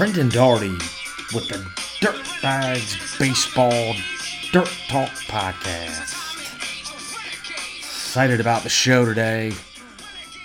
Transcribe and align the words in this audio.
Brendan 0.00 0.30
Daugherty 0.30 0.70
with 1.34 1.46
the 1.48 1.56
Dirtbags 2.00 3.18
Baseball 3.18 3.92
Dirt 4.50 4.72
Talk 4.88 5.10
Podcast. 5.26 6.14
Excited 7.82 8.40
about 8.40 8.62
the 8.62 8.70
show 8.70 9.04
today. 9.04 9.52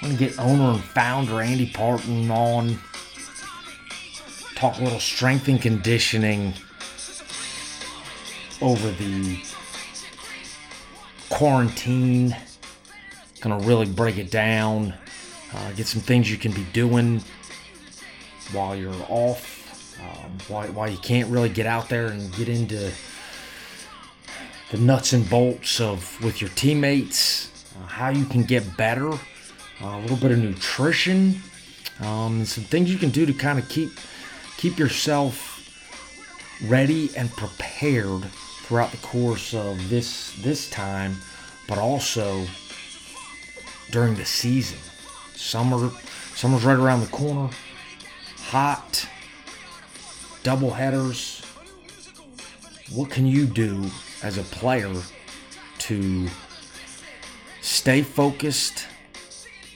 I'm 0.02 0.10
going 0.10 0.18
to 0.18 0.26
get 0.26 0.38
owner 0.40 0.72
and 0.72 0.84
founder 0.84 1.40
Andy 1.40 1.72
Partin 1.72 2.30
on. 2.30 2.78
Talk 4.56 4.78
a 4.80 4.84
little 4.84 5.00
strength 5.00 5.48
and 5.48 5.62
conditioning 5.62 6.54
over 8.62 8.92
the 8.92 9.42
quarantine. 11.30 12.36
Gonna 13.40 13.60
really 13.60 13.86
break 13.86 14.18
it 14.18 14.32
down. 14.32 14.94
Uh, 15.54 15.72
get 15.72 15.88
some 15.88 16.02
things 16.02 16.30
you 16.30 16.36
can 16.36 16.52
be 16.52 16.66
doing 16.74 17.22
while 18.52 18.76
you're 18.76 18.94
off, 19.10 19.55
um, 20.02 20.38
why, 20.48 20.68
why 20.68 20.88
you 20.88 20.98
can't 20.98 21.30
really 21.30 21.50
get 21.50 21.66
out 21.66 21.90
there 21.90 22.08
and 22.08 22.34
get 22.36 22.50
into 22.50 22.92
the 24.72 24.78
nuts 24.78 25.14
and 25.14 25.30
bolts 25.30 25.80
of 25.80 26.22
with 26.24 26.42
your 26.42 26.50
teammates, 26.52 27.66
uh, 27.78 27.88
how 27.88 28.10
you 28.10 28.26
can 28.26 28.44
get 28.44 28.78
better, 28.78 29.12
uh, 29.12 29.18
a 29.82 30.00
little 30.02 30.18
bit 30.18 30.32
of 30.32 30.40
nutrition, 30.40 31.42
um, 32.02 32.38
and 32.38 32.48
some 32.48 32.64
things 32.64 32.92
you 32.92 32.98
can 32.98 33.10
do 33.10 33.26
to 33.26 33.34
kind 33.34 33.60
of 33.60 33.68
keep 33.70 33.90
keep 34.58 34.78
yourself 34.80 35.54
ready 36.66 37.10
and 37.16 37.30
prepared 37.32 38.24
throughout 38.64 38.92
the 38.92 38.98
course 38.98 39.54
of 39.54 39.90
this 39.90 40.34
this 40.42 40.70
time, 40.70 41.16
but 41.68 41.78
also 41.78 42.46
during 43.92 44.16
the 44.16 44.26
season. 44.26 44.80
Summer 45.36 45.92
summer's 46.34 46.66
right 46.66 46.78
around 46.78 47.02
the 47.02 47.08
corner 47.08 47.50
hot 48.38 49.08
double 50.46 50.70
headers. 50.70 51.42
What 52.94 53.10
can 53.10 53.26
you 53.26 53.48
do 53.48 53.90
as 54.22 54.38
a 54.38 54.44
player 54.44 54.94
to 55.80 56.28
stay 57.62 58.04
focused, 58.04 58.86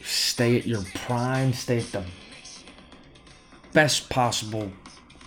stay 0.04 0.60
at 0.60 0.68
your 0.68 0.84
prime, 0.94 1.54
stay 1.54 1.80
at 1.80 1.92
the 1.92 2.04
best 3.74 4.12
possible 4.12 4.72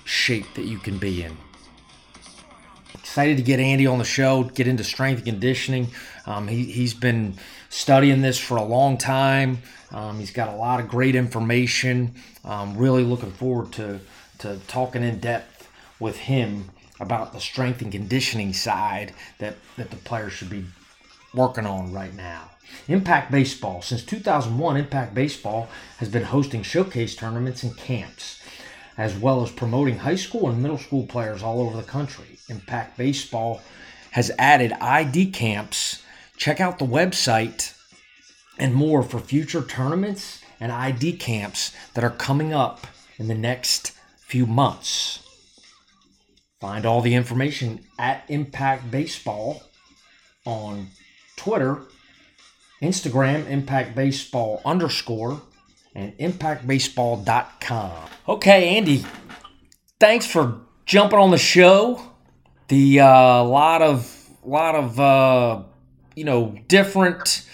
shape 0.05 0.47
that 0.55 0.67
you 0.67 0.79
can 0.79 0.99
be 0.99 1.25
in? 1.25 1.37
Excited 2.95 3.37
to 3.37 3.43
get 3.43 3.59
Andy 3.59 3.85
on 3.85 3.99
the 3.99 4.05
show, 4.05 4.45
get 4.45 4.69
into 4.69 4.85
strength 4.85 5.19
and 5.19 5.27
conditioning. 5.27 5.89
Um, 6.25 6.47
he, 6.47 6.67
he's 6.67 6.95
been 6.95 7.35
studying 7.69 8.23
this 8.23 8.39
for 8.39 8.59
a 8.59 8.65
long 8.65 8.97
time. 8.97 9.59
Um, 9.91 10.21
he's 10.21 10.31
got 10.31 10.51
a 10.51 10.57
lot 10.57 10.79
of 10.79 10.89
great 10.89 11.17
information. 11.17 12.15
Um, 12.45 12.77
really 12.77 13.03
looking 13.03 13.33
forward 13.33 13.73
to, 13.73 13.99
to 14.43 14.59
talking 14.67 15.03
in 15.03 15.19
depth 15.19 15.69
with 15.99 16.17
him 16.17 16.71
about 17.01 17.33
the 17.33 17.41
strength 17.41 17.83
and 17.83 17.91
conditioning 17.91 18.53
side 18.53 19.13
that, 19.39 19.57
that 19.77 19.91
the 19.91 19.97
players 19.97 20.33
should 20.33 20.51
be 20.51 20.65
working 21.35 21.67
on 21.67 21.93
right 21.93 22.15
now. 22.15 22.51
Impact 22.89 23.31
Baseball. 23.31 23.83
Since 23.83 24.05
2001, 24.05 24.77
Impact 24.77 25.15
Baseball 25.15 25.69
has 25.99 26.09
been 26.09 26.25
hosting 26.25 26.63
showcase 26.63 27.15
tournaments 27.15 27.63
and 27.63 27.77
camps, 27.77 28.43
as 28.97 29.17
well 29.17 29.43
as 29.43 29.51
promoting 29.51 29.99
high 29.99 30.17
school 30.17 30.49
and 30.49 30.63
middle 30.63 30.79
school 30.79 31.07
players 31.07 31.43
all 31.43 31.61
over 31.61 31.77
the 31.77 31.83
country. 31.83 32.39
Impact 32.49 32.97
Baseball 32.97 33.61
has 34.13 34.31
added 34.39 34.73
ID 34.75 35.31
camps. 35.31 36.03
Check 36.37 36.61
out 36.61 36.79
the 36.79 36.87
website 36.87 37.79
and 38.59 38.75
more 38.75 39.03
for 39.03 39.19
future 39.19 39.63
tournaments 39.63 40.41
and 40.61 40.71
ID 40.71 41.15
camps 41.15 41.73
that 41.95 42.05
are 42.05 42.11
coming 42.11 42.53
up 42.53 42.87
in 43.19 43.29
the 43.29 43.35
next 43.35 43.93
few 44.33 44.47
months. 44.47 45.19
Find 46.59 46.87
all 46.87 47.03
the 47.03 47.15
information 47.15 47.81
at 47.99 48.25
Impact 48.29 48.91
Baseball 48.91 49.63
on 50.47 50.89
Twitter, 51.37 51.83
Instagram, 52.81 53.47
Impact 53.51 53.95
Baseball 53.95 54.63
underscore, 54.65 55.43
and 55.95 56.17
impactbaseball.com. 56.17 58.09
Okay, 58.27 58.75
Andy, 58.79 59.05
thanks 60.01 60.25
for 60.25 60.63
jumping 60.87 61.19
on 61.19 61.31
the 61.31 61.37
show. 61.37 62.03
The 62.69 63.01
uh, 63.01 63.45
lot 63.45 63.83
of 63.83 64.31
lot 64.43 64.75
of 64.75 64.99
uh, 64.99 65.63
you 66.17 66.25
know 66.25 66.57
different 66.69 67.47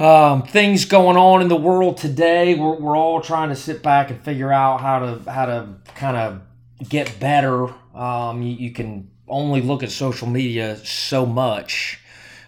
um, 0.00 0.42
things 0.42 0.86
going 0.86 1.18
on 1.18 1.42
in 1.42 1.48
the 1.48 1.56
world 1.56 1.98
today. 1.98 2.54
We're, 2.54 2.76
we're 2.76 2.96
all 2.96 3.20
trying 3.20 3.50
to 3.50 3.56
sit 3.56 3.82
back 3.82 4.10
and 4.10 4.20
figure 4.22 4.50
out 4.50 4.80
how 4.80 4.98
to 5.00 5.30
how 5.30 5.44
to 5.46 5.74
kind 5.94 6.16
of 6.16 6.88
get 6.88 7.20
better. 7.20 7.68
Um, 7.94 8.40
you, 8.40 8.56
you, 8.56 8.70
can 8.72 9.10
only 9.28 9.60
look 9.60 9.82
at 9.82 9.90
social 9.90 10.26
media 10.26 10.76
so 10.84 11.26
much. 11.26 12.00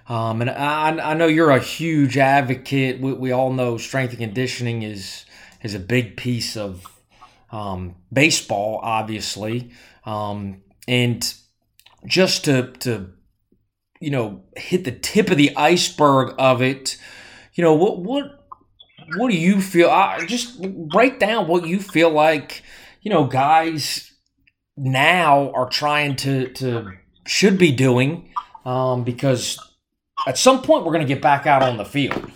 Um, 0.08 0.40
and 0.40 0.48
I, 0.48 1.10
I 1.10 1.14
know 1.14 1.26
you're 1.26 1.50
a 1.50 1.60
huge 1.60 2.16
advocate. 2.16 3.00
We, 3.00 3.12
we 3.12 3.32
all 3.32 3.52
know 3.52 3.76
strength 3.76 4.12
and 4.12 4.20
conditioning 4.20 4.82
is 4.82 5.26
is 5.62 5.74
a 5.74 5.78
big 5.78 6.16
piece 6.16 6.56
of 6.56 6.86
um, 7.50 7.96
baseball, 8.10 8.80
obviously. 8.82 9.72
Um, 10.06 10.62
and 10.88 11.34
just 12.06 12.46
to 12.46 12.72
to 12.78 13.10
you 14.00 14.10
know 14.10 14.42
hit 14.56 14.84
the 14.84 14.92
tip 14.92 15.30
of 15.30 15.36
the 15.36 15.54
iceberg 15.54 16.34
of 16.38 16.62
it 16.62 16.96
you 17.54 17.62
know 17.62 17.74
what 17.74 18.00
what 18.00 18.42
what 19.16 19.30
do 19.30 19.36
you 19.36 19.60
feel? 19.60 19.90
I, 19.90 20.24
just 20.26 20.60
break 20.88 21.18
down 21.18 21.48
what 21.48 21.66
you 21.66 21.80
feel 21.80 22.10
like. 22.10 22.62
You 23.02 23.10
know, 23.10 23.24
guys 23.24 24.12
now 24.76 25.50
are 25.52 25.68
trying 25.68 26.16
to 26.16 26.48
to 26.54 26.92
should 27.26 27.58
be 27.58 27.72
doing 27.72 28.30
um, 28.64 29.04
because 29.04 29.58
at 30.26 30.38
some 30.38 30.62
point 30.62 30.84
we're 30.84 30.92
going 30.92 31.06
to 31.06 31.12
get 31.12 31.22
back 31.22 31.46
out 31.46 31.62
on 31.62 31.76
the 31.76 31.84
field. 31.84 32.30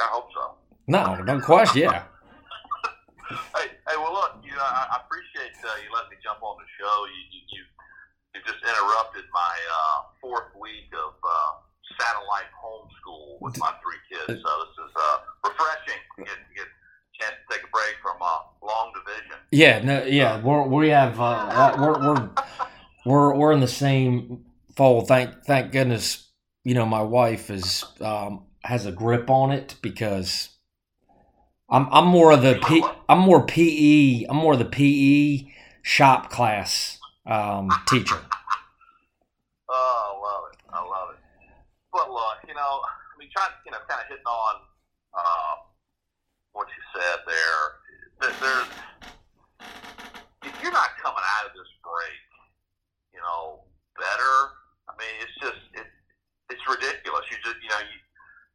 I 0.00 0.08
hope 0.10 0.28
so. 0.32 0.54
No, 0.86 1.16
no 1.22 1.40
question. 1.40 1.82
Yeah. 1.82 2.04
hey, 3.30 3.68
hey, 3.88 3.96
well, 3.96 4.12
look, 4.12 4.38
you 4.44 4.50
know, 4.52 4.62
I, 4.62 4.86
I 4.90 5.00
appreciate 5.04 5.54
uh, 5.64 5.70
you 5.82 5.90
letting 5.94 6.10
me 6.10 6.16
jump 6.22 6.42
on 6.42 6.56
the 6.58 6.68
show. 6.78 7.06
You, 7.06 7.20
you, 7.30 7.40
you, 7.50 7.62
you 8.34 8.40
just 8.42 8.62
interrupted 8.62 9.24
my 9.32 9.54
uh, 9.70 9.98
fourth 10.20 10.50
week 10.60 10.90
of 10.94 11.14
uh, 11.22 11.50
satellite 11.98 12.50
homeschool 12.58 12.93
with 13.44 13.58
my 13.58 13.72
three 13.82 14.00
kids. 14.08 14.26
So 14.26 14.50
this 14.64 14.86
is 14.86 14.92
uh, 14.96 15.18
refreshing. 15.44 16.00
Get, 16.18 16.26
get 16.56 16.66
chance 17.20 17.34
to 17.48 17.54
take 17.54 17.62
a 17.62 17.70
break 17.70 17.96
from 18.02 18.16
uh, 18.20 18.38
long 18.66 18.92
division. 18.94 19.36
Yeah, 19.52 19.82
no, 19.82 20.04
yeah, 20.04 20.40
we're, 20.42 20.66
we 20.66 20.88
have 20.88 21.20
uh, 21.20 21.76
we're, 21.78 21.98
we're 22.00 22.30
we're 23.04 23.34
we're 23.36 23.52
in 23.52 23.60
the 23.60 23.68
same 23.68 24.44
fold. 24.76 25.08
Thank 25.08 25.44
thank 25.44 25.72
goodness, 25.72 26.30
you 26.64 26.74
know, 26.74 26.86
my 26.86 27.02
wife 27.02 27.50
is 27.50 27.84
um, 28.00 28.46
has 28.64 28.86
a 28.86 28.92
grip 28.92 29.28
on 29.28 29.52
it 29.52 29.76
because 29.82 30.48
I'm 31.68 31.86
I'm 31.92 32.06
more 32.06 32.32
of 32.32 32.42
the 32.42 32.58
P, 32.66 32.82
I'm 33.08 33.18
more 33.18 33.46
PE 33.46 34.24
I'm 34.24 34.36
more 34.36 34.54
of 34.54 34.58
the 34.58 34.64
PE 34.64 35.52
shop 35.82 36.30
class 36.30 36.98
um, 37.26 37.68
teacher. 37.86 38.18
Oh, 39.68 39.72
I 39.72 40.20
love 40.22 40.44
it! 40.52 40.58
I 40.72 40.80
love 40.80 41.10
it. 41.12 41.20
But 41.92 42.10
look, 42.10 42.38
you 42.48 42.54
know, 42.54 42.80
Mean, 43.34 43.50
you 43.66 43.70
know, 43.74 43.82
kind 43.90 43.98
of 43.98 44.06
hitting 44.06 44.30
on 44.30 44.54
uh, 45.10 45.54
what 46.54 46.70
you 46.70 46.82
said 46.94 47.18
there. 47.26 47.62
There's, 48.22 48.70
if 50.46 50.54
you're 50.62 50.70
not 50.70 50.94
coming 51.02 51.26
out 51.34 51.50
of 51.50 51.52
this 51.58 51.66
break, 51.82 52.22
you 53.10 53.18
know, 53.18 53.66
better. 53.98 54.34
I 54.86 54.94
mean, 54.94 55.14
it's 55.18 55.34
just 55.42 55.58
it, 55.74 55.88
it's 56.46 56.62
ridiculous. 56.62 57.26
You 57.26 57.42
just, 57.42 57.58
you 57.58 57.70
know, 57.74 57.82
you, 57.82 57.98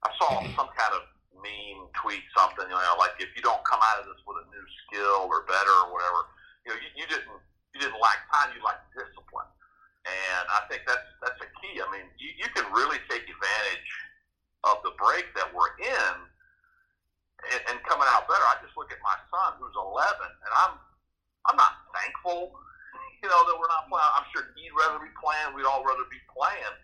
I 0.08 0.10
saw 0.16 0.32
some 0.56 0.72
kind 0.72 0.96
of 0.96 1.04
meme 1.36 1.92
tweet 2.00 2.24
something, 2.32 2.72
you 2.72 2.76
know, 2.76 2.96
like 2.96 3.20
if 3.20 3.36
you 3.36 3.44
don't 3.44 3.64
come 3.68 3.84
out 3.84 4.00
of 4.00 4.08
this 4.08 4.20
with 4.24 4.40
a 4.44 4.48
new 4.48 4.66
skill 4.88 5.28
or 5.28 5.44
better 5.44 5.76
or 5.88 5.92
whatever, 5.92 6.24
you 6.64 6.72
know, 6.72 6.78
you, 6.80 7.04
you 7.04 7.06
didn't 7.12 7.28
you 7.76 7.84
didn't 7.84 8.00
lack 8.00 8.24
time, 8.32 8.56
you 8.56 8.64
lacked 8.64 8.88
discipline. 8.96 9.52
And 10.08 10.46
I 10.48 10.64
think 10.72 10.88
that's 10.88 11.04
that's 11.20 11.40
a 11.44 11.50
key. 11.60 11.84
I 11.84 11.88
mean, 11.92 12.08
you, 12.16 12.32
you 12.40 12.48
can 12.56 12.64
really 12.72 13.04
take 13.12 13.28
advantage 13.28 13.92
of 14.68 14.84
the 14.84 14.92
break 15.00 15.28
that 15.36 15.48
we're 15.56 15.74
in 15.80 16.16
and, 17.52 17.62
and 17.72 17.78
coming 17.88 18.08
out 18.12 18.28
better. 18.28 18.44
I 18.44 18.60
just 18.60 18.76
look 18.76 18.92
at 18.92 19.00
my 19.00 19.16
son 19.32 19.60
who's 19.60 19.76
11, 19.76 19.96
and 20.20 20.54
I'm 20.60 20.74
I'm 21.48 21.56
not 21.56 21.88
thankful, 21.96 22.52
you 23.24 23.30
know, 23.32 23.42
that 23.48 23.56
we're 23.56 23.72
not 23.72 23.88
playing. 23.88 24.12
I'm 24.12 24.28
sure 24.36 24.52
he'd 24.60 24.76
rather 24.76 25.00
be 25.00 25.10
playing. 25.18 25.56
We'd 25.56 25.66
all 25.66 25.82
rather 25.88 26.06
be 26.12 26.20
playing. 26.30 26.76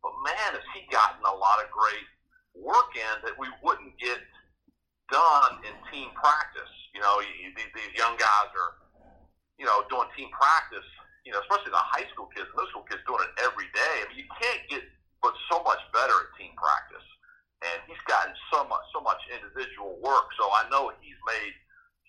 But 0.00 0.14
man, 0.22 0.54
has 0.54 0.66
he 0.72 0.86
gotten 0.94 1.20
a 1.26 1.34
lot 1.34 1.58
of 1.58 1.66
great 1.74 2.06
work 2.54 2.94
in 2.94 3.14
that 3.26 3.34
we 3.34 3.50
wouldn't 3.66 3.98
get 3.98 4.22
done 5.10 5.58
in 5.66 5.74
team 5.90 6.14
practice. 6.14 6.70
You 6.94 7.02
know, 7.02 7.18
you, 7.20 7.50
these, 7.58 7.70
these 7.74 7.92
young 7.98 8.14
guys 8.14 8.48
are, 8.54 8.72
you 9.58 9.66
know, 9.66 9.82
doing 9.90 10.06
team 10.14 10.30
practice 10.30 10.86
you 11.26 11.34
know, 11.34 11.42
especially 11.42 11.74
the 11.74 11.82
high 11.90 12.06
school 12.14 12.30
kids, 12.30 12.46
middle 12.54 12.70
school 12.70 12.86
kids 12.86 13.02
doing 13.02 13.18
it 13.26 13.34
every 13.42 13.66
day. 13.74 13.94
I 13.98 14.06
mean, 14.06 14.22
you 14.22 14.30
can't 14.38 14.62
get 14.70 14.86
but 15.18 15.34
so 15.50 15.58
much 15.66 15.82
better 15.90 16.14
at 16.14 16.30
team 16.38 16.54
practice. 16.54 17.02
And 17.66 17.82
he's 17.90 18.00
gotten 18.06 18.30
so 18.52 18.62
much, 18.68 18.84
so 18.94 19.00
much 19.02 19.18
individual 19.32 19.98
work. 20.04 20.30
So 20.38 20.46
I 20.54 20.68
know 20.70 20.92
he's 21.02 21.18
made 21.26 21.54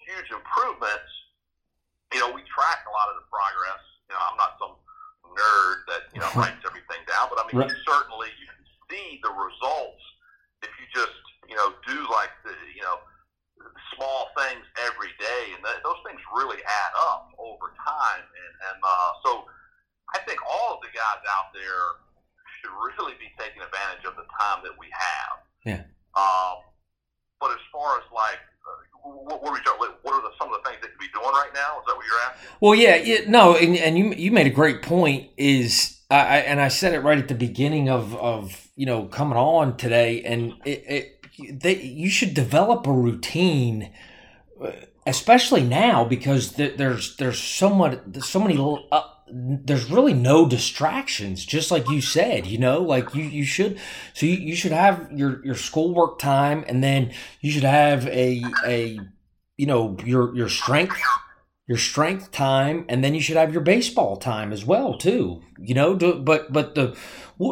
huge 0.06 0.30
improvements. 0.30 1.10
you 2.14 2.20
know, 2.24 2.32
we 2.32 2.40
track 2.48 2.86
a 2.88 2.94
lot 2.94 3.10
of 3.12 3.20
the 3.20 3.28
progress. 3.28 3.82
You 4.08 4.16
know, 4.16 4.22
I'm 4.24 4.38
not 4.40 4.56
some 4.62 4.76
nerd 5.36 5.78
that 5.92 6.08
you 6.16 6.22
know 6.24 6.30
writes 6.40 6.62
everything 6.64 7.02
down, 7.10 7.28
but 7.28 7.42
I 7.42 7.44
mean, 7.50 7.60
Right. 7.60 7.68
you 7.68 7.78
certainly 7.84 8.32
you 8.40 8.48
can 8.48 8.64
see 8.88 9.20
the 9.24 9.32
results 9.36 10.04
if 10.64 10.72
you 10.80 10.86
just 10.96 11.18
you 11.52 11.56
know 11.60 11.76
do 11.84 11.98
like 12.08 12.32
the 12.48 12.56
you 12.72 12.84
know 12.84 13.00
small 13.96 14.30
things 14.40 14.64
every 14.88 15.12
day, 15.20 15.44
and 15.56 15.60
th- 15.64 15.82
those 15.84 16.00
things 16.08 16.22
really 16.36 16.62
add 16.64 16.94
up 17.02 17.34
over 17.40 17.74
time. 17.84 18.24
And, 18.24 18.54
and 18.72 18.78
uh, 18.84 19.12
so, 19.26 19.32
I 20.16 20.20
think 20.24 20.40
all 20.46 20.78
of 20.78 20.82
the 20.86 20.92
guys 20.94 21.20
out 21.28 21.52
there 21.52 22.00
should 22.62 22.72
really 22.78 23.18
be 23.20 23.28
taking 23.42 23.60
advantage 23.62 24.06
of 24.06 24.16
the 24.16 24.28
time 24.40 24.62
that 24.64 24.76
we 24.78 24.88
have. 24.94 25.44
Yeah. 25.68 25.84
Um, 26.16 26.64
but 27.40 27.52
as 27.52 27.58
far 27.72 27.98
as 27.98 28.04
like, 28.14 28.40
uh, 28.66 29.10
what, 29.26 29.44
what, 29.44 29.52
are 29.52 29.80
we, 29.80 29.88
what 30.02 30.14
are 30.14 30.22
the, 30.22 30.30
some 30.40 30.52
of 30.52 30.62
the 30.64 30.70
things 30.70 30.82
that 30.82 30.92
could 30.92 31.00
be 31.00 31.08
doing 31.14 31.26
right 31.26 31.52
now? 31.54 31.80
Is 31.80 31.86
that 31.88 31.96
what 31.96 32.06
you're 32.06 32.22
asking? 32.30 32.50
Well, 32.62 32.76
yeah, 32.76 32.96
yeah 32.96 33.30
no, 33.30 33.56
and, 33.56 33.76
and 33.76 33.98
you 33.98 34.14
you 34.14 34.32
made 34.32 34.48
a 34.48 34.52
great 34.52 34.82
point. 34.82 35.30
Is 35.38 36.00
I, 36.10 36.38
and 36.40 36.62
I 36.62 36.70
said 36.70 36.94
it 36.94 37.02
right 37.02 37.18
at 37.18 37.28
the 37.28 37.36
beginning 37.36 37.90
of 37.90 38.16
of 38.16 38.70
you 38.76 38.86
know 38.86 39.06
coming 39.06 39.38
on 39.38 39.78
today, 39.78 40.24
and 40.24 40.54
it, 40.66 40.84
it 40.88 41.62
they 41.62 41.82
you 41.82 42.10
should 42.10 42.34
develop 42.34 42.88
a 42.88 42.92
routine, 42.92 43.92
uh, 44.64 44.72
especially 45.06 45.64
now 45.64 46.06
because 46.06 46.54
th- 46.54 46.78
there's 46.78 47.18
there's 47.18 47.40
so 47.40 47.70
much 47.70 48.00
there's 48.08 48.30
so 48.30 48.40
many 48.40 48.56
little. 48.56 48.88
There's 49.30 49.92
really 49.92 50.14
no 50.14 50.48
distractions 50.48 51.46
just 51.46 51.70
like 51.70 51.90
you 51.90 52.02
said 52.02 52.46
you 52.46 52.58
know 52.58 52.82
like 52.82 53.14
you 53.14 53.24
you 53.24 53.44
should 53.44 53.78
so 54.14 54.26
you, 54.26 54.38
you 54.38 54.56
should 54.56 54.72
have 54.72 55.12
your 55.12 55.46
your 55.46 55.56
schoolwork 55.56 56.18
time 56.18 56.64
and 56.68 56.84
then 56.84 57.12
you 57.42 57.52
should 57.52 57.64
have 57.64 58.08
a 58.08 58.42
a 58.66 59.00
you 59.58 59.66
know 59.66 59.98
your 60.06 60.36
your 60.36 60.50
strength 60.50 61.02
your 61.68 61.78
strength 61.78 62.32
time 62.32 62.86
and 62.88 63.04
then 63.04 63.14
you 63.14 63.22
should 63.22 63.36
have 63.36 63.52
your 63.52 63.62
baseball 63.62 64.16
time 64.16 64.54
as 64.54 64.64
well 64.66 64.98
too 64.98 65.42
you 65.60 65.74
know 65.74 65.96
but 65.96 66.52
but 66.54 66.76
the 66.76 66.98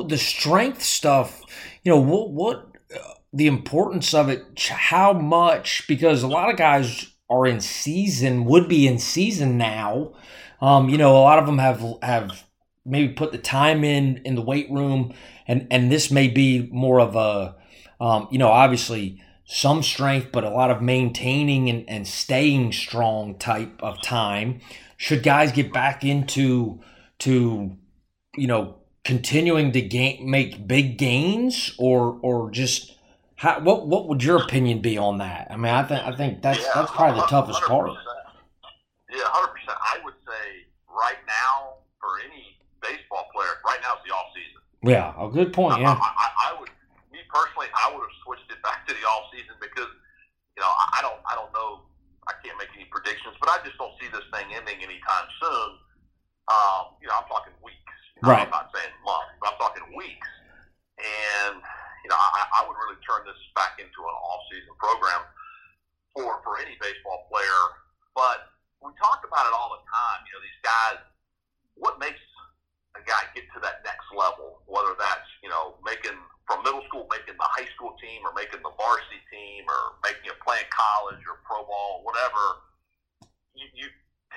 the 0.07 0.17
strength 0.17 0.81
stuff 0.81 1.41
you 1.83 1.91
know 1.91 1.99
what 1.99 2.31
what 2.31 2.71
uh, 2.95 3.13
the 3.33 3.47
importance 3.47 4.13
of 4.13 4.29
it 4.29 4.67
how 4.69 5.11
much 5.11 5.85
because 5.87 6.23
a 6.23 6.27
lot 6.27 6.49
of 6.49 6.57
guys 6.57 7.11
are 7.29 7.45
in 7.45 7.59
season 7.59 8.45
would 8.45 8.69
be 8.69 8.87
in 8.87 8.97
season 8.97 9.57
now 9.57 10.13
um 10.61 10.89
you 10.89 10.97
know 10.97 11.15
a 11.17 11.19
lot 11.19 11.39
of 11.39 11.45
them 11.45 11.57
have 11.57 11.83
have 12.01 12.43
maybe 12.85 13.13
put 13.13 13.31
the 13.31 13.37
time 13.37 13.83
in 13.83 14.17
in 14.25 14.35
the 14.35 14.41
weight 14.41 14.69
room 14.69 15.13
and 15.47 15.67
and 15.71 15.91
this 15.91 16.11
may 16.11 16.27
be 16.27 16.69
more 16.71 16.99
of 16.99 17.15
a 17.15 17.55
um 17.99 18.27
you 18.31 18.37
know 18.37 18.49
obviously 18.49 19.21
some 19.45 19.83
strength, 19.83 20.29
but 20.31 20.43
a 20.43 20.49
lot 20.49 20.71
of 20.71 20.81
maintaining 20.81 21.69
and, 21.69 21.87
and 21.87 22.07
staying 22.07 22.71
strong 22.73 23.37
type 23.37 23.81
of 23.81 24.01
time. 24.01 24.59
Should 24.97 25.23
guys 25.23 25.51
get 25.51 25.71
back 25.71 26.03
into 26.03 26.81
to 27.19 27.77
you 28.35 28.47
know 28.47 28.77
continuing 29.03 29.71
to 29.71 29.81
gain 29.81 30.29
make 30.29 30.67
big 30.67 30.97
gains 30.97 31.73
or 31.77 32.17
or 32.21 32.49
just 32.49 32.93
how, 33.35 33.59
what 33.59 33.87
what 33.87 34.07
would 34.07 34.23
your 34.23 34.41
opinion 34.41 34.81
be 34.81 34.97
on 34.97 35.19
that? 35.19 35.47
I 35.51 35.57
mean, 35.57 35.71
I 35.71 35.83
think 35.83 36.05
I 36.05 36.15
think 36.15 36.41
that's 36.41 36.59
Yeah, 36.59 36.71
that's 36.75 36.91
probably 36.91 37.21
the 37.21 37.27
toughest 37.27 37.61
part. 37.63 37.89
100%. 37.89 37.97
Yeah, 39.11 39.21
hundred 39.25 39.53
percent. 39.53 39.64
I 41.05 41.13
right 41.13 41.21
now 41.29 41.85
for 42.01 42.17
any 42.25 42.57
baseball 42.81 43.29
player, 43.29 43.61
right 43.61 43.77
now 43.85 44.01
is 44.01 44.03
the 44.09 44.13
off 44.13 44.33
season. 44.33 44.61
Yeah, 44.81 45.13
a 45.13 45.29
good 45.29 45.53
point. 45.53 45.77
I, 45.77 45.85
Yeah, 45.85 45.93
I, 45.93 46.27
I 46.49 46.57
would, 46.57 46.73
me 47.13 47.21
personally, 47.29 47.69
I 47.77 47.93
would 47.93 48.01
have 48.01 48.17
switched 48.25 48.49
it 48.49 48.57
back 48.65 48.89
to 48.89 48.93
the 48.97 49.05
off 49.05 49.29
season 49.29 49.53
because, 49.61 49.89
you 50.57 50.61
know, 50.65 50.69
I, 50.69 50.97
I 50.97 50.99
don't, 51.05 51.21
I 51.29 51.33
don't 51.37 51.53
know, 51.53 51.85
I 52.25 52.33
can't 52.41 52.57
make 52.57 52.73
any 52.73 52.89
predictions, 52.89 53.37
but 53.37 53.53
I 53.53 53.61
just 53.61 53.77
don't 53.77 53.93
see 54.01 54.09
this 54.09 54.25
thing 54.33 54.49
ending 54.49 54.81
anytime 54.81 55.27
soon. 55.37 55.69
Um, 56.49 56.97
you 57.01 57.05
know, 57.09 57.21
I'm 57.21 57.29
talking 57.29 57.53
weeks. 57.61 57.77
You 58.17 58.25
know, 58.25 58.33
Right. 58.33 58.45
I'm 58.45 58.53
not 58.53 58.73
saying 58.73 58.89
months, 59.05 59.33
but 59.37 59.53
I'm 59.53 59.59
talking 59.61 59.85
weeks. 59.93 60.29
And 60.97 61.61
you 62.05 62.09
know, 62.09 62.17
I, 62.17 62.61
I 62.61 62.69
would 62.69 62.77
really 62.77 63.01
turn 63.01 63.25
this 63.25 63.37
back 63.57 63.81
into 63.81 63.99
an 64.05 64.15
off-season 64.29 64.77
program 64.77 65.25
for 66.13 66.37
for 66.45 66.61
any 66.61 66.77
baseball 66.77 67.25
player. 67.33 67.61
But 68.13 68.54
we 68.85 68.93
talk 69.01 69.25
about 69.25 69.49
it 69.49 69.53
all 69.57 69.73
the 69.73 69.83
time. 69.89 70.21
You 70.29 70.31
know, 70.37 70.41
these 70.45 70.61
guys. 70.61 70.99
What 71.75 71.99
makes 71.99 72.23
a 72.95 73.03
guy 73.03 73.27
get 73.35 73.43
to 73.51 73.59
that 73.59 73.83
next 73.83 74.07
level? 74.15 74.63
Whether 74.69 74.95
that's 74.95 75.27
you 75.43 75.49
know 75.49 75.75
making 75.83 76.15
from 76.47 76.61
middle 76.61 76.85
school, 76.87 77.09
making 77.09 77.35
the 77.35 77.49
high 77.57 77.67
school 77.73 77.97
team, 77.97 78.21
or 78.21 78.31
making 78.37 78.61
the 78.61 78.73
varsity 78.77 79.21
team, 79.33 79.65
or 79.65 79.97
making 80.05 80.29
it 80.29 80.37
playing 80.45 80.69
college 80.69 81.21
or 81.25 81.41
pro 81.41 81.65
ball, 81.65 82.05
whatever. 82.05 82.61
You, 83.57 83.65
you 83.73 83.87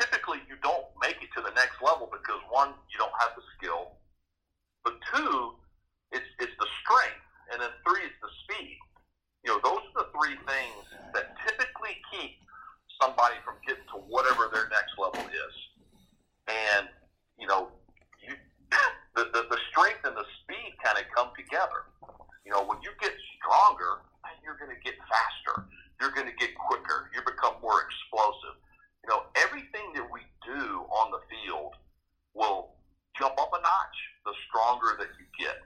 typically 0.00 0.40
you 0.48 0.56
don't 0.64 0.88
make 1.00 1.20
it 1.20 1.28
to 1.36 1.40
the 1.44 1.52
next 1.52 1.76
level 1.84 2.08
because 2.08 2.40
one, 2.48 2.72
you 2.88 2.96
don't 2.96 3.14
have 3.20 3.36
the 3.36 3.44
skill, 3.58 4.00
but 4.84 4.96
two, 5.12 5.58
it's 6.12 6.28
it's 6.40 6.56
the 6.56 6.68
strength, 6.80 7.24
and 7.52 7.60
then 7.60 7.72
three, 7.84 8.08
it's 8.08 8.20
the 8.24 8.32
speed. 8.46 8.78
You 9.44 9.54
know, 9.54 9.60
those 9.62 9.84
are 9.92 10.06
the 10.06 10.08
three 10.16 10.36
things 10.48 10.84
that 11.12 11.36
typically 11.44 11.94
keep 12.08 12.40
somebody 13.00 13.36
from 13.44 13.60
getting 13.66 13.84
to 13.94 14.00
whatever 14.08 14.48
their 14.48 14.68
next 14.72 14.96
level 14.96 15.22
is. 15.28 15.54
And 16.48 16.88
you 17.36 17.46
know, 17.46 17.68
you 18.24 18.32
the 19.14 19.28
the, 19.28 19.42
the 19.50 19.60
strength 19.70 20.08
and 20.08 20.16
the 20.16 20.26
speed 20.40 20.72
kind 20.82 20.96
of 20.96 21.04
come 21.12 21.34
together. 21.36 21.90
You 22.48 22.56
know, 22.56 22.64
when 22.64 22.80
you 22.80 22.88
get 22.96 23.12
stronger, 23.36 24.00
you're 24.40 24.56
going 24.56 24.72
to 24.72 24.80
get 24.80 24.96
faster. 25.04 25.68
You're 26.00 26.16
going 26.16 26.32
to 26.32 26.38
get 26.40 26.56
quicker. 26.56 27.12
You 27.12 27.20
become 27.20 27.60
more 27.60 27.84
explosive. 27.84 28.56
You 29.04 29.12
know, 29.12 29.28
everything 29.36 29.92
that 29.92 30.08
we 30.08 30.24
do 30.48 30.88
on 30.88 31.12
the 31.12 31.20
field 31.28 31.76
will 32.32 32.72
jump 33.20 33.36
up 33.36 33.52
a 33.52 33.60
notch 33.60 33.98
the 34.24 34.32
stronger 34.48 34.96
that 34.96 35.12
you 35.20 35.28
get. 35.36 35.60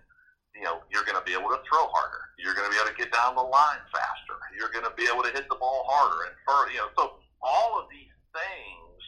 You 0.58 0.66
know, 0.66 0.82
you're 0.90 1.06
going 1.06 1.16
to 1.16 1.22
be 1.22 1.38
able 1.38 1.54
to 1.54 1.62
throw 1.70 1.86
harder. 1.94 2.34
You're 2.34 2.58
going 2.58 2.66
to 2.66 2.72
be 2.74 2.82
able 2.82 2.90
to 2.90 2.98
get 2.98 3.14
down 3.14 3.38
the 3.38 3.46
line 3.46 3.82
faster. 3.94 4.36
You're 4.58 4.74
going 4.74 4.84
to 4.84 4.94
be 4.98 5.06
able 5.06 5.22
to 5.22 5.30
hit 5.30 5.46
the 5.46 5.56
ball 5.62 5.86
harder 5.86 6.26
and 6.26 6.34
further. 6.42 6.74
You 6.74 6.82
know, 6.82 6.90
so 6.98 7.04
all 7.46 7.78
of 7.78 7.86
these 7.94 8.10
things, 8.34 8.98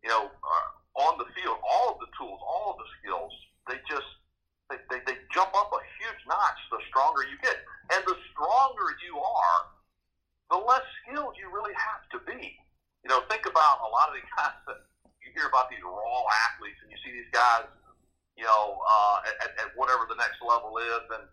you 0.00 0.08
know, 0.08 0.32
are 0.32 0.66
on 1.04 1.20
the 1.20 1.28
field, 1.36 1.60
all 1.60 1.94
of 1.94 1.98
the 2.00 2.08
tools, 2.16 2.40
all 2.40 2.74
of 2.74 2.80
the 2.80 2.88
skills, 2.96 3.32
they 3.68 3.76
just 3.86 4.08
they, 4.72 4.80
they, 4.88 5.00
they 5.04 5.16
jump 5.32 5.52
up 5.52 5.68
a 5.72 5.80
huge 6.00 6.20
notch 6.24 6.60
the 6.72 6.80
stronger 6.88 7.24
you 7.28 7.36
get. 7.44 7.56
And 7.92 8.00
the 8.08 8.16
stronger 8.32 8.96
you 9.04 9.16
are, 9.20 9.60
the 10.48 10.58
less 10.64 10.84
skilled 11.04 11.36
you 11.36 11.52
really 11.52 11.76
have 11.76 12.04
to 12.16 12.18
be. 12.24 12.56
You 13.04 13.08
know, 13.12 13.20
think 13.28 13.44
about 13.44 13.84
a 13.84 13.90
lot 13.92 14.08
of 14.08 14.16
the 14.16 14.24
guys 14.32 14.56
that 14.64 14.80
you 15.20 15.28
hear 15.36 15.48
about 15.48 15.68
these 15.68 15.84
raw 15.84 16.24
athletes, 16.48 16.80
and 16.80 16.88
you 16.88 16.96
see 17.04 17.12
these 17.12 17.28
guys, 17.32 17.68
you 18.40 18.48
know, 18.48 18.80
uh, 18.80 19.28
at, 19.44 19.52
at 19.60 19.68
whatever 19.76 20.08
the 20.08 20.16
next 20.16 20.40
level 20.40 20.72
is, 20.80 21.04
and 21.12 21.24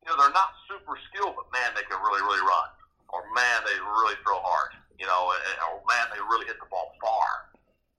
you 0.00 0.06
know 0.08 0.16
they're 0.16 0.32
not 0.32 0.56
super 0.64 0.96
skilled, 1.12 1.36
but 1.36 1.44
man, 1.52 1.76
they 1.76 1.84
can 1.84 2.00
really, 2.00 2.24
really 2.24 2.40
run, 2.40 2.68
or 3.12 3.28
man, 3.36 3.60
they 3.68 3.76
really 3.76 4.16
throw 4.24 4.40
hard, 4.40 4.72
you 4.96 5.04
know, 5.04 5.36
or 5.68 5.84
man, 5.84 6.08
they 6.08 6.20
really 6.32 6.48
hit 6.48 6.56
the 6.56 6.68
ball 6.72 6.88
far, 7.04 7.52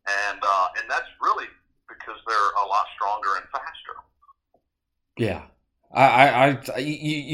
and 0.09 0.41
uh, 0.41 0.67
and 0.81 0.89
that's 0.89 1.09
really 1.21 1.45
because 1.85 2.17
they're 2.25 2.51
a 2.57 2.65
lot 2.65 2.89
stronger 2.97 3.37
and 3.37 3.45
faster. 3.53 3.95
Yeah. 5.17 5.41
I, 5.93 6.03
I, 6.03 6.47
I 6.75 6.79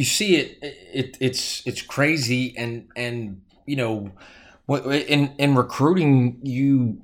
you, 0.03 0.05
see 0.05 0.35
it, 0.35 0.57
it, 0.61 1.17
it's, 1.19 1.65
it's 1.65 1.81
crazy. 1.81 2.53
And, 2.57 2.89
and, 2.95 3.41
you 3.65 3.75
know, 3.75 4.11
what 4.65 4.85
in, 4.85 5.33
in 5.37 5.55
recruiting, 5.55 6.39
you, 6.43 7.01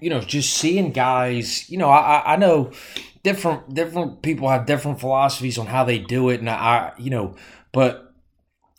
you 0.00 0.10
know, 0.10 0.20
just 0.20 0.54
seeing 0.54 0.92
guys, 0.92 1.70
you 1.70 1.78
know, 1.78 1.88
I, 1.88 2.34
I 2.34 2.36
know 2.36 2.72
different, 3.22 3.74
different 3.74 4.22
people 4.22 4.48
have 4.48 4.66
different 4.66 5.00
philosophies 5.00 5.58
on 5.58 5.66
how 5.66 5.84
they 5.84 5.98
do 5.98 6.28
it. 6.30 6.40
And 6.40 6.50
I, 6.50 6.92
you 6.98 7.10
know, 7.10 7.36
but 7.72 8.12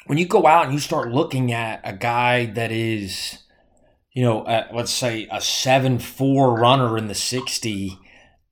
when 0.05 0.17
you 0.17 0.27
go 0.27 0.45
out 0.45 0.65
and 0.65 0.73
you 0.73 0.79
start 0.79 1.13
looking 1.13 1.53
at 1.53 1.79
a 1.85 1.93
guy 1.93 2.47
that 2.47 2.71
is, 2.71 3.39
you 4.11 4.21
know, 4.21 4.43
let's 4.73 4.91
say 4.91 5.27
a 5.31 5.39
seven 5.41 5.97
four 5.97 6.59
runner 6.59 6.97
in 6.97 7.07
the 7.07 7.15
sixty, 7.15 7.97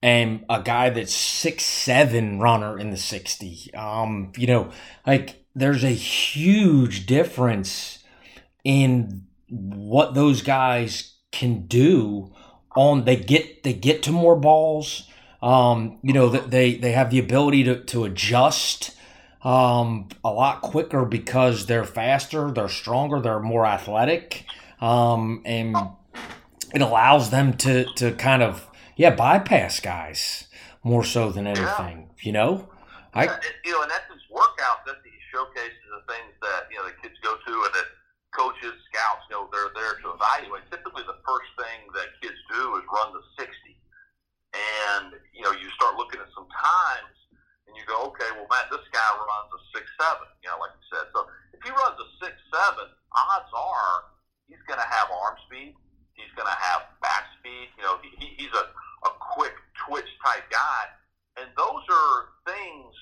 and 0.02 0.44
a 0.50 0.60
guy 0.60 0.90
that's 0.90 1.14
six 1.14 1.64
seven 1.64 2.40
runner 2.40 2.78
in 2.78 2.90
the 2.90 2.96
sixty. 2.96 3.72
Um, 3.74 4.32
you 4.36 4.46
know, 4.46 4.70
like 5.06 5.44
there's 5.54 5.84
a 5.84 5.90
huge 5.90 7.06
difference 7.06 8.02
in 8.64 9.26
what 9.48 10.14
those 10.14 10.42
guys 10.42 11.14
can 11.30 11.66
do. 11.66 12.32
On 12.74 13.04
they 13.04 13.16
get 13.16 13.62
they 13.62 13.74
get 13.74 14.02
to 14.04 14.12
more 14.12 14.36
balls. 14.36 15.08
Um, 15.42 15.98
you 16.02 16.12
know 16.12 16.28
that 16.30 16.50
they 16.50 16.74
they 16.74 16.92
have 16.92 17.10
the 17.10 17.18
ability 17.18 17.64
to 17.64 17.84
to 17.84 18.04
adjust 18.04 18.96
um, 19.44 20.08
a 20.24 20.30
lot 20.30 20.62
quicker 20.62 21.04
because 21.04 21.66
they're 21.66 21.84
faster, 21.84 22.50
they're 22.50 22.68
stronger, 22.68 23.20
they're 23.20 23.40
more 23.40 23.66
athletic, 23.66 24.46
um, 24.80 25.42
and 25.44 25.76
it 26.74 26.80
allows 26.80 27.30
them 27.30 27.54
to 27.58 27.84
to 27.94 28.12
kind 28.12 28.42
of 28.42 28.66
yeah 28.96 29.14
bypass 29.14 29.80
guys 29.80 30.48
more 30.82 31.04
so 31.04 31.30
than 31.30 31.46
anything. 31.46 32.10
You 32.20 32.32
know, 32.32 32.68
I 33.14 33.24
Yeah, 33.24 33.36
it, 33.36 33.54
you 33.64 33.72
know, 33.72 33.82
and 33.82 33.90
that's 33.90 34.10
his 34.12 34.22
workouts. 34.30 34.82
That's 34.86 35.02
these 35.04 35.22
showcases 35.30 35.78
the 35.90 36.12
things 36.12 36.34
that 36.42 36.66
you 36.70 36.78
know 36.78 36.86
the 36.86 36.96
kids 37.02 37.14
go 37.22 37.34
to, 37.34 37.52
and 37.52 37.74
that 37.74 37.86
coaches, 38.32 38.74
scouts, 38.88 39.24
you 39.28 39.36
know, 39.36 39.46
they're 39.52 39.72
there 39.76 40.00
to 40.00 40.16
evaluate. 40.16 40.64
Typically, 40.72 41.04
the 41.04 41.20
first 41.22 41.48
thing 41.60 41.84
that 41.92 42.16
kids 42.24 42.36
do 42.48 42.80
is 42.80 42.84
run 42.88 43.12
the 43.12 43.22
60. 43.36 43.52
And, 44.52 45.16
you 45.32 45.44
know, 45.44 45.52
you 45.52 45.68
start 45.76 45.96
looking 45.96 46.20
at 46.20 46.28
some 46.32 46.48
times 46.48 47.16
and 47.68 47.76
you 47.76 47.84
go, 47.88 48.08
okay, 48.12 48.28
well, 48.36 48.48
Matt, 48.48 48.68
this 48.68 48.84
guy 48.92 49.08
runs 49.16 49.48
a 49.52 49.60
6 49.76 49.84
7, 49.84 50.44
you 50.44 50.48
know, 50.48 50.60
like 50.60 50.72
you 50.76 50.84
said. 50.92 51.06
So 51.12 51.28
if 51.56 51.60
he 51.64 51.70
runs 51.72 51.96
a 51.96 52.08
6 52.20 52.28
7, 52.28 52.32
odds 52.52 53.52
are 53.52 54.12
he's 54.48 54.60
going 54.68 54.80
to 54.80 54.88
have 54.88 55.08
arm 55.12 55.36
speed. 55.48 55.76
He's 56.14 56.32
going 56.36 56.48
to 56.48 56.58
have 56.58 56.88
bat 57.00 57.24
speed. 57.38 57.72
You 57.76 57.84
know, 57.84 57.96
he, 58.02 58.34
he's 58.38 58.52
a, 58.52 58.64
a 59.08 59.12
quick 59.34 59.54
twitch 59.86 60.08
type 60.24 60.46
guy. 60.50 60.82
And 61.40 61.48
those 61.56 61.84
are 61.88 62.36
things, 62.44 62.92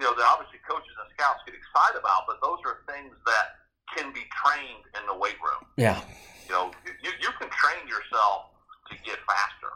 you 0.00 0.08
know, 0.08 0.16
that 0.16 0.24
obviously 0.24 0.58
coaches 0.64 0.96
and 0.96 1.08
scouts 1.12 1.44
get 1.44 1.52
excited 1.52 2.00
about, 2.00 2.24
but 2.24 2.40
those 2.40 2.60
are 2.64 2.80
things 2.88 3.12
that 3.28 3.60
can 3.92 4.12
be 4.16 4.24
trained 4.32 4.84
in 4.96 5.04
the 5.04 5.16
weight 5.16 5.36
room. 5.44 5.62
Yeah. 5.76 6.00
You 6.48 6.56
know, 6.56 6.72
you, 7.04 7.12
you 7.20 7.30
can 7.36 7.52
train 7.52 7.84
yourself 7.86 8.50
to 8.90 8.96
get 9.06 9.20
faster, 9.28 9.72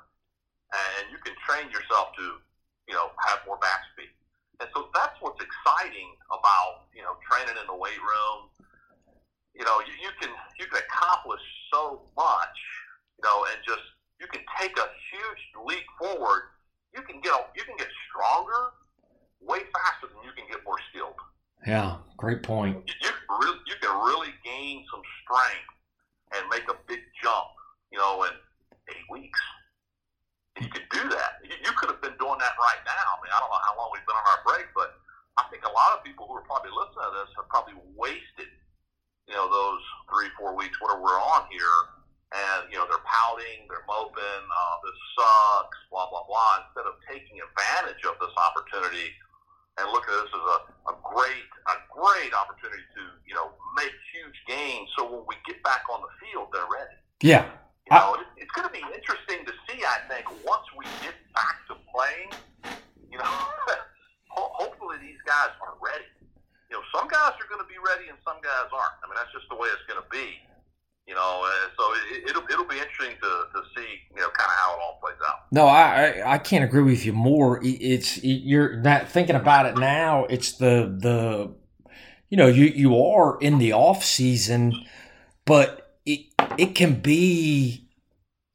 and 0.72 1.12
you 1.12 1.18
can 1.22 1.36
train 1.46 1.70
yourself 1.70 2.16
to, 2.18 2.40
you 2.88 2.94
know, 2.94 3.14
have 3.30 3.44
more 3.46 3.60
bat 3.62 3.84
speed. 3.92 4.10
And 4.58 4.68
so 4.74 4.90
that's 4.94 5.14
what's 5.20 5.38
exciting 5.38 6.14
about, 6.30 6.88
you 6.94 7.02
know, 7.02 7.14
training 7.26 7.54
in 7.60 7.66
the 7.66 7.76
weight 7.76 8.00
room. 8.00 8.50
You 9.54 9.62
know, 9.62 9.78
you, 9.86 9.94
you 10.02 10.10
can 10.18 10.30
you 10.58 10.66
can 10.66 10.82
accomplish 10.82 11.42
so 11.74 12.06
much, 12.16 12.58
you 13.18 13.22
know, 13.26 13.46
and 13.50 13.58
just 13.66 13.82
you 14.20 14.26
can 14.30 14.42
take 14.60 14.78
a 14.78 14.88
huge 15.10 15.42
leap 15.66 15.86
forward. 15.98 16.54
You 16.94 17.02
can 17.02 17.20
get 17.20 17.34
you 17.58 17.64
can 17.66 17.76
get 17.76 17.90
stronger 18.06 18.78
way 19.42 19.66
faster 19.74 20.06
than 20.14 20.22
you 20.22 20.32
can 20.38 20.46
get 20.46 20.62
more 20.62 20.78
skilled. 20.90 21.18
Yeah, 21.66 21.98
great 22.16 22.42
point. 22.42 22.76
You, 22.86 22.94
you, 23.02 23.10
can 23.10 23.28
really, 23.40 23.60
you 23.66 23.76
can 23.80 23.92
really 24.04 24.32
gain 24.44 24.84
some 24.92 25.02
strength 25.24 25.72
and 26.36 26.44
make 26.52 26.68
a 26.68 26.76
big 26.88 27.00
jump, 27.20 27.50
you 27.90 27.98
know, 27.98 28.24
in 28.28 28.32
eight 28.92 29.06
weeks. 29.08 29.40
And 30.56 30.64
you 30.64 30.70
could 30.70 30.88
do 30.92 31.02
that. 31.08 31.40
You, 31.40 31.56
you 31.64 31.72
could 31.76 31.88
have 31.88 32.04
been 32.04 32.16
doing 32.20 32.36
that 32.36 32.54
right 32.60 32.82
now. 32.84 33.04
I 33.04 33.16
mean, 33.24 33.32
I 33.32 33.40
don't 33.40 33.48
know 33.48 33.64
how 33.64 33.74
long 33.80 33.90
we've 33.96 34.04
been 34.04 34.16
on 34.16 34.28
our 34.28 34.42
break, 34.44 34.68
but 34.76 35.00
I 35.40 35.48
think 35.48 35.64
a 35.64 35.72
lot 35.72 35.96
of 35.96 36.04
people 36.04 36.28
who 36.28 36.36
are 36.36 36.44
probably 36.44 36.72
listening 36.72 37.00
to 37.00 37.12
this 37.16 37.32
have 37.40 37.48
probably 37.48 37.80
wasted, 37.96 38.52
you 39.28 39.34
know, 39.34 39.48
those 39.48 39.82
three, 40.10 40.28
four 40.36 40.56
weeks, 40.56 40.76
whatever 40.80 41.00
we're 41.00 41.20
on 41.20 41.48
here, 41.48 41.78
and 42.34 42.68
you 42.68 42.76
know 42.76 42.84
they're 42.90 43.06
pouting, 43.06 43.64
they're 43.70 43.86
moping, 43.86 44.44
uh, 44.44 44.76
this 44.84 44.98
sucks, 45.16 45.78
blah 45.88 46.08
blah 46.10 46.26
blah, 46.26 46.66
instead 46.66 46.84
of 46.88 46.98
taking 47.06 47.38
advantage 47.40 48.02
of 48.04 48.18
this 48.20 48.34
opportunity 48.36 49.14
and 49.78 49.90
look 49.90 50.06
at 50.06 50.14
this 50.22 50.30
as 50.30 50.46
a, 50.46 50.58
a 50.90 50.94
great 51.02 51.46
a 51.70 51.76
great 51.90 52.32
opportunity 52.34 52.84
to 52.94 53.02
you 53.26 53.34
know 53.34 53.54
make 53.74 53.94
huge 54.14 54.38
gains. 54.46 54.88
So 54.98 55.06
when 55.06 55.24
we 55.26 55.34
get 55.46 55.62
back 55.62 55.86
on 55.90 56.02
the 56.02 56.12
field, 56.22 56.50
they're 56.54 56.70
ready. 56.70 56.98
Yeah. 57.22 57.50
You 57.90 58.00
know, 58.00 58.16
it, 58.16 58.26
it's 58.40 58.52
going 58.56 58.64
to 58.64 58.72
be 58.72 58.80
interesting 58.80 59.44
to 59.44 59.52
see. 59.68 59.76
I 59.84 60.00
think 60.08 60.24
once 60.46 60.64
we 60.72 60.88
get 61.04 61.12
back 61.36 61.60
to 61.68 61.76
playing, 61.92 62.32
you 63.12 63.20
know, 63.20 63.28
hopefully 64.32 64.96
these 65.04 65.20
guys 65.28 65.52
are 65.60 65.76
ready. 65.84 66.08
You 66.72 66.80
know, 66.80 66.84
some 66.96 67.06
guys 67.12 67.36
are 67.36 67.48
going 67.52 67.60
to 67.60 67.68
be 67.68 67.76
ready 67.76 68.08
and 68.08 68.16
some 68.24 68.40
guys 68.40 68.72
aren't. 68.72 68.96
I 69.04 69.04
mean, 69.04 69.20
that's 69.20 69.30
just 69.36 69.44
the 69.52 69.58
way 69.60 69.68
it's 69.68 69.84
going 69.84 70.00
to 70.00 70.08
be. 70.08 70.40
You 71.04 71.12
know, 71.12 71.44
and 71.44 71.68
so 71.76 71.84
it, 72.16 72.32
it'll 72.32 72.48
it'll 72.48 72.64
be 72.64 72.80
interesting 72.80 73.20
to, 73.20 73.30
to 73.52 73.60
see 73.76 73.90
you 74.16 74.24
know 74.24 74.32
kind 74.32 74.48
of 74.48 74.56
how 74.56 74.72
it 74.72 74.80
all 74.80 74.96
plays 75.04 75.20
out. 75.20 75.43
No, 75.54 75.68
I, 75.68 76.34
I 76.34 76.38
can't 76.38 76.64
agree 76.64 76.82
with 76.82 77.06
you 77.06 77.12
more. 77.12 77.60
It's 77.62 78.18
you're 78.24 78.74
not 78.78 79.08
thinking 79.08 79.36
about 79.36 79.66
it 79.66 79.78
now. 79.78 80.24
It's 80.24 80.50
the 80.50 80.92
the 81.00 81.54
you 82.28 82.36
know 82.36 82.48
you 82.48 82.64
you 82.64 83.00
are 83.00 83.38
in 83.38 83.58
the 83.58 83.72
off 83.72 84.04
season, 84.04 84.74
but 85.44 85.96
it 86.04 86.26
it 86.58 86.74
can 86.74 87.00
be 87.00 87.88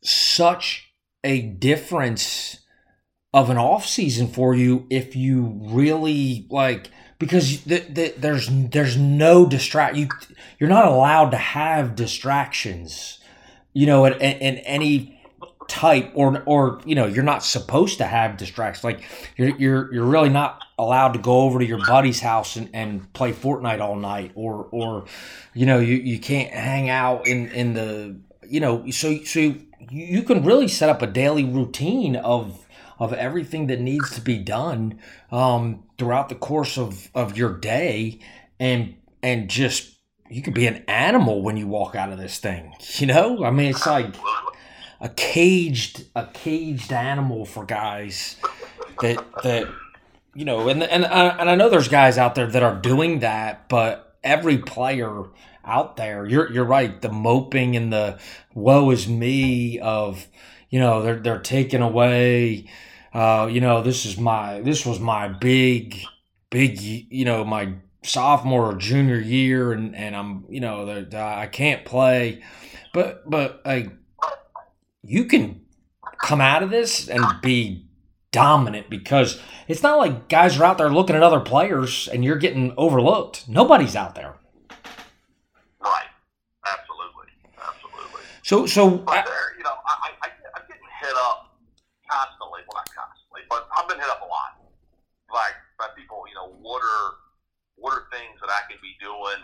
such 0.03 0.91
a 1.23 1.41
difference 1.41 2.65
of 3.33 3.49
an 3.49 3.57
off 3.57 3.85
season 3.85 4.27
for 4.27 4.53
you 4.53 4.85
if 4.89 5.15
you 5.15 5.57
really 5.61 6.47
like 6.49 6.89
because 7.17 7.63
the, 7.63 7.79
the, 7.79 8.13
there's 8.17 8.49
there's 8.71 8.97
no 8.97 9.45
distract 9.45 9.95
you 9.95 10.09
you're 10.59 10.67
not 10.67 10.85
allowed 10.85 11.29
to 11.29 11.37
have 11.37 11.95
distractions 11.95 13.19
you 13.71 13.85
know 13.85 14.03
in, 14.05 14.13
in 14.15 14.57
any 14.57 15.18
type 15.69 16.11
or 16.15 16.43
or 16.45 16.81
you 16.85 16.95
know 16.95 17.05
you're 17.05 17.23
not 17.23 17.43
supposed 17.43 17.99
to 17.99 18.05
have 18.05 18.35
distractions. 18.35 18.83
Like 18.83 19.01
you're 19.37 19.55
you're 19.57 19.93
you're 19.93 20.05
really 20.05 20.29
not 20.29 20.63
allowed 20.77 21.13
to 21.13 21.19
go 21.19 21.41
over 21.41 21.59
to 21.59 21.65
your 21.65 21.85
buddy's 21.85 22.19
house 22.19 22.55
and, 22.55 22.69
and 22.73 23.11
play 23.13 23.31
Fortnite 23.31 23.79
all 23.79 23.95
night 23.95 24.31
or 24.35 24.67
or 24.71 25.05
you 25.53 25.65
know 25.65 25.79
you, 25.79 25.95
you 25.95 26.19
can't 26.19 26.51
hang 26.51 26.89
out 26.89 27.27
in 27.27 27.49
in 27.51 27.73
the 27.73 28.19
you 28.47 28.59
know 28.59 28.89
so 28.89 29.23
so 29.23 29.55
you, 29.91 30.23
can 30.23 30.43
really 30.43 30.67
set 30.67 30.89
up 30.89 31.01
a 31.01 31.07
daily 31.07 31.45
routine 31.45 32.15
of 32.15 32.65
of 32.99 33.13
everything 33.13 33.67
that 33.67 33.79
needs 33.79 34.13
to 34.15 34.21
be 34.21 34.37
done 34.37 34.99
um, 35.31 35.83
throughout 35.97 36.27
the 36.29 36.35
course 36.35 36.77
of, 36.77 37.09
of 37.15 37.37
your 37.37 37.53
day 37.57 38.19
and 38.59 38.95
and 39.23 39.49
just 39.49 39.95
you 40.29 40.41
could 40.41 40.53
be 40.53 40.67
an 40.67 40.83
animal 40.87 41.41
when 41.41 41.57
you 41.57 41.67
walk 41.67 41.95
out 41.95 42.11
of 42.11 42.19
this 42.19 42.39
thing 42.39 42.73
you 42.95 43.07
know? 43.07 43.43
I 43.43 43.51
mean 43.51 43.69
it's 43.69 43.85
like 43.85 44.13
a 45.01 45.09
caged 45.09 46.05
a 46.15 46.27
caged 46.27 46.91
animal 46.91 47.45
for 47.45 47.65
guys 47.65 48.35
that 49.01 49.23
that 49.43 49.67
you 50.35 50.45
know 50.45 50.69
and 50.69 50.83
and 50.83 51.05
and 51.05 51.49
I 51.49 51.55
know 51.55 51.69
there's 51.69 51.87
guys 51.87 52.17
out 52.17 52.35
there 52.35 52.47
that 52.47 52.63
are 52.63 52.75
doing 52.75 53.19
that 53.19 53.69
but 53.69 54.17
every 54.23 54.57
player 54.57 55.25
out 55.63 55.95
there 55.95 56.25
you're 56.25 56.51
you're 56.51 56.65
right 56.65 57.01
the 57.01 57.11
moping 57.11 57.75
and 57.75 57.93
the 57.93 58.19
woe 58.53 58.89
is 58.91 59.07
me 59.07 59.79
of 59.79 60.27
you 60.69 60.79
know 60.79 61.01
they're 61.01 61.19
they're 61.19 61.39
taking 61.39 61.81
away 61.81 62.69
uh, 63.13 63.47
you 63.49 63.61
know 63.61 63.81
this 63.81 64.05
is 64.05 64.17
my 64.17 64.61
this 64.61 64.85
was 64.85 64.99
my 64.99 65.27
big 65.27 65.97
big 66.49 66.79
you 66.81 67.25
know 67.25 67.43
my 67.43 67.73
sophomore 68.03 68.71
or 68.71 68.75
junior 68.75 69.19
year 69.19 69.71
and 69.71 69.95
and 69.95 70.15
I'm 70.15 70.45
you 70.49 70.59
know 70.59 71.07
I 71.13 71.47
can't 71.47 71.85
play. 71.85 72.41
But 72.93 73.29
but 73.29 73.61
like 73.65 73.91
you 75.03 75.25
can 75.25 75.61
come 76.21 76.41
out 76.41 76.63
of 76.63 76.69
this 76.69 77.07
and 77.07 77.23
be 77.41 77.85
dominant 78.31 78.89
because 78.89 79.41
it's 79.67 79.81
not 79.81 79.97
like 79.97 80.29
guys 80.29 80.59
are 80.59 80.63
out 80.63 80.77
there 80.77 80.89
looking 80.89 81.15
at 81.15 81.23
other 81.23 81.39
players 81.39 82.07
and 82.07 82.23
you're 82.23 82.37
getting 82.37 82.73
overlooked. 82.77 83.47
Nobody's 83.47 83.95
out 83.95 84.15
there. 84.15 84.35
Right. 85.81 86.09
Absolutely. 86.65 87.29
Absolutely. 87.57 88.21
So, 88.43 88.65
so 88.65 88.89
there, 89.07 89.57
you 89.57 89.63
know, 89.63 89.77
I, 89.87 90.11
I, 90.21 90.27
I'm 90.55 90.65
getting 90.67 90.89
hit 91.01 91.15
up 91.25 91.55
constantly. 92.09 92.61
Well, 92.67 92.77
not 92.77 92.89
constantly, 92.93 93.41
but 93.49 93.67
I've 93.75 93.87
been 93.87 93.99
hit 93.99 94.09
up 94.09 94.21
a 94.21 94.29
lot. 94.29 94.61
Like 95.31 95.55
by 95.77 95.87
people, 95.95 96.25
you 96.27 96.35
know, 96.35 96.53
what 96.61 96.81
are 96.81 97.17
what 97.77 97.93
are 97.95 98.05
things 98.11 98.35
that 98.41 98.51
I 98.51 98.67
can 98.67 98.77
be 98.83 98.97
doing, 98.99 99.39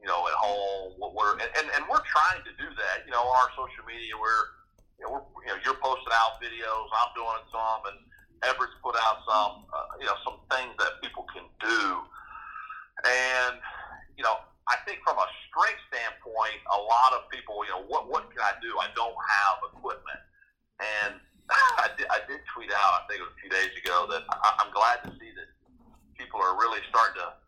you 0.00 0.08
know, 0.08 0.24
at 0.26 0.34
home? 0.34 0.94
What, 0.96 1.12
what 1.12 1.26
are, 1.28 1.36
and, 1.36 1.68
and 1.74 1.84
we're 1.90 2.02
trying 2.06 2.40
to 2.42 2.52
do 2.56 2.64
that. 2.64 3.04
You 3.04 3.12
know, 3.12 3.20
on 3.20 3.36
our 3.36 3.50
social 3.52 3.84
media, 3.84 4.16
we're 4.16 4.57
you 4.98 5.06
know, 5.06 5.14
we're, 5.14 5.24
you 5.46 5.50
know, 5.54 5.58
you're 5.62 5.78
posting 5.78 6.14
out 6.14 6.42
videos. 6.42 6.90
I'm 6.90 7.14
doing 7.14 7.42
some, 7.54 7.80
and 7.94 7.98
Everett's 8.42 8.74
put 8.82 8.98
out 8.98 9.22
some, 9.24 9.66
uh, 9.70 9.94
you 10.02 10.06
know, 10.06 10.18
some 10.26 10.42
things 10.50 10.74
that 10.78 10.98
people 11.02 11.24
can 11.30 11.46
do. 11.62 11.82
And 13.06 13.62
you 14.18 14.26
know, 14.26 14.42
I 14.66 14.74
think 14.82 14.98
from 15.06 15.16
a 15.22 15.28
strength 15.46 15.78
standpoint, 15.86 16.58
a 16.66 16.80
lot 16.82 17.14
of 17.14 17.30
people, 17.30 17.62
you 17.62 17.70
know, 17.70 17.86
what 17.86 18.10
what 18.10 18.26
can 18.34 18.42
I 18.42 18.58
do? 18.58 18.74
I 18.82 18.90
don't 18.98 19.14
have 19.14 19.56
equipment, 19.70 20.22
and 20.82 21.22
I 21.82 21.88
did, 21.96 22.10
I 22.10 22.20
did 22.26 22.42
tweet 22.52 22.74
out, 22.74 23.00
I 23.00 23.02
think 23.08 23.22
it 23.22 23.24
was 23.24 23.32
a 23.32 23.40
few 23.40 23.50
days 23.54 23.72
ago, 23.78 24.10
that 24.10 24.26
I, 24.28 24.66
I'm 24.66 24.74
glad 24.74 25.00
to 25.06 25.10
see 25.16 25.30
that 25.32 25.48
people 26.18 26.42
are 26.42 26.58
really 26.58 26.82
starting 26.90 27.22
to 27.22 27.38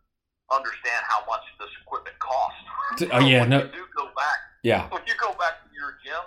understand 0.49 1.03
how 1.05 1.21
much 1.27 1.43
this 1.59 1.69
equipment 1.83 2.17
costs. 2.17 2.63
Oh 3.11 3.19
yeah, 3.19 3.41
when 3.45 3.49
no. 3.51 3.59
You 3.67 3.71
do 3.71 3.85
go 3.95 4.07
back. 4.15 4.39
Yeah. 4.63 4.89
When 4.89 5.01
you 5.05 5.13
go 5.19 5.33
back 5.37 5.61
to 5.65 5.69
your 5.73 5.97
gym 6.05 6.21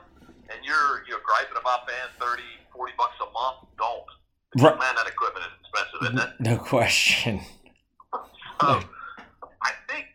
and 0.50 0.58
you're 0.64 1.04
you're 1.08 1.22
griping 1.24 1.56
about 1.60 1.86
paying 1.86 2.12
30, 2.20 2.42
40 2.72 2.92
bucks 2.98 3.16
a 3.20 3.28
month, 3.32 3.68
don't. 3.78 4.08
Right. 4.56 4.78
Man, 4.78 4.94
that 4.94 5.08
equipment 5.08 5.44
is 5.46 5.54
expensive, 5.62 6.00
isn't 6.14 6.20
it? 6.20 6.30
No 6.40 6.56
question. 6.58 7.40
So, 8.62 8.80
I 9.60 9.74
think 9.90 10.06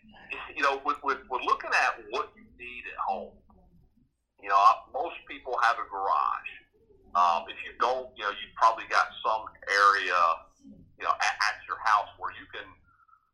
you 0.60 0.68
know, 0.68 0.84
with, 0.84 1.00
with, 1.08 1.24
with 1.32 1.40
looking 1.48 1.72
at 1.72 2.04
what 2.12 2.36
you 2.36 2.44
need 2.60 2.84
at 2.92 3.00
home, 3.00 3.32
you 4.44 4.52
know, 4.52 4.60
most 4.92 5.16
people 5.24 5.56
have 5.64 5.80
a 5.80 5.88
garage. 5.88 6.52
Um, 7.16 7.48
if 7.48 7.56
you 7.64 7.72
don't, 7.80 8.12
you 8.20 8.28
know, 8.28 8.36
you've 8.36 8.56
probably 8.60 8.84
got 8.92 9.08
some 9.24 9.48
area, 9.72 10.20
you 11.00 11.08
know, 11.08 11.16
at, 11.16 11.36
at 11.48 11.56
your 11.64 11.80
house 11.80 12.12
where 12.20 12.36
you 12.36 12.44
can, 12.52 12.68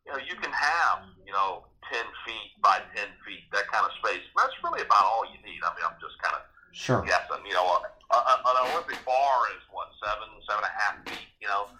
you 0.05 0.09
know, 0.13 0.21
you 0.21 0.37
can 0.37 0.53
have, 0.53 1.09
you 1.25 1.33
know, 1.33 1.65
ten 1.89 2.05
feet 2.29 2.53
by 2.61 2.77
ten 2.93 3.09
feet, 3.25 3.49
that 3.57 3.65
kind 3.73 3.89
of 3.89 3.91
space. 4.05 4.21
That's 4.37 4.53
really 4.61 4.85
about 4.85 5.09
all 5.09 5.25
you 5.25 5.41
need. 5.41 5.65
I 5.65 5.73
mean, 5.73 5.81
I'm 5.81 5.97
just 5.97 6.21
kind 6.21 6.37
of 6.37 6.45
Sure. 6.75 7.07
guessing. 7.07 7.39
You 7.47 7.55
know, 7.55 7.79
an 8.11 8.55
Olympic 8.67 8.99
bar 9.07 9.35
is 9.55 9.63
what 9.71 9.87
seven, 10.03 10.27
seven 10.43 10.59
and 10.59 10.69
a 10.69 10.75
half 10.75 10.95
feet. 11.07 11.31
You 11.39 11.47
know, 11.47 11.71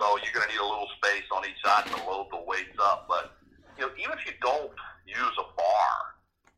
so 0.00 0.16
you're 0.24 0.32
going 0.32 0.48
to 0.48 0.52
need 0.56 0.64
a 0.64 0.64
little 0.64 0.88
space 0.96 1.28
on 1.28 1.44
each 1.44 1.60
side 1.60 1.84
to 1.92 1.96
load 2.08 2.32
the 2.32 2.40
weights 2.48 2.74
up. 2.80 3.04
But 3.04 3.36
you 3.76 3.84
know, 3.84 3.92
even 4.00 4.16
if 4.16 4.24
you 4.24 4.32
don't 4.40 4.72
use 5.04 5.36
a 5.36 5.46
bar, 5.52 5.94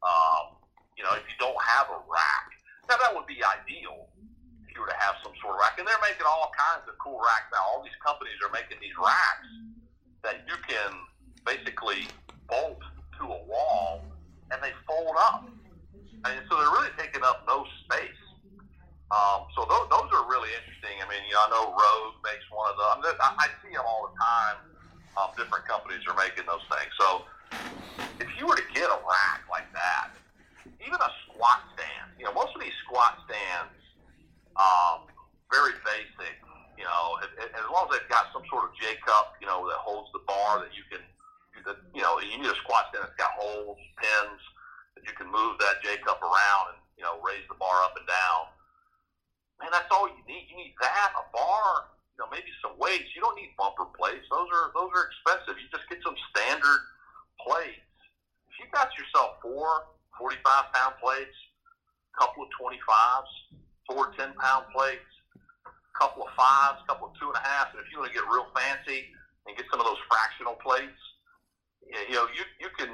um, 0.06 0.62
you 0.94 1.02
know, 1.02 1.10
if 1.18 1.26
you 1.26 1.34
don't 1.42 1.58
have 1.58 1.90
a 1.90 1.98
rack, 2.06 2.46
now 2.86 3.02
that 3.02 3.10
would 3.10 3.26
be 3.26 3.42
ideal. 3.42 4.06
If 4.62 4.78
you 4.78 4.80
were 4.80 4.88
to 4.88 5.02
have 5.02 5.18
some 5.20 5.34
sort 5.42 5.58
of 5.58 5.60
rack. 5.60 5.74
And 5.76 5.84
they're 5.84 6.06
making 6.06 6.24
all 6.24 6.54
kinds 6.54 6.86
of 6.86 6.94
cool 7.02 7.18
racks 7.18 7.50
now. 7.50 7.66
All 7.66 7.82
these 7.82 7.98
companies 7.98 8.38
are 8.40 8.52
making 8.54 8.78
these 8.78 8.96
racks 8.96 9.50
that 10.22 10.46
you 10.46 10.54
can 10.64 10.94
basically 11.44 12.06
bolt 12.48 12.80
to 13.18 13.26
a 13.26 13.40
wall, 13.44 14.00
and 14.54 14.62
they 14.62 14.70
fold 14.86 15.18
up. 15.18 15.50
And 16.24 16.38
so 16.46 16.54
they're 16.54 16.70
really 16.70 16.94
taking 16.98 17.22
up 17.26 17.42
no 17.50 17.66
space. 17.86 18.22
Um, 19.12 19.44
so 19.58 19.66
those, 19.68 19.90
those 19.92 20.08
are 20.16 20.24
really 20.30 20.48
interesting. 20.56 20.96
I 21.02 21.06
mean, 21.10 21.20
you 21.28 21.34
know, 21.36 21.44
I 21.44 21.48
know 21.52 21.64
Rogue 21.74 22.16
makes 22.24 22.46
one 22.48 22.70
of 22.72 22.76
them. 22.80 23.12
I, 23.20 23.28
I 23.44 23.46
see 23.60 23.74
them 23.74 23.84
all 23.84 24.08
the 24.08 24.16
time. 24.16 24.58
Um, 25.20 25.28
different 25.36 25.68
companies 25.68 26.00
are 26.08 26.16
making 26.16 26.48
those 26.48 26.64
things. 26.72 26.88
So 26.96 27.28
if 28.22 28.30
you 28.40 28.48
were 28.48 28.56
to 28.56 28.68
get 28.72 28.88
a 28.88 28.98
rack 29.04 29.40
like 29.52 29.68
that, 29.76 30.06
even 30.80 30.96
a 30.96 31.12
squat 31.28 31.60
stand, 31.76 32.08
you 32.16 32.24
know, 32.24 32.32
most 32.32 32.56
of 32.56 32.64
these 32.64 32.74
squat 32.88 33.20
stands, 33.28 33.76
um, 34.56 35.04
very 35.52 35.76
basic. 35.84 36.38
You 36.80 36.88
know, 36.88 37.20
as 37.44 37.66
long 37.68 37.92
as 37.92 38.00
they've 38.00 38.08
got 38.08 38.32
some 38.32 38.42
sort 38.48 38.64
of 38.64 38.72
J 38.80 38.96
cup, 39.04 39.36
you 39.44 39.46
know, 39.46 39.68
that 39.68 39.76
holds 39.84 40.08
the 40.16 40.24
bar 40.24 40.64
that 40.64 40.72
you 40.72 40.82
can, 40.88 41.04
you 41.92 42.00
know, 42.00 42.16
you 42.24 42.40
need 42.40 42.48
a 42.48 42.56
squat 42.64 42.88
stand 42.88 43.04
that's 43.04 43.18
got 43.20 43.36
holes, 43.36 43.76
pins 44.00 44.40
that 45.02 45.10
you 45.10 45.14
can 45.18 45.26
move 45.26 45.58
that 45.58 45.82
J 45.82 45.98
cup 46.06 46.22
around 46.22 46.74
and 46.74 46.78
you 46.94 47.02
know 47.02 47.18
raise 47.18 47.42
the 47.50 47.58
bar 47.58 47.82
up 47.82 47.98
and 47.98 48.06
down. 48.06 48.54
Man, 49.58 49.74
that's 49.74 49.90
all 49.90 50.06
you 50.06 50.22
need. 50.26 50.46
You 50.46 50.56
need 50.56 50.74
that, 50.82 51.10
a 51.18 51.22
bar, 51.34 51.90
you 52.14 52.22
know, 52.22 52.30
maybe 52.30 52.50
some 52.62 52.78
weights. 52.78 53.10
You 53.14 53.22
don't 53.22 53.34
need 53.34 53.50
bumper 53.58 53.86
plates. 53.98 54.26
Those 54.30 54.46
are 54.54 54.70
those 54.74 54.90
are 54.94 55.10
expensive. 55.10 55.58
You 55.58 55.66
just 55.74 55.86
get 55.90 55.98
some 56.06 56.14
standard 56.30 56.80
plates. 57.42 57.82
If 58.46 58.54
you 58.62 58.66
got 58.70 58.90
yourself 58.94 59.42
four 59.42 59.90
45 60.18 60.38
pound 60.70 60.94
plates, 61.02 61.34
a 62.14 62.14
couple 62.14 62.46
of 62.46 62.50
25s, 62.54 63.30
four 63.90 64.14
10 64.14 64.34
pound 64.38 64.70
plates, 64.70 65.10
a 65.66 65.96
couple 65.98 66.22
of 66.22 66.30
fives, 66.38 66.78
a 66.82 66.86
couple 66.86 67.10
of 67.10 67.14
two 67.18 67.26
and 67.26 67.38
a 67.38 67.44
half, 67.46 67.74
and 67.74 67.82
if 67.82 67.90
you 67.90 67.98
want 67.98 68.12
to 68.12 68.14
get 68.14 68.22
real 68.30 68.46
fancy 68.54 69.10
and 69.46 69.56
get 69.56 69.66
some 69.70 69.80
of 69.80 69.86
those 69.86 69.98
fractional 70.06 70.54
plates, 70.62 70.98
you 71.82 72.14
know, 72.14 72.26
you 72.30 72.46
you 72.60 72.70
can 72.78 72.90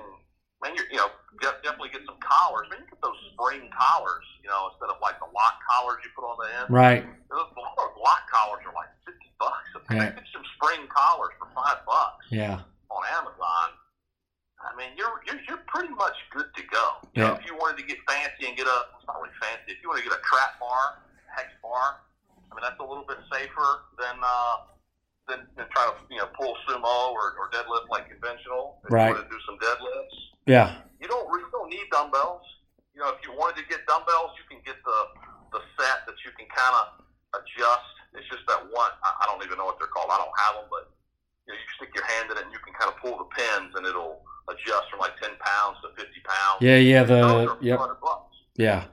man, 0.63 0.75
you 0.75 0.83
you 0.91 0.99
know, 0.99 1.11
definitely 1.41 1.91
get 1.91 2.03
some 2.07 2.19
collars. 2.19 2.67
Man, 2.71 2.83
you 2.83 2.89
get 2.91 3.01
those 3.03 3.19
spring 3.35 3.71
collars, 3.71 4.27
you 4.43 4.51
know, 4.51 4.71
instead 4.75 4.91
of 4.91 4.99
like 5.01 5.19
the 5.23 5.31
lock 5.31 5.63
collars 5.67 6.03
you 6.03 6.11
put 6.15 6.27
on 6.27 6.37
the 6.43 6.49
end. 6.63 6.69
Right. 6.71 7.03
Those 7.31 7.49
lock 7.55 8.23
collars 8.31 8.63
are 8.67 8.75
like 8.75 8.91
fifty 9.07 9.31
bucks. 9.39 9.71
Yeah. 9.91 10.13
Get 10.13 10.27
some 10.35 10.45
spring 10.59 10.85
collars 10.91 11.33
for 11.39 11.49
five 11.55 11.81
bucks. 11.87 12.27
Yeah. 12.31 12.61
On 12.91 13.03
Amazon. 13.17 13.69
I 14.59 14.75
mean, 14.75 14.93
you're 14.99 15.23
you're, 15.27 15.41
you're 15.47 15.65
pretty 15.71 15.95
much 15.95 16.19
good 16.35 16.51
to 16.51 16.63
go. 16.67 16.85
You 17.15 17.23
yeah. 17.23 17.29
know, 17.31 17.35
if 17.39 17.47
you 17.47 17.55
wanted 17.55 17.79
to 17.79 17.87
get 17.87 18.03
fancy 18.11 18.51
and 18.51 18.57
get 18.59 18.67
a, 18.67 18.79
it's 18.99 19.07
not 19.07 19.23
really 19.23 19.35
fancy. 19.39 19.79
If 19.79 19.79
you 19.83 19.89
want 19.89 20.03
to 20.03 20.07
get 20.11 20.19
a 20.19 20.23
trap 20.27 20.59
bar, 20.59 20.99
hex 21.31 21.55
bar, 21.63 22.03
I 22.51 22.59
mean, 22.59 22.67
that's 22.67 22.81
a 22.83 22.85
little 22.85 23.07
bit 23.07 23.23
safer 23.31 23.87
than. 23.99 24.19
uh 24.19 24.75
than, 25.29 25.45
than 25.61 25.69
try 25.69 25.85
to 25.85 25.95
you 26.09 26.17
know 26.17 26.29
pull 26.33 26.57
sumo 26.67 27.13
or, 27.13 27.37
or 27.37 27.53
deadlift 27.53 27.93
like 27.93 28.09
conventional. 28.09 28.81
If 28.85 28.91
right. 28.91 29.09
you 29.09 29.15
want 29.15 29.29
to 29.29 29.31
do 29.31 29.41
some 29.45 29.61
deadlifts, 29.61 30.17
yeah. 30.49 30.81
You 30.99 31.07
don't 31.07 31.29
you 31.29 31.49
don't 31.53 31.69
need 31.69 31.87
dumbbells. 31.93 32.43
You 32.97 33.05
know, 33.05 33.13
if 33.15 33.21
you 33.23 33.31
wanted 33.37 33.61
to 33.63 33.67
get 33.69 33.87
dumbbells, 33.87 34.33
you 34.41 34.45
can 34.49 34.65
get 34.65 34.81
the 34.83 34.99
the 35.53 35.61
set 35.77 36.09
that 36.09 36.19
you 36.25 36.33
can 36.35 36.49
kind 36.51 36.75
of 36.75 37.05
adjust. 37.37 37.93
It's 38.17 38.27
just 38.33 38.43
that 38.49 38.65
one. 38.73 38.91
I, 39.05 39.11
I 39.21 39.25
don't 39.29 39.45
even 39.45 39.61
know 39.61 39.69
what 39.69 39.79
they're 39.79 39.93
called. 39.93 40.09
I 40.11 40.19
don't 40.19 40.35
have 40.41 40.59
them, 40.59 40.69
but 40.73 40.91
you 41.47 41.53
know, 41.53 41.61
you 41.61 41.69
stick 41.77 41.93
your 41.93 42.09
hand 42.09 42.33
in 42.33 42.41
it 42.41 42.45
and 42.49 42.53
you 42.53 42.61
can 42.65 42.73
kind 42.75 42.89
of 42.89 42.97
pull 42.99 43.21
the 43.21 43.29
pins 43.31 43.77
and 43.77 43.85
it'll 43.85 44.25
adjust 44.49 44.89
from 44.91 45.05
like 45.05 45.15
ten 45.21 45.37
pounds 45.39 45.79
to 45.85 45.93
fifty 45.95 46.25
pounds. 46.25 46.59
Yeah, 46.65 46.81
yeah. 46.81 47.05
The 47.05 47.57
yep. 47.61 47.79
Yeah. 48.57 48.89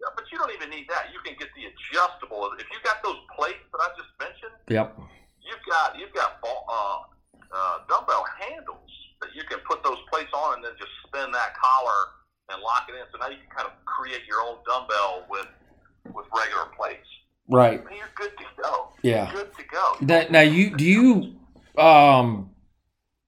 Yeah, 0.00 0.10
but 0.14 0.24
you 0.30 0.38
don't 0.38 0.54
even 0.54 0.70
need 0.70 0.86
that. 0.88 1.10
You 1.12 1.20
can 1.20 1.34
get 1.36 1.50
the 1.52 1.68
adjustable. 1.68 2.54
If 2.56 2.70
you 2.70 2.78
got 2.86 3.02
those 3.02 3.18
plates 3.34 3.60
that 3.74 3.80
I 3.82 3.88
just 3.98 4.12
mentioned. 4.22 4.56
Yep. 4.70 4.94
You've 5.42 5.64
got 5.68 5.98
you've 5.98 6.14
got 6.14 6.42
uh, 6.42 6.98
uh, 7.52 7.76
dumbbell 7.88 8.24
handles 8.40 8.75
you 9.36 9.42
can 9.44 9.58
put 9.68 9.84
those 9.84 9.98
plates 10.10 10.32
on 10.32 10.56
and 10.56 10.64
then 10.64 10.72
just 10.78 10.90
spin 11.06 11.30
that 11.32 11.54
collar 11.54 12.16
and 12.50 12.62
lock 12.62 12.86
it 12.88 12.94
in. 12.94 13.04
So 13.12 13.18
now 13.18 13.28
you 13.28 13.36
can 13.36 13.54
kind 13.54 13.68
of 13.68 13.84
create 13.84 14.22
your 14.26 14.40
own 14.40 14.56
dumbbell 14.66 15.26
with 15.28 15.46
with 16.14 16.26
regular 16.34 16.66
plates. 16.76 17.06
Right. 17.48 17.80
And 17.80 17.96
you're 17.96 18.08
good 18.14 18.32
to 18.38 18.44
go. 18.62 18.88
Yeah. 19.02 19.32
You're 19.32 19.44
good 19.44 19.56
to 19.56 19.64
go. 19.64 19.96
Now, 20.00 20.26
now 20.30 20.40
you 20.40 20.76
do 20.76 20.84
you 20.84 21.82
um 21.82 22.50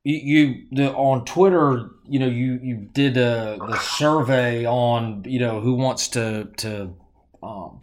you, 0.04 0.16
you 0.16 0.66
the 0.72 0.92
on 0.92 1.24
Twitter 1.24 1.90
you 2.08 2.18
know 2.18 2.26
you 2.26 2.58
you 2.62 2.88
did 2.92 3.16
a 3.16 3.58
the 3.58 3.78
survey 3.78 4.64
on 4.64 5.24
you 5.26 5.38
know 5.38 5.60
who 5.60 5.74
wants 5.74 6.08
to 6.08 6.48
to 6.56 6.94
um 7.42 7.80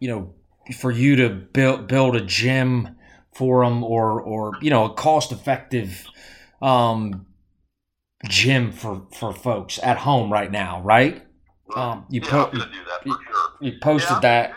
you 0.00 0.08
know 0.08 0.34
for 0.78 0.90
you 0.90 1.16
to 1.16 1.28
build 1.28 1.88
build 1.88 2.16
a 2.16 2.20
gym 2.20 2.96
for 3.34 3.64
them 3.64 3.82
or 3.82 4.20
or 4.20 4.52
you 4.62 4.70
know 4.70 4.84
a 4.84 4.94
cost 4.94 5.32
effective 5.32 6.06
um 6.62 7.26
gym 8.28 8.72
for 8.72 9.06
for 9.12 9.32
folks 9.32 9.78
at 9.82 9.98
home 9.98 10.32
right 10.32 10.50
now, 10.50 10.80
right? 10.82 11.22
Um, 11.74 12.06
you, 12.10 12.20
yeah, 12.22 12.30
po- 12.30 12.50
for 12.50 12.58
sure. 12.58 13.50
You 13.60 13.72
posted 13.82 14.10
yeah, 14.10 14.20
that. 14.20 14.54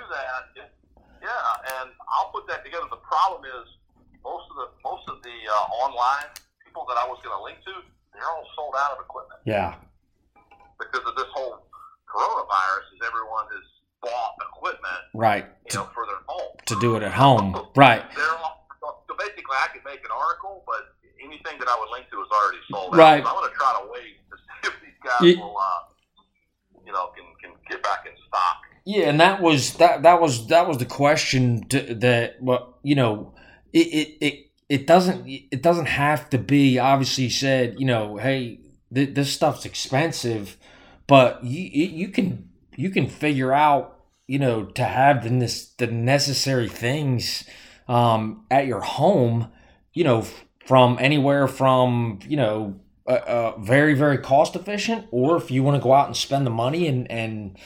That. 0.55 0.73
Yeah, 1.21 1.81
and 1.81 1.89
I'll 2.09 2.31
put 2.31 2.47
that 2.47 2.63
together. 2.65 2.85
The 2.89 2.97
problem 2.97 3.43
is 3.45 3.67
most 4.23 4.45
of 4.51 4.57
the 4.57 4.67
most 4.83 5.07
of 5.09 5.21
the 5.23 5.37
uh, 5.49 5.83
online 5.83 6.27
people 6.63 6.85
that 6.89 6.97
I 6.97 7.07
was 7.07 7.19
going 7.23 7.35
to 7.35 7.43
link 7.43 7.59
to, 7.65 7.73
they're 8.13 8.27
all 8.27 8.45
sold 8.55 8.75
out 8.77 8.91
of 8.91 8.99
equipment. 8.99 9.39
Yeah. 9.45 9.75
Because 10.79 11.07
of 11.07 11.15
this 11.15 11.27
whole 11.33 11.65
coronavirus, 12.05 12.93
is 12.93 12.99
everyone 13.07 13.45
has 13.49 13.65
bought 14.01 14.35
equipment, 14.53 15.01
right? 15.13 15.45
You 15.65 15.71
to, 15.71 15.77
know, 15.77 15.89
for 15.93 16.05
their 16.05 16.21
home 16.27 16.55
to 16.67 16.79
do 16.79 16.95
it 16.97 17.03
at 17.03 17.13
home, 17.13 17.55
right? 17.75 18.03
They're 18.15 18.37
all, 18.37 18.67
so 19.07 19.15
basically, 19.17 19.57
I 19.57 19.67
could 19.73 19.83
make 19.85 20.03
an 20.03 20.11
article, 20.11 20.63
but 20.67 20.93
anything 21.27 21.59
that 21.59 21.67
I 21.67 21.77
would 21.79 21.89
link 21.91 22.09
to 22.11 22.21
is 22.21 22.27
already 22.31 22.63
sold 22.71 22.93
out. 22.93 22.97
Right. 22.97 23.23
So 23.23 23.29
I'm 23.29 23.35
going 23.35 23.51
to 23.51 23.55
try 23.55 23.79
to 23.81 23.87
wait 23.91 24.13
to 24.31 24.37
see 24.47 24.67
if 24.67 24.73
these 24.81 24.99
guys 25.03 25.21
you, 25.21 25.39
will, 25.39 25.57
uh, 25.57 25.79
you 26.85 26.91
know, 26.91 27.11
can, 27.15 27.25
can 27.41 27.51
get 27.69 27.83
back 27.83 28.05
in 28.05 28.13
stock. 28.27 28.57
Yeah, 28.85 29.09
and 29.09 29.19
that 29.19 29.41
was 29.41 29.73
that 29.75 30.03
that 30.03 30.21
was 30.21 30.47
that 30.47 30.65
was 30.65 30.77
the 30.77 30.85
question 30.85 31.67
to, 31.67 31.93
that 31.95 32.41
well, 32.41 32.79
you 32.83 32.95
know, 32.95 33.33
it, 33.73 33.87
it 33.87 34.17
it 34.21 34.47
it 34.69 34.87
doesn't 34.87 35.27
it 35.27 35.61
doesn't 35.61 35.87
have 35.87 36.29
to 36.29 36.37
be 36.37 36.79
obviously 36.79 37.29
said, 37.29 37.75
you 37.79 37.85
know, 37.85 38.15
hey, 38.15 38.61
th- 38.93 39.13
this 39.13 39.33
stuff's 39.33 39.65
expensive, 39.65 40.55
but 41.05 41.43
you 41.43 41.63
you 41.63 42.07
can 42.07 42.49
you 42.77 42.89
can 42.89 43.07
figure 43.07 43.51
out, 43.51 43.99
you 44.25 44.39
know, 44.39 44.63
to 44.63 44.85
have 44.85 45.23
the 45.23 45.65
the 45.77 45.87
necessary 45.87 46.69
things 46.69 47.43
um, 47.89 48.45
at 48.49 48.67
your 48.67 48.81
home, 48.81 49.51
you 49.93 50.05
know, 50.05 50.25
from 50.67 50.97
anywhere 50.99 51.47
from 51.47 52.19
you 52.27 52.35
know 52.35 52.77
uh, 53.07 53.11
uh, 53.11 53.59
very 53.59 53.93
very 53.93 54.17
cost 54.17 54.55
efficient, 54.55 55.07
or 55.11 55.37
if 55.37 55.49
you 55.49 55.63
want 55.63 55.81
to 55.81 55.81
go 55.81 55.93
out 55.93 56.07
and 56.07 56.15
spend 56.15 56.45
the 56.45 56.51
money 56.51 56.87
and 56.87 57.09
and 57.09 57.57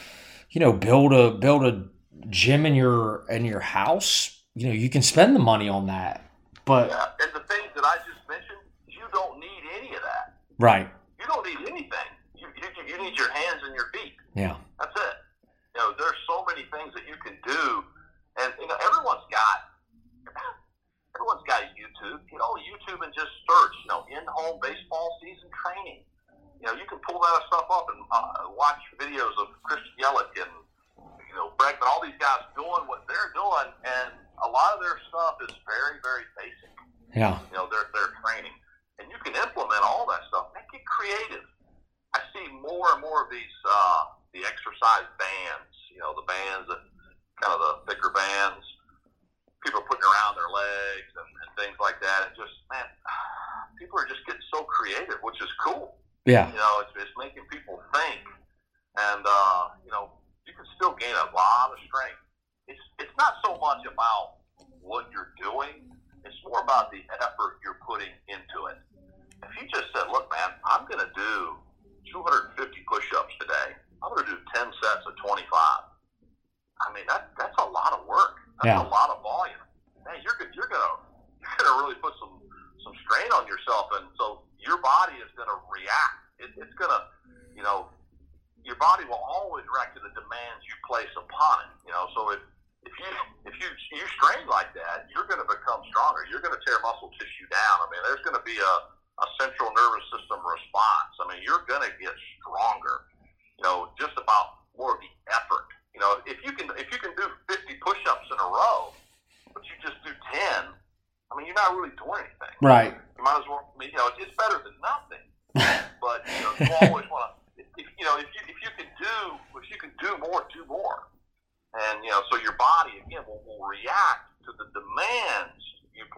you 0.52 0.62
know 0.62 0.72
build 0.72 1.12
a 1.12 1.32
build 1.32 1.66
a 1.66 1.84
gym 2.30 2.66
in 2.66 2.76
your 2.76 3.26
in 3.28 3.44
your 3.44 3.60
house, 3.60 4.44
you 4.54 4.68
know 4.68 4.74
you 4.74 4.88
can 4.88 5.02
spend 5.02 5.36
the 5.36 5.40
money 5.40 5.68
on 5.68 5.88
that. 5.88 6.30
But 6.64 6.90
yeah, 6.90 7.06
and 7.22 7.32
the 7.34 7.48
things 7.48 7.72
that 7.74 7.84
I 7.84 7.96
just 7.98 8.22
mentioned, 8.30 8.62
you 8.88 9.02
don't 9.12 9.40
need 9.40 9.64
any 9.80 9.96
of 9.96 10.02
that. 10.04 10.36
Right. 10.60 10.88
You 11.20 11.26
don't 11.26 11.46
need 11.46 11.68
anything. 11.68 12.11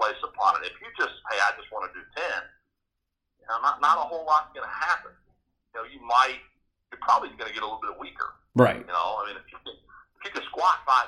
Place 0.04 0.20
upon 0.20 0.60
it. 0.60 0.68
If 0.68 0.76
you 0.84 0.92
just, 1.00 1.16
hey, 1.32 1.40
I 1.40 1.56
just 1.56 1.72
want 1.72 1.88
to 1.88 1.92
do 1.96 2.04
ten, 2.12 2.40
you 3.40 3.48
know, 3.48 3.64
not 3.64 3.80
not 3.80 3.96
a 3.96 4.06
whole 4.06 4.28
lot's 4.28 4.52
going 4.52 4.68
to 4.68 4.76
happen. 4.76 5.16
You 5.72 5.80
know, 5.80 5.86
you 5.88 6.04
might, 6.04 6.44
you're 6.92 7.00
probably 7.00 7.32
going 7.40 7.48
to 7.48 7.56
get 7.56 7.64
a 7.64 7.68
little 7.68 7.82
bit 7.82 7.96
weaker. 7.96 8.36
Right. 8.54 8.84
You 8.84 8.92
know, 8.92 9.24
I 9.24 9.32
mean, 9.32 9.40
if 9.40 9.48
you 9.48 9.58
can, 9.64 9.74
if 9.74 10.22
you 10.28 10.32
can 10.36 10.44
squat 10.52 10.84
500, 10.86 11.08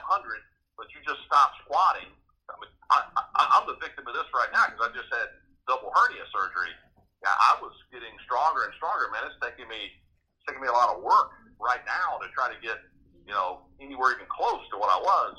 but 0.79 0.87
you 0.95 1.03
just 1.03 1.21
stop 1.27 1.53
squatting, 1.67 2.09
I 2.49 2.55
mean, 2.57 2.71
I, 2.89 2.97
I, 3.19 3.43
I'm 3.59 3.67
the 3.67 3.77
victim 3.83 4.07
of 4.07 4.15
this 4.15 4.25
right 4.31 4.49
now 4.55 4.71
because 4.71 4.87
I 4.87 4.89
just 4.95 5.11
had 5.11 5.27
double 5.67 5.91
hernia 5.91 6.25
surgery. 6.31 6.73
Yeah, 7.21 7.35
I 7.35 7.59
was 7.59 7.73
getting 7.91 8.15
stronger 8.23 8.65
and 8.65 8.73
stronger, 8.79 9.11
man. 9.11 9.27
It's 9.27 9.37
taking 9.43 9.67
me, 9.67 9.91
it's 10.39 10.45
taking 10.47 10.61
me 10.63 10.69
a 10.71 10.75
lot 10.75 10.93
of 10.93 11.03
work 11.03 11.35
right 11.61 11.81
now 11.85 12.17
to 12.21 12.27
try 12.33 12.49
to 12.49 12.57
get 12.61 12.81
you 13.25 13.33
know, 13.33 13.65
anywhere 13.81 14.13
even 14.13 14.29
close 14.29 14.61
to 14.71 14.77
what 14.77 14.89
I 14.89 14.99
was, 15.01 15.35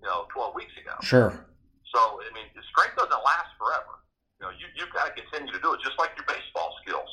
you 0.00 0.08
know, 0.08 0.26
12 0.32 0.54
weeks 0.54 0.72
ago. 0.80 0.96
Sure. 1.02 1.44
So, 1.94 2.20
I 2.20 2.28
mean, 2.36 2.48
the 2.52 2.64
strength 2.68 2.96
doesn't 2.96 3.24
last 3.24 3.52
forever. 3.56 4.04
You 4.40 4.48
know, 4.48 4.52
you, 4.54 4.66
you've 4.76 4.92
got 4.94 5.10
to 5.10 5.14
continue 5.16 5.50
to 5.52 5.60
do 5.60 5.74
it, 5.74 5.80
just 5.82 5.98
like 5.98 6.14
your 6.14 6.28
baseball 6.28 6.76
skills. 6.84 7.10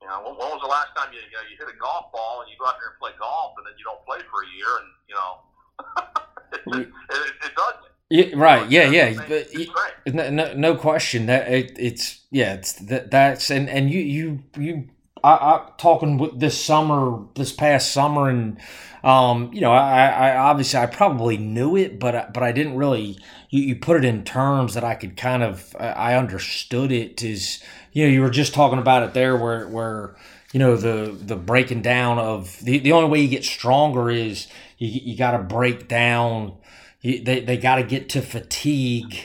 You 0.00 0.08
know, 0.08 0.22
when, 0.24 0.38
when 0.38 0.48
was 0.54 0.62
the 0.62 0.70
last 0.70 0.94
time 0.96 1.12
you, 1.12 1.20
you 1.20 1.36
know, 1.36 1.44
you 1.48 1.58
hit 1.58 1.68
a 1.68 1.76
golf 1.76 2.12
ball 2.14 2.44
and 2.44 2.48
you 2.48 2.56
go 2.56 2.66
out 2.70 2.78
there 2.78 2.94
and 2.94 2.98
play 3.02 3.12
golf 3.18 3.58
and 3.58 3.66
then 3.66 3.74
you 3.76 3.84
don't 3.84 4.02
play 4.06 4.22
for 4.30 4.46
a 4.46 4.50
year 4.54 4.70
and, 4.80 4.88
you 5.10 5.16
know, 5.18 5.32
it, 6.80 6.86
it, 6.86 6.88
it, 6.88 7.34
it 7.50 7.52
doesn't. 7.56 7.86
Yeah, 8.08 8.26
right. 8.36 8.70
Yeah, 8.70 8.88
yeah. 8.90 9.14
But 9.26 10.14
no, 10.14 10.30
no, 10.30 10.54
no 10.54 10.76
question 10.76 11.26
that 11.26 11.50
it, 11.50 11.76
it's 11.76 12.20
yeah, 12.30 12.54
it's 12.54 12.74
that 12.74 13.10
that's 13.10 13.50
and 13.50 13.68
and 13.68 13.90
you 13.90 13.98
you 14.00 14.42
you 14.56 14.88
I, 15.22 15.30
I 15.32 15.70
talking 15.78 16.18
with 16.18 16.38
this 16.38 16.62
summer, 16.62 17.24
this 17.34 17.52
past 17.52 17.92
summer, 17.92 18.28
and 18.28 18.58
um, 19.02 19.52
you 19.52 19.60
know, 19.60 19.72
I, 19.72 20.06
I 20.08 20.36
obviously 20.36 20.80
I 20.80 20.86
probably 20.86 21.36
knew 21.36 21.76
it, 21.76 21.98
but 21.98 22.32
but 22.32 22.42
I 22.42 22.52
didn't 22.52 22.76
really. 22.76 23.18
You, 23.50 23.62
you 23.62 23.76
put 23.76 23.96
it 23.96 24.04
in 24.04 24.24
terms 24.24 24.74
that 24.74 24.84
I 24.84 24.94
could 24.94 25.16
kind 25.16 25.42
of 25.42 25.74
I 25.78 26.14
understood 26.14 26.92
it. 26.92 27.22
Is 27.22 27.62
you 27.92 28.04
know 28.04 28.10
you 28.10 28.20
were 28.20 28.30
just 28.30 28.54
talking 28.54 28.78
about 28.78 29.04
it 29.04 29.14
there, 29.14 29.36
where 29.36 29.68
where 29.68 30.16
you 30.52 30.58
know 30.58 30.76
the 30.76 31.12
the 31.12 31.36
breaking 31.36 31.82
down 31.82 32.18
of 32.18 32.58
the 32.62 32.78
the 32.78 32.92
only 32.92 33.08
way 33.08 33.20
you 33.20 33.28
get 33.28 33.44
stronger 33.44 34.10
is 34.10 34.48
you 34.78 34.88
you 34.88 35.16
got 35.16 35.32
to 35.32 35.38
break 35.38 35.88
down. 35.88 36.56
You, 37.00 37.22
they 37.22 37.40
they 37.40 37.56
got 37.56 37.76
to 37.76 37.84
get 37.84 38.08
to 38.10 38.22
fatigue, 38.22 39.16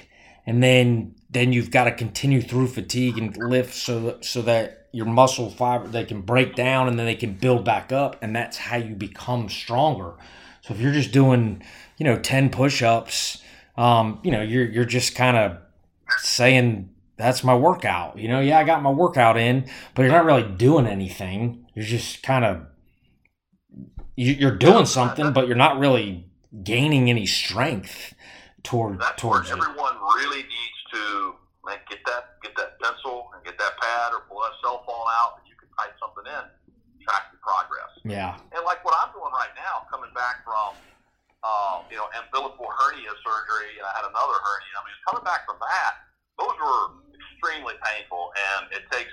and 0.46 0.62
then 0.62 1.16
then 1.30 1.54
you've 1.54 1.72
got 1.72 1.86
to 1.86 1.92
continue 1.92 2.42
through 2.42 2.68
fatigue 2.68 3.18
and 3.18 3.36
lift 3.36 3.74
so 3.74 4.20
so 4.22 4.42
that 4.44 4.81
your 4.92 5.06
muscle 5.06 5.50
fiber 5.50 5.88
they 5.88 6.04
can 6.04 6.22
break 6.22 6.56
down 6.56 6.88
and 6.88 7.00
then 7.00 7.06
they 7.06 7.16
can 7.16 7.34
build 7.34 7.64
back 7.64 7.92
up 7.92 8.22
and 8.22 8.36
that's 8.36 8.58
how 8.58 8.78
you 8.78 8.96
become 8.96 9.50
stronger. 9.50 10.14
So 10.62 10.74
if 10.74 10.80
you're 10.80 10.94
just 10.94 11.12
doing 11.12 11.64
you 11.98 12.06
know 12.06 12.20
10 12.20 12.50
push-ups 12.50 13.42
um, 13.78 14.20
you 14.24 14.32
know 14.32 14.42
you're 14.42 14.66
you're 14.66 14.86
just 14.86 15.16
kind 15.16 15.38
of 15.38 15.58
saying 16.18 16.90
that's 17.18 17.44
my 17.44 17.56
workout. 17.56 18.18
You 18.18 18.28
know 18.28 18.40
yeah 18.40 18.60
i 18.60 18.64
got 18.64 18.82
my 18.82 18.92
workout 18.92 19.38
in 19.38 19.70
but 19.96 20.04
you're 20.04 20.12
not 20.12 20.26
really 20.26 20.44
doing 20.44 20.88
anything. 20.88 21.66
You're 21.74 21.86
just 21.86 22.22
kind 22.24 22.46
of 22.46 22.66
you're 24.16 24.58
doing 24.58 24.86
something 24.86 25.32
but 25.32 25.48
you're 25.48 25.56
not 25.56 25.80
really 25.80 26.28
gaining 26.64 27.10
any 27.10 27.26
strength 27.26 28.14
toward 28.64 29.00
that's 29.00 29.22
towards 29.22 29.50
everyone 29.50 29.96
really 30.18 30.44
needs 30.44 30.82
to 30.92 31.34
like 31.64 31.88
get 31.90 32.00
that 32.06 32.36
get 32.44 32.56
that 32.58 32.80
pencil 32.80 33.31
get 33.52 33.60
that 33.60 33.76
pad 33.84 34.16
or 34.16 34.24
pull 34.32 34.40
that 34.48 34.56
cell 34.64 34.80
phone 34.88 35.08
out 35.12 35.36
and 35.36 35.44
you 35.52 35.60
can 35.60 35.68
type 35.76 35.92
something 36.00 36.24
in, 36.24 36.44
track 37.04 37.28
your 37.36 37.44
progress. 37.44 37.92
Yeah. 38.08 38.40
And 38.56 38.64
like 38.64 38.80
what 38.88 38.96
I'm 38.96 39.12
doing 39.12 39.36
right 39.36 39.52
now, 39.60 39.84
coming 39.92 40.16
back 40.16 40.48
from 40.48 40.80
uh, 41.44 41.84
you 41.92 42.00
know, 42.00 42.08
umbilical 42.16 42.72
hernia 42.72 43.12
surgery 43.20 43.76
and 43.76 43.84
I 43.84 43.92
had 44.00 44.08
another 44.08 44.40
hernia. 44.40 44.76
I 44.80 44.84
mean 44.88 44.98
coming 45.04 45.26
back 45.28 45.44
from 45.44 45.60
that, 45.60 46.08
those 46.40 46.56
were 46.56 47.04
extremely 47.12 47.76
painful 47.84 48.32
and 48.56 48.72
it 48.72 48.88
takes 48.88 49.12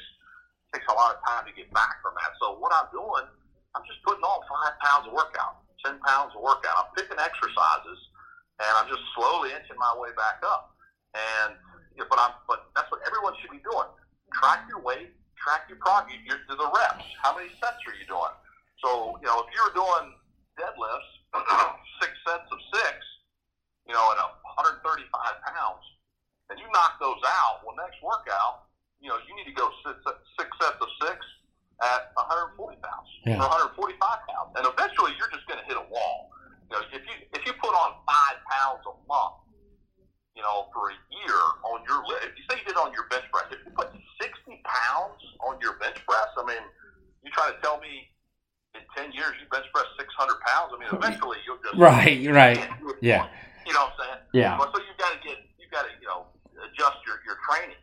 takes 0.71 0.87
a 0.87 0.95
lot 0.95 1.17
of 1.17 1.19
time 1.25 1.49
to 1.49 1.53
get 1.57 1.67
back 1.75 1.99
from 2.05 2.15
that. 2.21 2.37
So 2.39 2.61
what 2.61 2.71
I'm 2.71 2.93
doing, 2.93 3.27
I'm 3.75 3.83
just 3.89 3.99
putting 4.05 4.23
on 4.23 4.39
five 4.47 4.77
pounds 4.85 5.09
of 5.09 5.17
workout, 5.17 5.65
ten 5.83 5.99
pounds 6.05 6.37
of 6.37 6.45
workout. 6.45 6.77
I'm 6.79 6.93
picking 6.95 7.19
exercises 7.19 7.99
and 8.61 8.71
I'm 8.77 8.87
just 8.87 9.03
slowly 9.17 9.51
inching 9.51 9.81
my 9.81 9.97
way 9.97 10.13
back 10.15 10.45
up. 10.45 10.77
And 11.17 11.57
but 12.07 12.21
I'm, 12.21 12.39
but 12.47 12.71
that's 12.79 12.87
what 12.95 13.03
everyone 13.03 13.35
should 13.43 13.51
be 13.51 13.59
doing. 13.67 13.91
Track 14.39 14.71
your 14.71 14.81
weight, 14.81 15.11
track 15.35 15.67
your 15.67 15.79
prog, 15.83 16.07
your, 16.25 16.39
the 16.47 16.71
reps. 16.71 17.05
How 17.23 17.35
many 17.35 17.51
sets 17.59 17.83
are 17.87 17.97
you 17.99 18.07
doing? 18.07 18.35
So, 18.79 19.19
you 19.19 19.27
know, 19.27 19.43
if 19.43 19.51
you're 19.51 19.75
doing 19.75 20.15
deadlifts, 20.55 21.11
six 22.03 22.15
sets 22.23 22.47
of 22.47 22.59
six, 22.71 22.95
you 23.87 23.95
know, 23.95 24.15
at 24.15 24.19
135 24.63 25.11
pounds, 25.43 25.83
and 26.51 26.57
you 26.57 26.67
knock 26.71 26.97
those 27.03 27.19
out, 27.27 27.67
well, 27.67 27.75
next 27.75 27.99
workout, 27.99 28.71
you 29.03 29.11
know, 29.11 29.19
you 29.27 29.35
need 29.35 29.51
to 29.51 29.57
go 29.59 29.71
six, 29.83 29.99
six 30.39 30.49
sets 30.63 30.79
of 30.79 30.91
six 31.03 31.19
at 31.83 32.11
140 32.19 32.59
pounds 32.83 33.09
yeah. 33.27 33.39
or 33.39 33.47
145 33.75 33.99
pounds, 33.99 34.51
and 34.59 34.67
eventually 34.67 35.15
you're 35.19 35.31
just 35.31 35.47
going 35.47 35.59
to 35.59 35.67
hit 35.67 35.79
a 35.79 35.87
wall. 35.91 36.31
You 36.71 36.77
know, 36.77 36.83
if 36.91 37.03
you 37.07 37.15
if 37.33 37.43
you 37.47 37.55
put 37.63 37.73
on 37.73 38.03
five 38.05 38.39
pounds 38.51 38.83
a 38.85 38.95
month, 39.07 39.47
you 40.35 40.43
know, 40.43 40.69
for 40.75 40.91
a 40.91 40.97
year 41.11 41.41
on 41.71 41.81
your 41.87 42.03
if 42.27 42.35
you 42.35 42.45
say 42.51 42.61
you 42.61 42.67
did 42.67 42.77
on 42.77 42.93
your 42.93 43.07
bench 43.09 43.25
press, 43.31 43.47
if 43.55 43.63
you 43.63 43.73
put 43.73 43.95
pounds 44.69 45.21
on 45.41 45.57
your 45.65 45.81
bench 45.81 45.97
press, 46.05 46.29
I 46.37 46.45
mean, 46.45 46.63
you 47.25 47.31
try 47.33 47.51
to 47.51 47.57
tell 47.65 47.81
me 47.81 48.13
in 48.77 48.85
ten 48.93 49.11
years 49.17 49.33
you 49.41 49.49
bench 49.51 49.67
press 49.73 49.89
six 49.97 50.13
hundred 50.15 50.39
pounds. 50.45 50.77
I 50.77 50.79
mean, 50.79 50.93
eventually 50.93 51.41
you'll 51.49 51.61
just 51.65 51.81
right, 51.81 52.21
right, 52.29 52.61
yeah. 53.01 53.27
You 53.67 53.73
know 53.73 53.89
what 53.89 53.97
I'm 53.97 54.01
saying? 54.01 54.21
Yeah. 54.33 54.57
But 54.57 54.73
so 54.73 54.81
you've 54.85 55.01
got 55.01 55.13
to 55.13 55.21
get 55.25 55.37
you've 55.59 55.73
got 55.73 55.85
to 55.89 55.93
you 56.01 56.09
know 56.09 56.29
adjust 56.65 57.01
your 57.09 57.21
your 57.25 57.41
training. 57.49 57.81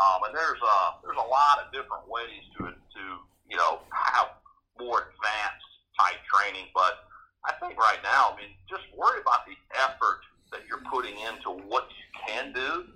Um, 0.00 0.24
and 0.26 0.34
there's 0.34 0.62
a 0.62 0.76
there's 1.02 1.18
a 1.18 1.28
lot 1.28 1.62
of 1.62 1.70
different 1.74 2.06
ways 2.08 2.42
to 2.58 2.70
to 2.74 3.02
you 3.50 3.58
know 3.58 3.82
have 3.90 4.38
more 4.78 5.10
advanced 5.10 5.70
type 5.98 6.18
training, 6.26 6.72
but 6.74 7.06
I 7.44 7.52
think 7.60 7.78
right 7.78 7.98
now, 8.02 8.32
I 8.32 8.36
mean, 8.38 8.54
just 8.70 8.82
worry 8.96 9.20
about 9.20 9.44
the 9.46 9.54
effort 9.78 10.22
that 10.50 10.62
you're 10.66 10.82
putting 10.90 11.14
into 11.18 11.50
what 11.68 11.86
you 11.90 12.06
can 12.26 12.52
do, 12.52 12.88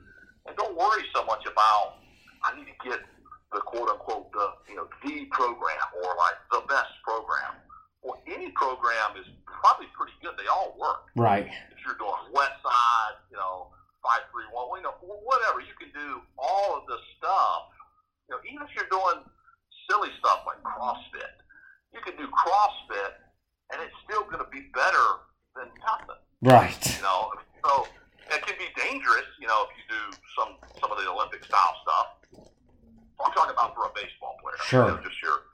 and 0.47 0.57
don't 0.57 0.77
worry 0.77 1.05
so 1.15 1.25
much 1.27 1.45
about 1.47 2.01
I 2.43 2.57
need 2.57 2.67
to 2.67 2.79
get 2.89 3.01
the 3.53 3.61
quote 3.61 3.89
unquote 3.89 4.33
the 4.33 4.47
you 4.69 4.77
know 4.77 4.89
the 5.05 5.27
program 5.31 5.87
or 6.03 6.15
like 6.19 6.39
the 6.51 6.63
best 6.69 6.93
program. 7.05 7.59
Well, 8.03 8.23
any 8.27 8.51
program 8.55 9.19
is 9.19 9.27
probably 9.47 9.87
pretty 9.99 10.15
good. 10.23 10.39
They 10.39 10.47
all 10.47 10.77
work. 10.79 11.11
Right. 11.17 11.47
If 11.47 11.79
you're 11.83 11.99
doing 11.99 12.31
west 12.31 12.55
side, 12.63 13.19
you 13.31 13.37
know, 13.37 13.75
five 14.03 14.23
three 14.31 14.47
one, 14.55 14.79
you 14.79 14.87
know, 14.87 14.95
whatever 15.03 15.59
you 15.59 15.75
can 15.79 15.91
do, 15.91 16.23
all 16.39 16.79
of 16.79 16.87
this 16.87 17.03
stuff. 17.19 17.75
You 18.31 18.35
know, 18.35 18.41
even 18.47 18.63
if 18.67 18.75
you're 18.75 18.91
doing 18.91 19.23
silly 19.91 20.11
stuff 20.19 20.43
like 20.47 20.59
CrossFit, 20.63 21.35
you 21.95 22.01
can 22.03 22.15
do 22.19 22.27
CrossFit, 22.31 23.15
and 23.73 23.83
it's 23.83 23.95
still 24.07 24.23
going 24.27 24.43
to 24.43 24.51
be 24.51 24.67
better 24.75 25.07
than 25.55 25.71
nothing. 25.83 26.23
Right. 26.43 26.79
You 26.99 27.03
know, 27.03 27.31
so 27.65 27.87
it 28.31 28.43
can 28.43 28.55
be 28.59 28.71
dangerous, 28.75 29.27
you 29.41 29.47
know, 29.47 29.67
if 29.67 29.73
you 29.79 29.85
do 29.91 30.03
some 30.39 30.59
some 30.81 30.91
of 30.91 30.99
the 30.99 31.11
Olympic 31.11 31.45
style 31.45 31.75
stuff. 31.83 32.09
I'm 33.17 33.33
talking 33.33 33.55
about 33.55 33.75
for 33.75 33.86
a 33.86 33.86
baseball 33.97 34.37
player. 34.45 34.61
Sure. 34.61 34.87
You 34.87 35.01
know, 35.01 35.01
just 35.01 35.17
your, 35.25 35.49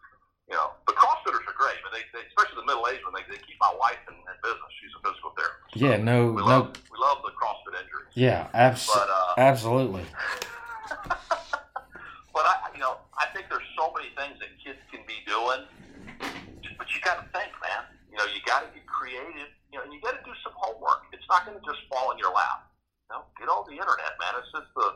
you 0.50 0.58
know, 0.58 0.74
the 0.90 0.94
CrossFitters 0.98 1.46
are 1.46 1.54
great, 1.54 1.78
but 1.86 1.94
they, 1.94 2.02
they 2.10 2.26
especially 2.26 2.58
the 2.58 2.66
middle 2.66 2.82
aged 2.90 3.06
one, 3.06 3.14
they, 3.14 3.22
they 3.30 3.38
keep 3.46 3.56
my 3.62 3.70
wife 3.78 4.02
in, 4.10 4.18
in 4.18 4.36
business. 4.42 4.70
She's 4.82 4.90
a 4.98 5.00
physical 5.06 5.30
therapist. 5.38 5.78
Yeah, 5.78 5.96
no, 6.02 6.34
we 6.34 6.42
no. 6.42 6.66
Love, 6.66 6.74
we 6.90 6.98
love 6.98 7.22
the 7.22 7.30
CrossFit 7.38 7.78
injuries. 7.78 8.10
Yeah, 8.18 8.50
abs- 8.52 8.90
but, 8.90 9.06
uh, 9.06 9.38
absolutely. 9.38 10.02
but 12.34 12.44
I, 12.44 12.74
you 12.74 12.82
know, 12.82 12.98
I 13.14 13.30
think 13.30 13.46
there's 13.46 13.70
so 13.78 13.94
many 13.94 14.10
things 14.18 14.36
that 14.42 14.50
kids 14.58 14.82
can 14.90 15.06
be 15.06 15.22
doing, 15.24 15.62
but 16.76 16.90
you 16.90 16.98
got 17.00 17.22
to 17.22 17.26
think, 17.30 17.54
man. 17.62 17.86
You 18.10 18.20
know, 18.20 18.28
you 18.28 18.44
got 18.44 18.66
to 18.66 18.68
get 18.76 18.84
creative 18.84 19.48
you 19.72 19.80
know, 19.80 19.88
and 19.88 19.92
you 19.92 20.00
got 20.04 20.12
to 20.12 20.22
do 20.22 20.36
some 20.44 20.52
homework. 20.54 21.08
It's 21.16 21.24
not 21.32 21.48
going 21.48 21.56
to 21.56 21.64
just 21.64 21.80
fall 21.88 22.12
in 22.12 22.20
your 22.20 22.30
lap. 22.30 22.68
You 23.08 23.16
know, 23.16 23.24
get 23.40 23.48
on 23.48 23.64
the 23.64 23.72
internet, 23.80 24.12
man. 24.20 24.36
It's 24.36 24.52
just 24.52 24.68
the 24.76 24.88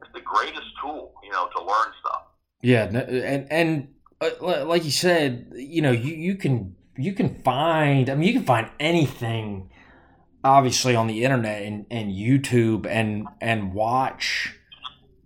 it's 0.00 0.12
the 0.16 0.24
greatest 0.24 0.66
tool, 0.80 1.12
you 1.22 1.30
know, 1.30 1.52
to 1.52 1.60
learn 1.60 1.92
stuff. 2.00 2.32
Yeah, 2.64 2.84
and 2.84 3.46
and 3.52 3.88
uh, 4.22 4.64
like 4.64 4.86
you 4.86 4.90
said, 4.90 5.52
you 5.54 5.82
know, 5.82 5.90
you 5.90 6.14
you 6.14 6.34
can 6.36 6.74
you 6.96 7.12
can 7.12 7.42
find. 7.42 8.08
I 8.08 8.14
mean, 8.14 8.26
you 8.26 8.32
can 8.32 8.44
find 8.46 8.70
anything, 8.80 9.68
obviously, 10.42 10.96
on 10.96 11.06
the 11.06 11.24
internet 11.24 11.62
and, 11.62 11.84
and 11.90 12.10
YouTube, 12.10 12.86
and 12.86 13.28
and 13.42 13.74
watch 13.74 14.54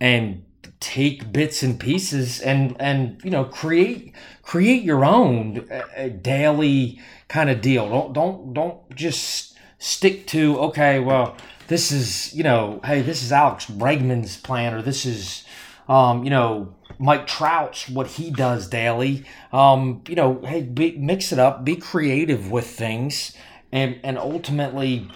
and 0.00 0.46
take 0.80 1.32
bits 1.32 1.62
and 1.62 1.78
pieces 1.78 2.40
and 2.40 2.74
and 2.80 3.20
you 3.22 3.30
know 3.30 3.44
create 3.44 4.16
create 4.42 4.82
your 4.82 5.04
own 5.04 5.64
uh, 5.70 6.08
daily 6.20 7.00
kind 7.28 7.50
of 7.50 7.60
deal. 7.60 7.88
Don't 7.88 8.12
don't 8.12 8.52
don't 8.52 8.96
just 8.96 9.56
stick 9.78 10.26
to 10.26 10.58
okay. 10.58 10.98
Well, 10.98 11.36
this 11.68 11.92
is 11.92 12.34
you 12.34 12.42
know, 12.42 12.80
hey, 12.84 13.00
this 13.00 13.22
is 13.22 13.30
Alex 13.30 13.66
Bregman's 13.66 14.36
plan, 14.36 14.74
or 14.74 14.82
this 14.82 15.06
is 15.06 15.44
um, 15.88 16.24
you 16.24 16.30
know 16.30 16.74
Mike 16.98 17.26
Trout's 17.26 17.88
what 17.88 18.06
he 18.08 18.30
does 18.30 18.68
daily. 18.68 19.24
Um, 19.52 20.02
you 20.08 20.14
know, 20.14 20.40
hey, 20.44 20.62
be, 20.62 20.96
mix 20.98 21.32
it 21.32 21.38
up, 21.38 21.64
be 21.64 21.76
creative 21.76 22.50
with 22.50 22.66
things, 22.66 23.36
and 23.72 24.00
and 24.02 24.18
ultimately, 24.18 25.08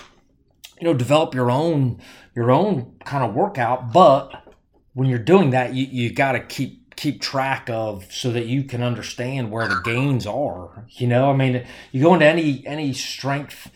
you 0.80 0.84
know, 0.84 0.94
develop 0.94 1.34
your 1.34 1.50
own 1.50 2.00
your 2.34 2.50
own 2.50 2.94
kind 3.04 3.24
of 3.24 3.34
workout. 3.34 3.92
But 3.92 4.54
when 4.94 5.08
you're 5.08 5.18
doing 5.18 5.50
that, 5.50 5.74
you 5.74 5.86
you 5.86 6.12
got 6.12 6.32
to 6.32 6.40
keep 6.40 6.94
keep 6.94 7.20
track 7.20 7.68
of 7.68 8.12
so 8.12 8.30
that 8.30 8.46
you 8.46 8.62
can 8.62 8.82
understand 8.82 9.50
where 9.50 9.66
the 9.66 9.80
gains 9.82 10.26
are. 10.26 10.86
You 10.90 11.08
know, 11.08 11.30
I 11.30 11.36
mean, 11.36 11.66
you 11.90 12.02
go 12.02 12.14
into 12.14 12.26
any 12.26 12.64
any 12.66 12.92
strength, 12.92 13.72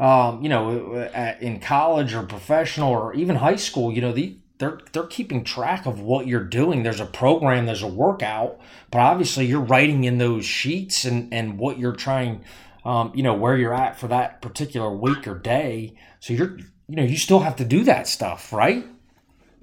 um, 0.00 0.42
you 0.42 0.48
know, 0.48 1.08
in 1.40 1.60
college 1.60 2.12
or 2.12 2.24
professional 2.24 2.90
or 2.90 3.14
even 3.14 3.36
high 3.36 3.56
school. 3.56 3.92
You 3.92 4.00
know, 4.00 4.12
the 4.12 4.36
they're 4.58 4.80
they're 4.92 5.06
keeping 5.06 5.44
track 5.44 5.86
of 5.86 6.00
what 6.00 6.26
you're 6.26 6.44
doing. 6.44 6.82
There's 6.82 7.00
a 7.00 7.06
program, 7.06 7.66
there's 7.66 7.82
a 7.82 7.88
workout, 7.88 8.58
but 8.90 8.98
obviously 8.98 9.46
you're 9.46 9.60
writing 9.60 10.04
in 10.04 10.18
those 10.18 10.44
sheets 10.44 11.04
and 11.04 11.32
and 11.32 11.58
what 11.58 11.78
you're 11.78 11.94
trying, 11.94 12.44
um, 12.84 13.12
you 13.14 13.22
know, 13.22 13.34
where 13.34 13.56
you're 13.56 13.74
at 13.74 13.98
for 13.98 14.08
that 14.08 14.40
particular 14.40 14.90
week 14.90 15.26
or 15.26 15.38
day. 15.38 15.94
So 16.20 16.32
you're 16.32 16.58
you 16.88 16.96
know 16.96 17.02
you 17.02 17.16
still 17.16 17.40
have 17.40 17.56
to 17.56 17.64
do 17.64 17.84
that 17.84 18.08
stuff, 18.08 18.52
right? 18.52 18.86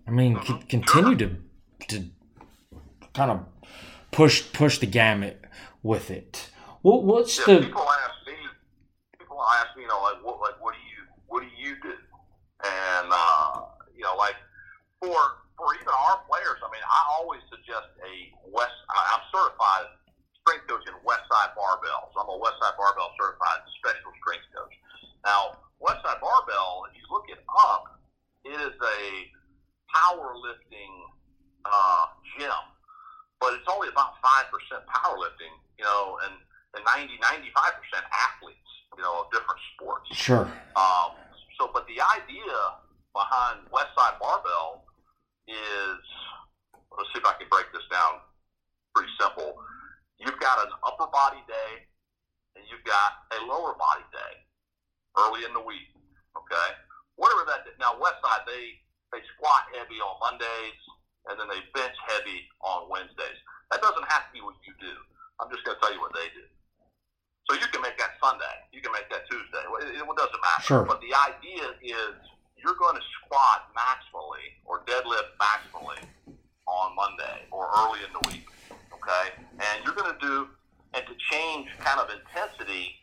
I 0.07 0.11
mean, 0.11 0.39
c- 0.43 0.59
continue 0.69 1.15
to 1.15 1.37
to 1.87 2.05
kind 3.13 3.31
of 3.31 3.45
push 4.11 4.43
push 4.53 4.77
the 4.77 4.85
gamut 4.85 5.43
with 5.81 6.11
it. 6.11 6.49
What 6.81 7.03
what's 7.03 7.37
yeah, 7.39 7.55
the 7.55 7.65
people 7.65 7.81
ask 7.81 8.27
me 8.27 8.33
people 9.17 9.41
ask 9.57 9.75
me, 9.75 9.83
you 9.83 9.87
know, 9.87 10.01
like 10.01 10.23
what 10.23 10.39
like 10.39 10.61
what 10.61 10.73
do 10.73 10.79
you 10.79 11.03
what 11.27 11.41
do 11.41 11.49
you 11.57 11.75
do? 11.81 11.93
And 12.63 13.07
uh, 13.11 13.61
you 13.95 14.03
know, 14.03 14.15
like 14.17 14.35
for 14.99 15.19
for 15.57 15.75
even 15.75 15.87
our 15.87 16.19
players, 16.29 16.59
I 16.63 16.71
mean, 16.71 16.83
I 16.83 17.01
always 17.13 17.45
suggest 17.53 17.93
a 18.01 18.13
West. 18.49 18.73
I'm 18.89 19.23
certified 19.29 19.93
strength 20.41 20.65
coach 20.65 20.83
in 20.89 20.97
Westside 21.05 21.53
Barbell, 21.53 22.09
so 22.11 22.25
I'm 22.25 22.31
a 22.33 22.39
Westside 22.41 22.75
Barbell 22.75 23.13
certified 23.15 23.61
special 23.77 24.11
strength 24.17 24.49
coach. 24.51 24.73
Now, 25.21 25.61
Westside 25.77 26.19
Barbell, 26.19 26.89
if 26.89 26.97
you 26.97 27.05
look 27.13 27.29
it 27.29 27.39
up, 27.47 28.01
it 28.43 28.57
is 28.57 28.75
a 28.75 29.01
powerlifting 29.93 30.93
uh, 31.63 32.11
gym 32.35 32.73
but 33.43 33.59
it's 33.59 33.67
only 33.67 33.91
about 33.91 34.15
5% 34.23 34.47
powerlifting, 34.87 35.51
you 35.75 35.83
know, 35.83 36.15
and, 36.23 36.39
and 36.79 36.83
90, 36.87 37.19
95% 37.19 37.43
athletes, 38.07 38.71
you 38.95 39.03
know, 39.03 39.19
of 39.19 39.27
different 39.35 39.59
sports. 39.75 40.07
sure? 40.15 40.47
Um, 40.79 41.11
so, 41.59 41.67
but 41.75 41.83
the 41.91 41.99
idea 41.99 42.55
behind 43.11 43.67
Westside 43.67 44.15
Barbell 44.15 44.87
is, 45.51 45.99
let's 46.95 47.11
see 47.11 47.19
if 47.19 47.27
I 47.27 47.35
can 47.35 47.51
break 47.51 47.67
this 47.75 47.83
down 47.91 48.23
pretty 48.95 49.11
simple. 49.19 49.59
You've 50.23 50.39
got 50.39 50.63
an 50.63 50.71
upper 50.87 51.11
body 51.11 51.43
day 51.43 51.83
and 52.55 52.63
you've 52.71 52.87
got 52.87 53.27
a 53.35 53.43
lower 53.43 53.75
body 53.75 54.07
day 54.15 54.33
early 55.19 55.43
in 55.43 55.51
the 55.51 55.59
week, 55.67 55.91
okay? 56.39 56.79
Whatever 57.19 57.43
that, 57.51 57.67
now 57.75 57.99
Westside, 57.99 58.47
they, 58.47 58.79
they 59.11 59.19
squat 59.35 59.67
heavy 59.75 59.99
on 59.99 60.15
Mondays, 60.23 60.79
and 61.29 61.39
then 61.39 61.47
they 61.47 61.61
bench 61.71 61.95
heavy 62.07 62.47
on 62.59 62.91
Wednesdays. 62.91 63.39
That 63.71 63.79
doesn't 63.81 64.07
have 64.11 64.27
to 64.27 64.31
be 64.35 64.41
what 64.43 64.59
you 64.67 64.75
do. 64.79 64.91
I'm 65.39 65.49
just 65.49 65.63
going 65.63 65.79
to 65.79 65.81
tell 65.81 65.93
you 65.93 66.01
what 66.03 66.13
they 66.13 66.27
do. 66.35 66.45
So 67.49 67.59
you 67.59 67.67
can 67.71 67.83
make 67.83 67.99
that 67.99 68.15
Sunday. 68.23 68.55
You 68.71 68.79
can 68.79 68.91
make 68.91 69.07
that 69.11 69.27
Tuesday. 69.27 69.63
It, 69.83 69.99
it 69.99 70.03
doesn't 70.03 70.43
matter. 70.43 70.63
Sure. 70.63 70.83
But 70.87 71.03
the 71.03 71.11
idea 71.11 71.75
is 71.83 72.15
you're 72.55 72.79
going 72.79 72.95
to 72.95 73.05
squat 73.19 73.71
maximally 73.75 74.55
or 74.63 74.83
deadlift 74.87 75.35
maximally 75.39 75.99
on 76.67 76.95
Monday 76.95 77.43
or 77.51 77.67
early 77.83 77.99
in 78.03 78.11
the 78.15 78.23
week. 78.31 78.47
Okay? 78.95 79.35
And 79.59 79.83
you're 79.83 79.95
going 79.95 80.11
to 80.11 80.21
do, 80.23 80.47
and 80.95 81.03
to 81.03 81.15
change 81.31 81.67
kind 81.83 81.99
of 81.99 82.07
intensity, 82.11 82.95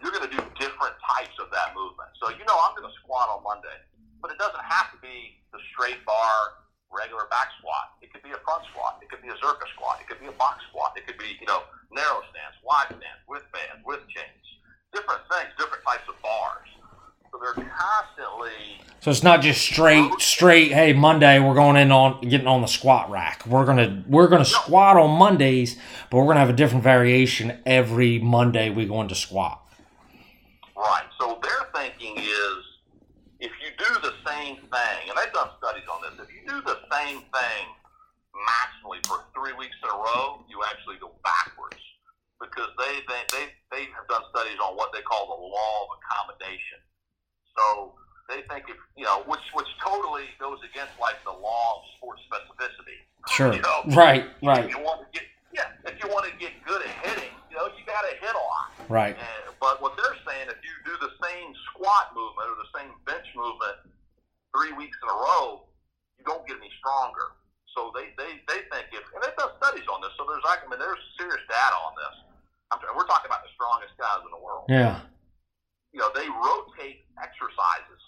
you're 0.00 0.12
going 0.12 0.24
to 0.24 0.32
do 0.32 0.40
different 0.56 0.96
types 1.04 1.36
of 1.40 1.52
that 1.52 1.76
movement. 1.76 2.08
So, 2.20 2.32
you 2.32 2.44
know, 2.48 2.56
I'm 2.56 2.72
going 2.76 2.88
to 2.88 2.96
squat 3.04 3.28
on 3.28 3.44
Monday, 3.44 3.76
but 4.20 4.32
it 4.32 4.38
doesn't 4.40 4.64
have 4.64 4.88
to 4.92 4.98
be 5.04 5.36
the 5.52 5.60
straight 5.72 6.00
bar 6.08 6.64
regular 6.94 7.26
back 7.28 7.50
squat. 7.58 7.98
It 8.00 8.14
could 8.14 8.22
be 8.22 8.30
a 8.30 8.40
front 8.46 8.62
squat. 8.70 9.02
It 9.02 9.10
could 9.10 9.20
be 9.20 9.28
a 9.28 9.38
Zercher 9.42 9.66
squat. 9.74 9.98
It 9.98 10.06
could 10.06 10.22
be 10.22 10.30
a 10.30 10.36
box 10.38 10.62
squat. 10.70 10.94
It 10.94 11.04
could 11.04 11.18
be, 11.18 11.34
you 11.42 11.50
know, 11.50 11.66
narrow 11.90 12.22
stance, 12.30 12.56
wide 12.62 12.94
stance, 12.94 13.20
with 13.26 13.42
bands, 13.50 13.82
with 13.82 14.00
chains. 14.14 14.46
Different 14.94 15.26
things, 15.26 15.50
different 15.58 15.82
types 15.82 16.06
of 16.06 16.14
bars. 16.22 16.70
So 17.34 17.42
they're 17.42 17.58
constantly. 17.58 18.78
So 19.04 19.10
it's 19.10 19.22
not 19.22 19.42
just 19.42 19.60
straight 19.60 20.18
straight. 20.18 20.72
Hey, 20.72 20.94
Monday 20.94 21.38
we're 21.38 21.52
going 21.52 21.76
in 21.76 21.92
on 21.92 22.22
getting 22.22 22.46
on 22.46 22.62
the 22.62 22.66
squat 22.66 23.10
rack. 23.10 23.44
We're 23.44 23.66
gonna 23.66 24.02
we're 24.08 24.28
gonna 24.28 24.46
squat 24.46 24.96
on 24.96 25.18
Mondays, 25.18 25.76
but 26.08 26.16
we're 26.16 26.28
gonna 26.28 26.40
have 26.40 26.48
a 26.48 26.56
different 26.56 26.84
variation 26.84 27.60
every 27.66 28.18
Monday 28.18 28.70
we 28.70 28.86
go 28.86 29.02
into 29.02 29.14
squat. 29.14 29.60
Right. 30.74 31.04
So 31.20 31.38
their 31.42 31.68
thinking 31.76 32.16
is 32.16 32.56
if 33.40 33.52
you 33.60 33.76
do 33.76 33.92
the 34.00 34.14
same 34.24 34.56
thing, 34.56 35.00
and 35.04 35.12
they've 35.18 35.34
done 35.34 35.50
studies 35.58 35.84
on 35.84 36.00
this, 36.00 36.26
if 36.26 36.32
you 36.32 36.40
do 36.48 36.62
the 36.62 36.80
same 36.90 37.18
thing 37.28 37.62
maximally 38.32 39.04
for 39.06 39.20
three 39.36 39.52
weeks 39.52 39.76
in 39.84 39.90
a 39.90 39.98
row, 40.00 40.40
you 40.48 40.62
actually 40.72 40.96
go 40.96 41.12
backwards 41.22 41.84
because 42.40 42.72
they 42.78 43.04
they, 43.12 43.20
they, 43.36 43.44
they 43.70 43.84
have 43.92 44.08
done 44.08 44.22
studies 44.32 44.56
on 44.64 44.76
what 44.76 44.94
they 44.94 45.02
call 45.02 45.28
the 45.28 45.40
law 45.44 45.84
of 45.84 45.88
accommodation. 46.00 46.80
So 47.52 48.00
they 48.28 48.42
think 48.48 48.64
if 48.68 48.76
you 48.96 49.04
know, 49.04 49.22
which 49.26 49.44
which 49.52 49.68
totally 49.82 50.24
goes 50.40 50.58
against 50.64 50.92
like 51.00 51.20
the 51.24 51.32
law 51.32 51.80
of 51.80 51.82
sports 51.96 52.22
specificity. 52.28 52.98
Sure. 53.28 53.52
You 53.52 53.60
know, 53.60 53.82
Right. 53.96 54.28
Right. 54.42 54.64
If 54.64 54.70
you 54.72 54.80
want 54.80 55.04
to 55.04 55.08
get 55.12 55.28
yeah, 55.54 55.70
if 55.86 55.94
you 56.02 56.10
want 56.10 56.26
to 56.26 56.34
get 56.42 56.50
good 56.66 56.82
at 56.82 56.90
hitting, 57.06 57.30
you 57.46 57.56
know, 57.56 57.70
you 57.78 57.86
got 57.86 58.02
to 58.02 58.12
hit 58.18 58.34
a 58.34 58.44
lot. 58.44 58.68
Right. 58.90 59.14
And, 59.14 59.54
but 59.62 59.78
what 59.78 59.94
they're 59.94 60.18
saying, 60.26 60.50
if 60.50 60.58
you 60.66 60.74
do 60.82 60.98
the 60.98 61.14
same 61.22 61.54
squat 61.70 62.10
movement 62.10 62.50
or 62.50 62.58
the 62.58 62.70
same 62.74 62.90
bench 63.06 63.24
movement 63.38 63.78
three 64.50 64.74
weeks 64.74 64.98
in 64.98 65.06
a 65.06 65.14
row, 65.14 65.62
you 66.18 66.26
don't 66.26 66.42
get 66.50 66.58
any 66.58 66.74
stronger. 66.82 67.38
So 67.70 67.94
they, 67.94 68.10
they, 68.18 68.42
they 68.50 68.66
think 68.70 68.90
if, 68.94 69.02
and 69.14 69.22
they've 69.22 69.34
done 69.38 69.54
studies 69.58 69.86
on 69.90 70.02
this, 70.02 70.10
so 70.18 70.26
there's, 70.26 70.42
I 70.46 70.62
mean, 70.66 70.78
there's 70.78 70.98
serious 71.18 71.42
data 71.46 71.78
on 71.86 71.94
this. 71.98 72.14
I'm, 72.70 72.78
we're 72.94 73.06
talking 73.06 73.30
about 73.30 73.46
the 73.46 73.54
strongest 73.54 73.94
guys 73.98 74.22
in 74.26 74.30
the 74.34 74.42
world. 74.42 74.66
Yeah. 74.70 75.02
You 75.94 76.02
know, 76.02 76.10
they 76.14 76.26
rotate 76.26 77.06
exercises. 77.18 78.02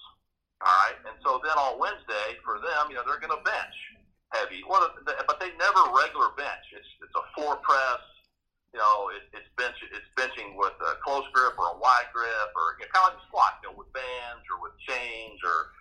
All 0.64 0.72
right. 0.86 0.98
And 1.04 1.16
so 1.20 1.40
then 1.44 1.56
on 1.56 1.78
Wednesday, 1.78 2.40
for 2.44 2.60
them, 2.60 2.88
you 2.88 2.96
know, 2.96 3.04
they're 3.04 3.20
going 3.20 3.34
to 3.34 3.44
bench 3.44 3.76
heavy. 4.34 4.64
Well, 4.66 4.88
but 5.04 5.36
they 5.38 5.52
never 5.60 5.82
regular 5.92 6.32
bench. 6.34 6.64
It's, 6.72 6.90
it's 7.04 7.14
a 7.14 7.24
floor 7.36 7.60
press 7.62 8.02
you 8.76 8.84
know, 8.84 9.08
it, 9.08 9.24
it's 9.32 9.48
bench, 9.56 9.72
it's 9.88 10.04
benching 10.20 10.52
with 10.52 10.76
a 10.84 11.00
close 11.00 11.24
grip 11.32 11.56
or 11.56 11.72
a 11.72 11.78
wide 11.80 12.12
grip, 12.12 12.52
or 12.52 12.76
you 12.76 12.84
know, 12.84 12.92
kind 12.92 13.08
of 13.08 13.16
like 13.16 13.24
a 13.24 13.26
squat, 13.32 13.56
you 13.64 13.72
know, 13.72 13.74
with 13.80 13.88
bands 13.96 14.44
or 14.52 14.60
with 14.60 14.76
chains 14.84 15.40
or 15.40 15.72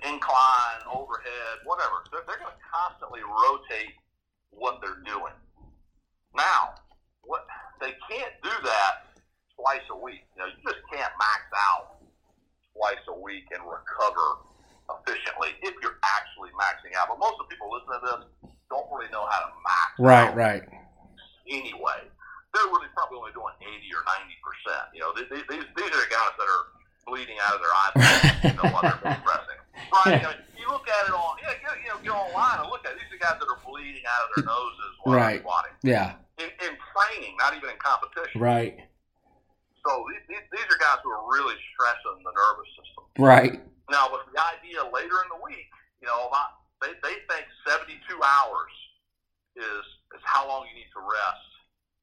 incline, 0.00 0.80
overhead, 0.88 1.60
whatever. 1.68 2.00
They're, 2.08 2.24
they're 2.24 2.40
going 2.40 2.48
to 2.48 2.64
constantly 2.64 3.20
rotate 3.20 4.00
what 4.48 4.80
they're 4.80 5.04
doing. 5.04 5.36
Now, 6.32 6.80
what 7.20 7.44
they 7.84 7.92
can't 8.08 8.32
do 8.40 8.54
that 8.64 9.12
twice 9.52 9.84
a 9.92 9.98
week. 10.00 10.24
You 10.32 10.40
know, 10.40 10.48
you 10.48 10.56
just 10.64 10.80
can't 10.88 11.12
max 11.20 11.44
out 11.52 11.97
twice 12.78 13.02
a 13.10 13.16
week 13.18 13.50
and 13.50 13.60
recover 13.66 14.46
efficiently 14.88 15.52
if 15.66 15.74
you're 15.82 15.98
actually 16.06 16.54
maxing 16.54 16.94
out. 16.96 17.10
But 17.10 17.18
most 17.18 17.36
of 17.42 17.46
the 17.46 17.50
people 17.52 17.68
listening 17.74 17.98
to 17.98 18.06
this 18.06 18.22
don't 18.70 18.86
really 18.94 19.10
know 19.10 19.26
how 19.26 19.50
to 19.50 19.50
max 19.66 19.88
Right. 19.98 20.30
Right. 20.32 20.62
anyway. 21.50 22.00
They're 22.54 22.64
really 22.72 22.88
probably 22.96 23.18
only 23.20 23.32
doing 23.36 23.52
80 23.60 23.92
or 23.92 24.02
90 24.08 24.32
percent. 24.40 24.84
You 24.96 25.00
know, 25.04 25.10
these, 25.12 25.28
these, 25.28 25.66
these 25.76 25.90
are 25.92 26.00
the 26.00 26.10
guys 26.10 26.32
that 26.38 26.48
are 26.48 26.64
bleeding 27.04 27.36
out 27.44 27.56
of 27.56 27.60
their 27.60 27.74
eyeballs, 27.76 28.24
you 28.40 28.54
know, 28.56 28.66
while 28.72 28.82
they're 28.86 29.20
pressing. 29.20 29.60
Right? 30.04 30.20
You, 30.20 30.26
know, 30.26 30.34
you 30.58 30.66
look 30.68 30.84
at 30.88 31.08
it 31.08 31.14
on, 31.14 31.36
yeah, 31.40 31.54
you, 31.62 31.70
you 31.84 31.88
know, 31.88 31.98
get 32.02 32.12
online 32.12 32.60
and 32.60 32.68
look 32.68 32.84
at 32.84 32.92
it. 32.92 32.98
These 32.98 33.14
are 33.14 33.22
guys 33.22 33.38
that 33.40 33.46
are 33.48 33.60
bleeding 33.64 34.02
out 34.04 34.20
of 34.26 34.28
their 34.36 34.44
noses 34.44 34.92
while 35.02 35.16
Right. 35.16 35.32
they're 35.34 35.40
squatting. 35.40 35.72
Yeah. 35.82 36.12
In, 36.38 36.44
in 36.66 36.72
training, 36.92 37.36
not 37.38 37.56
even 37.56 37.70
in 37.70 37.76
competition. 37.78 38.40
Right. 38.40 38.80
So 39.88 40.04
these, 40.12 40.20
these, 40.28 40.44
these 40.52 40.68
are 40.68 40.76
guys 40.76 41.00
who 41.00 41.08
are 41.08 41.24
really 41.32 41.56
stressing 41.72 42.20
the 42.20 42.34
nervous 42.36 42.68
system. 42.76 43.04
Right. 43.16 43.56
Now, 43.88 44.12
with 44.12 44.28
the 44.28 44.36
idea 44.36 44.84
later 44.84 45.16
in 45.24 45.28
the 45.32 45.40
week, 45.40 45.72
you 46.04 46.06
know, 46.06 46.28
about, 46.28 46.60
they, 46.84 46.92
they 47.00 47.24
think 47.24 47.48
72 47.64 47.96
hours 48.20 48.74
is 49.56 49.84
is 50.16 50.22
how 50.24 50.46
long 50.48 50.64
you 50.68 50.76
need 50.76 50.88
to 50.92 51.02
rest 51.02 51.48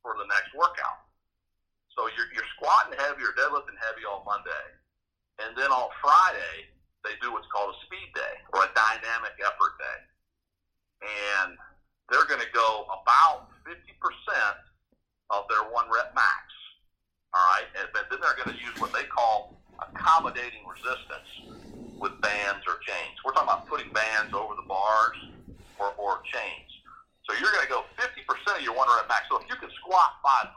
for 0.02 0.18
the 0.18 0.28
next 0.30 0.54
workout. 0.54 1.10
So 1.94 2.06
you're, 2.14 2.30
you're 2.36 2.50
squatting 2.60 2.94
heavy 3.00 3.24
or 3.24 3.34
deadlifting 3.34 3.80
heavy 3.80 4.04
on 4.04 4.22
Monday, 4.28 4.66
and 5.42 5.56
then 5.56 5.72
on 5.72 5.90
Friday 6.04 6.70
they 7.08 7.16
do 7.22 7.32
what's 7.32 7.48
called 7.50 7.74
a 7.74 7.78
speed 7.88 8.10
day 8.14 8.36
or 8.54 8.68
a 8.68 8.72
dynamic 8.76 9.34
effort 9.42 9.74
day, 9.80 10.00
and 11.02 11.56
they're 12.12 12.28
going 12.28 12.44
to 12.44 12.54
go 12.54 12.86
about 12.92 13.50
50% 13.66 13.80
of 15.32 15.48
their 15.50 15.66
one 15.72 15.88
rep 15.90 16.14
max. 16.14 16.46
All 17.36 17.44
right, 17.52 17.68
and 17.76 17.92
then 17.92 18.20
they're 18.24 18.40
going 18.40 18.56
to 18.56 18.60
use 18.64 18.80
what 18.80 18.96
they 18.96 19.04
call 19.12 19.60
accommodating 19.76 20.64
resistance 20.64 21.28
with 22.00 22.16
bands 22.24 22.64
or 22.64 22.80
chains. 22.88 23.16
We're 23.28 23.36
talking 23.36 23.52
about 23.52 23.68
putting 23.68 23.92
bands 23.92 24.32
over 24.32 24.56
the 24.56 24.64
bars 24.64 25.20
or, 25.76 25.92
or 26.00 26.24
chains. 26.32 26.72
So 27.28 27.34
you're 27.42 27.52
going 27.52 27.66
to 27.66 27.74
go 27.74 27.84
50% 27.98 28.24
of 28.56 28.64
your 28.64 28.78
one 28.78 28.88
rep 28.88 29.10
max. 29.10 29.26
So 29.28 29.42
if 29.42 29.50
you 29.50 29.58
can 29.60 29.68
squat 29.82 30.22
500 30.24 30.48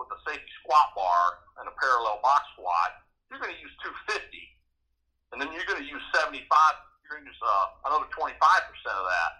with 0.00 0.08
a 0.08 0.18
safety 0.24 0.50
squat 0.64 0.90
bar 0.96 1.38
and 1.60 1.68
a 1.68 1.74
parallel 1.76 2.18
box 2.24 2.48
squat, 2.56 3.06
you're 3.28 3.38
going 3.38 3.52
to 3.52 3.60
use 3.60 3.70
250. 3.84 4.26
And 5.30 5.38
then 5.38 5.52
you're 5.52 5.68
going 5.68 5.78
to 5.78 5.86
use 5.86 6.02
75, 6.16 6.50
you're 7.04 7.20
going 7.20 7.22
to 7.22 7.30
use 7.30 7.42
uh, 7.44 7.86
another 7.92 8.08
25% 8.10 8.34
of 8.34 9.06
that, 9.06 9.30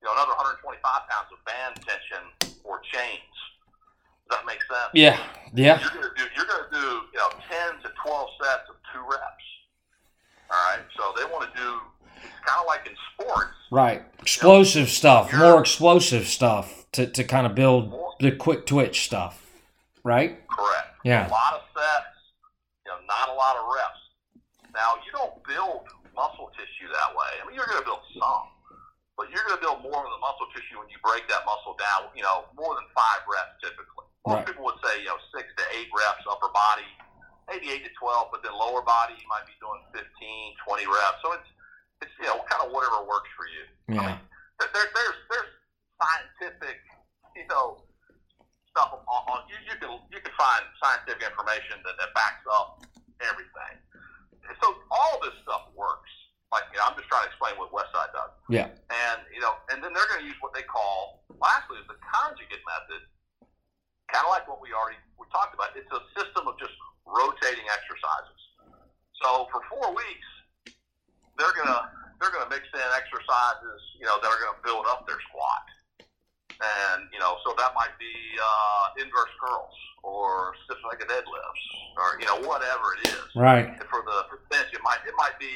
you 0.00 0.08
know, 0.08 0.16
another 0.16 0.34
125 0.34 0.82
pounds 0.82 1.30
of 1.30 1.38
band 1.46 1.78
tension 1.84 2.26
or 2.66 2.82
chains. 2.90 3.36
Does 4.26 4.38
that 4.38 4.46
make 4.46 4.62
sense? 4.66 4.89
Yeah, 5.00 5.18
yeah. 5.54 5.80
You're 5.80 5.90
going 5.90 6.10
to 6.12 6.16
do, 6.16 6.24
you're 6.36 6.46
going 6.46 6.64
to 6.70 6.74
do, 6.80 6.86
you 7.12 7.18
know, 7.18 7.30
10 7.48 7.82
to 7.82 7.88
12 8.04 8.28
sets 8.42 8.66
of 8.68 8.76
two 8.92 9.00
reps. 9.00 9.46
All 10.50 10.58
right. 10.70 10.84
So 10.96 11.02
they 11.16 11.24
want 11.32 11.48
to 11.52 11.60
do, 11.60 11.70
it's 12.16 12.40
kind 12.44 12.60
of 12.60 12.66
like 12.66 12.84
in 12.86 12.94
sports. 13.14 13.54
Right. 13.70 14.02
Explosive 14.20 14.88
stuff, 14.90 15.32
more 15.32 15.60
explosive 15.60 16.26
stuff 16.26 16.84
to, 16.92 17.06
to 17.06 17.24
kind 17.24 17.46
of 17.46 17.54
build 17.54 17.94
the 18.20 18.32
quick 18.32 18.66
twitch 18.66 19.04
stuff 19.06 19.46
right? 20.00 20.40
Correct. 20.48 20.96
Yeah. 21.04 21.28
A 21.28 21.32
lot 21.32 21.60
of 21.60 21.62
sets, 21.76 22.16
you 22.84 22.88
know, 22.88 22.96
not 23.04 23.28
a 23.28 23.36
lot 23.36 23.52
of 23.60 23.68
reps. 23.68 24.00
Now, 24.72 24.96
you 25.04 25.12
don't 25.12 25.36
build 25.44 25.84
muscle 26.16 26.48
tissue 26.56 26.88
that 26.88 27.12
way. 27.12 27.28
I 27.36 27.44
mean, 27.44 27.52
you're 27.52 27.68
going 27.68 27.84
to 27.84 27.88
build 27.88 28.00
some, 28.16 28.48
but 29.20 29.28
you're 29.28 29.44
going 29.44 29.60
to 29.60 29.64
build 29.64 29.84
more 29.84 30.00
of 30.00 30.08
the 30.08 30.20
muscle 30.24 30.48
tissue 30.56 30.80
when 30.80 30.88
you 30.88 30.96
break 31.04 31.28
that 31.28 31.44
muscle 31.44 31.76
down, 31.76 32.08
you 32.16 32.24
know, 32.24 32.48
more 32.56 32.72
than 32.80 32.88
five 32.96 33.20
reps 33.28 33.60
typically. 33.60 34.08
Most 34.24 34.40
Right. 34.40 34.48
people 34.48 34.64
would 34.72 34.80
say, 34.80 35.04
you 35.04 35.08
know, 35.12 35.20
six 35.36 35.52
to 35.60 35.64
eight 35.76 35.92
reps 35.92 36.24
upper 36.24 36.48
body, 36.48 36.88
maybe 37.52 37.68
eight 37.76 37.84
to 37.84 37.92
12, 38.00 38.32
but 38.32 38.40
then 38.40 38.56
lower 38.56 38.80
body, 38.80 39.20
you 39.20 39.28
might 39.28 39.44
be 39.44 39.52
doing 39.60 39.84
15, 39.92 40.00
20 40.00 40.88
reps. 40.88 41.20
So 41.20 41.36
it's, 41.36 41.48
it's 42.08 42.14
you 42.24 42.28
know, 42.32 42.40
kind 42.48 42.64
of 42.64 42.72
whatever 42.72 43.04
works 43.04 43.28
for 43.36 43.44
you. 43.52 43.64
Yeah. 44.00 44.16
There, 44.56 44.70
there- 44.72 44.92
there's, 44.96 45.18
there's 45.28 45.52
scientific, 46.00 46.80
you 47.36 47.44
know, 47.52 47.84
stuff 48.70 48.94
on, 49.02 49.22
on 49.26 49.42
you, 49.50 49.58
you 49.66 49.74
can 49.82 49.90
you 50.14 50.22
can 50.22 50.30
find 50.38 50.62
scientific 50.78 51.26
information 51.26 51.82
that, 51.82 51.98
that 51.98 52.14
backs 52.14 52.38
up 52.46 52.78
everything. 53.18 53.74
And 54.46 54.54
so 54.62 54.78
all 54.94 55.18
this 55.26 55.34
stuff 55.42 55.74
works. 55.74 56.06
Like 56.54 56.70
you 56.70 56.78
know, 56.78 56.86
I'm 56.86 56.94
just 56.94 57.10
trying 57.10 57.26
to 57.26 57.30
explain 57.34 57.58
what 57.58 57.74
Westside 57.74 58.14
does. 58.14 58.30
Yeah. 58.46 58.70
And 58.94 59.26
you 59.34 59.42
know, 59.42 59.58
and 59.74 59.82
then 59.82 59.90
they're 59.90 60.06
going 60.06 60.22
to 60.22 60.28
use 60.30 60.38
what 60.38 60.54
they 60.54 60.62
call 60.62 61.26
lastly 61.42 61.82
is 61.82 61.86
the 61.90 61.98
conjugate 61.98 62.62
method, 62.62 63.02
kind 64.06 64.22
of 64.22 64.30
like 64.30 64.46
what 64.46 64.62
we 64.62 64.70
already 64.70 65.02
we 65.18 65.26
talked 65.34 65.50
about. 65.50 65.74
It's 65.74 65.90
a 65.90 66.02
system 66.14 66.46
of 66.46 66.54
just 66.62 66.74
rotating 67.10 67.66
exercises. 67.74 68.38
So 69.18 69.50
for 69.50 69.66
four 69.66 69.90
weeks, 69.98 70.30
they're 71.42 71.58
gonna 71.58 71.90
they're 72.22 72.30
gonna 72.30 72.50
mix 72.54 72.70
in 72.70 72.86
exercises, 72.94 73.80
you 73.98 74.06
know, 74.06 74.14
that 74.22 74.30
are 74.30 74.38
gonna 74.38 74.62
build 74.62 74.86
up 74.86 75.10
their 75.10 75.18
squat. 75.26 75.66
And 76.60 77.08
you 77.12 77.18
know, 77.18 77.40
so 77.46 77.54
that 77.56 77.72
might 77.72 77.96
be 77.96 78.12
uh, 78.36 79.00
inverse 79.00 79.32
curls 79.40 79.72
or 80.02 80.52
stiff-legged 80.66 80.99
deadlifts 81.10 81.64
or 81.98 82.16
you 82.22 82.26
know 82.30 82.38
whatever 82.46 82.94
it 83.02 83.10
is. 83.10 83.26
Right. 83.34 83.66
And 83.66 83.86
for 83.90 84.06
the 84.06 84.30
for 84.30 84.38
bench, 84.48 84.70
it 84.70 84.82
might 84.86 85.02
it 85.02 85.14
might 85.18 85.34
be 85.42 85.50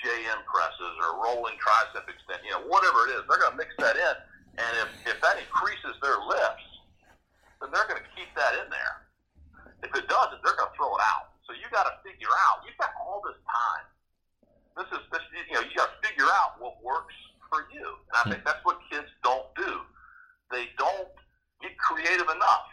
JM 0.00 0.40
presses 0.48 0.94
or 1.00 1.20
rolling 1.20 1.56
tricep 1.60 2.04
extent, 2.08 2.44
you 2.44 2.52
know, 2.52 2.64
whatever 2.68 3.08
it 3.08 3.16
is. 3.16 3.22
They're 3.28 3.40
going 3.40 3.56
to 3.56 3.60
mix 3.60 3.72
that 3.80 3.96
in, 3.96 4.14
and 4.60 4.72
if 4.84 5.16
if 5.16 5.18
that 5.20 5.36
increases 5.40 5.96
their 6.00 6.20
lifts, 6.24 6.68
then 7.60 7.72
they're 7.72 7.88
going 7.88 8.00
to 8.00 8.10
keep 8.16 8.28
that 8.36 8.56
in 8.64 8.68
there. 8.72 9.04
If 9.84 9.92
it 9.92 10.08
doesn't, 10.08 10.40
they're 10.40 10.56
going 10.56 10.72
to 10.72 10.76
throw 10.76 10.92
it 10.96 11.04
out. 11.04 11.36
So 11.44 11.52
you 11.52 11.68
got 11.68 11.84
to 11.84 11.94
figure 12.00 12.32
out. 12.48 12.64
You've 12.64 12.80
got 12.80 12.96
all 12.96 13.20
this 13.20 13.36
time. 13.44 13.84
This 14.80 14.88
is 14.96 15.04
this. 15.12 15.24
You 15.48 15.60
know, 15.60 15.64
you 15.64 15.76
got 15.76 15.92
to 15.92 15.98
figure 16.00 16.28
out 16.28 16.56
what 16.56 16.80
works 16.80 17.16
for 17.52 17.68
you. 17.72 17.84
And 17.84 18.14
I 18.16 18.22
hmm. 18.24 18.30
think 18.32 18.42
that's 18.44 18.64
what 18.64 18.80
kids 18.88 19.08
don't 19.24 19.48
do. 19.56 19.84
They 20.52 20.68
don't 20.76 21.12
get 21.64 21.76
creative 21.80 22.28
enough 22.28 22.68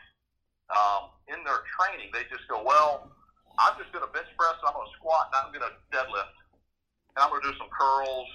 um, 0.72 1.16
in 1.32 1.40
their 1.44 1.64
training. 1.82 2.14
They 2.14 2.24
just 2.30 2.46
go, 2.46 2.62
well, 2.62 3.10
I'm 3.58 3.74
just 3.82 3.90
going 3.92 4.06
to 4.06 4.12
bench 4.14 4.30
press, 4.38 4.56
and 4.62 4.70
I'm 4.70 4.78
going 4.78 4.86
to 4.88 4.96
squat, 5.02 5.34
and 5.34 5.38
I'm 5.42 5.50
going 5.50 5.66
to 5.66 5.74
deadlift, 5.90 6.36
and 7.18 7.20
I'm 7.26 7.30
going 7.34 7.42
to 7.42 7.50
do 7.50 7.56
some 7.58 7.70
curls 7.74 8.30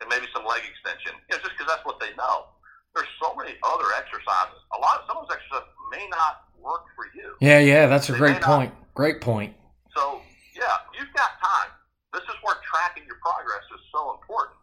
and 0.00 0.06
maybe 0.06 0.30
some 0.30 0.46
leg 0.46 0.62
extension. 0.62 1.18
You 1.26 1.36
know, 1.36 1.42
just 1.42 1.58
because 1.58 1.66
that's 1.66 1.82
what 1.82 1.98
they 1.98 2.14
know. 2.14 2.54
There's 2.94 3.10
so 3.20 3.34
many 3.36 3.54
other 3.66 3.90
exercises. 3.98 4.58
A 4.74 4.78
lot 4.80 5.02
of 5.02 5.10
some 5.10 5.18
of 5.20 5.26
those 5.28 5.34
exercises 5.36 5.68
may 5.92 6.06
not 6.08 6.48
work 6.58 6.86
for 6.96 7.06
you. 7.14 7.34
Yeah, 7.42 7.58
yeah, 7.60 7.86
that's 7.86 8.08
a 8.08 8.12
They 8.16 8.18
great 8.18 8.38
may 8.40 8.46
not- 8.46 8.50
point. 8.50 8.72
Great 8.94 9.20
point. 9.22 9.54
So 9.94 10.18
yeah, 10.56 10.82
you've 10.96 11.12
got 11.14 11.38
time. 11.38 11.70
This 12.10 12.24
is 12.26 12.34
where 12.42 12.56
tracking 12.66 13.04
your 13.06 13.20
progress 13.22 13.62
is 13.74 13.82
so 13.94 14.18
important. 14.18 14.58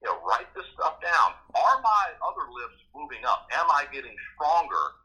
You 0.00 0.08
know, 0.08 0.20
write 0.24 0.48
this 0.56 0.64
stuff 0.72 1.00
down. 1.04 1.36
Are 1.52 1.76
my 1.84 2.04
other 2.24 2.48
lifts 2.48 2.80
moving 2.96 3.24
up? 3.28 3.48
Am 3.52 3.68
I 3.68 3.84
getting 3.92 4.14
stronger 4.36 4.96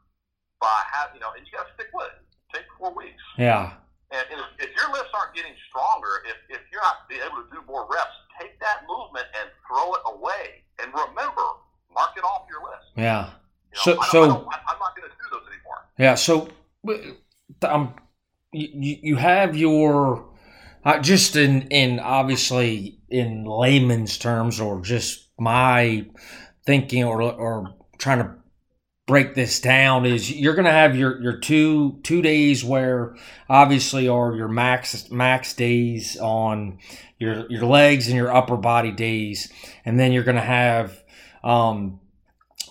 by 0.60 0.72
having 0.92 1.16
you 1.16 1.20
know? 1.20 1.32
And 1.36 1.44
you 1.44 1.52
got 1.52 1.68
to 1.68 1.74
stick 1.76 1.88
with 1.92 2.08
it. 2.08 2.24
Take 2.54 2.64
four 2.78 2.94
weeks. 2.94 3.22
Yeah. 3.38 3.72
And 4.12 4.24
if, 4.30 4.68
if 4.68 4.70
your 4.76 4.90
lifts 4.92 5.10
aren't 5.14 5.34
getting 5.34 5.52
stronger, 5.68 6.22
if, 6.26 6.56
if 6.56 6.60
you're 6.72 6.82
not 6.82 7.06
able 7.10 7.42
to 7.44 7.48
do 7.52 7.62
more 7.66 7.86
reps, 7.90 8.10
take 8.40 8.58
that 8.60 8.82
movement 8.88 9.26
and 9.40 9.50
throw 9.68 9.94
it 9.94 10.00
away. 10.06 10.64
And 10.82 10.92
remember, 10.92 11.42
mark 11.94 12.10
it 12.16 12.24
off 12.24 12.46
your 12.50 12.62
list. 12.68 12.90
Yeah. 12.96 13.30
You 13.72 13.76
know, 13.76 13.82
So- 13.82 14.00
I 14.00 14.08
so 14.08 14.22
I 14.22 14.26
am 14.26 14.78
not 14.80 14.96
going 14.96 15.08
to 15.08 15.14
do 15.16 15.26
those 15.30 15.46
anymore. 15.46 15.78
Yeah. 15.98 16.14
So, 16.16 16.48
um, 17.62 17.94
you 18.52 18.98
you 19.02 19.16
have 19.16 19.56
your 19.56 20.28
uh, 20.84 20.98
just 20.98 21.36
in 21.36 21.68
in 21.68 22.00
obviously 22.00 22.98
in 23.10 23.44
layman's 23.44 24.18
terms 24.18 24.60
or 24.60 24.80
just 24.80 25.28
my 25.38 26.06
thinking 26.66 27.04
or 27.04 27.22
or 27.22 27.74
trying 27.98 28.18
to 28.18 28.34
break 29.06 29.34
this 29.34 29.60
down 29.60 30.06
is 30.06 30.30
you're 30.30 30.54
going 30.54 30.66
to 30.66 30.70
have 30.70 30.96
your 30.96 31.20
your 31.20 31.36
two 31.36 31.98
two 32.04 32.22
days 32.22 32.62
where 32.62 33.16
obviously 33.48 34.08
are 34.08 34.36
your 34.36 34.46
max 34.46 35.10
max 35.10 35.52
days 35.54 36.16
on 36.18 36.78
your 37.18 37.50
your 37.50 37.64
legs 37.64 38.06
and 38.06 38.16
your 38.16 38.32
upper 38.32 38.56
body 38.56 38.92
days 38.92 39.52
and 39.84 39.98
then 39.98 40.12
you're 40.12 40.22
going 40.22 40.36
to 40.36 40.42
have 40.42 41.02
um 41.42 41.98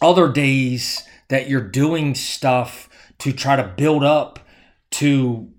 other 0.01 0.31
days 0.31 1.03
that 1.27 1.49
you're 1.49 1.61
doing 1.61 2.15
stuff 2.15 2.89
to 3.17 3.33
try 3.33 3.55
to 3.55 3.63
build 3.63 4.03
up 4.03 4.39
to 4.91 5.51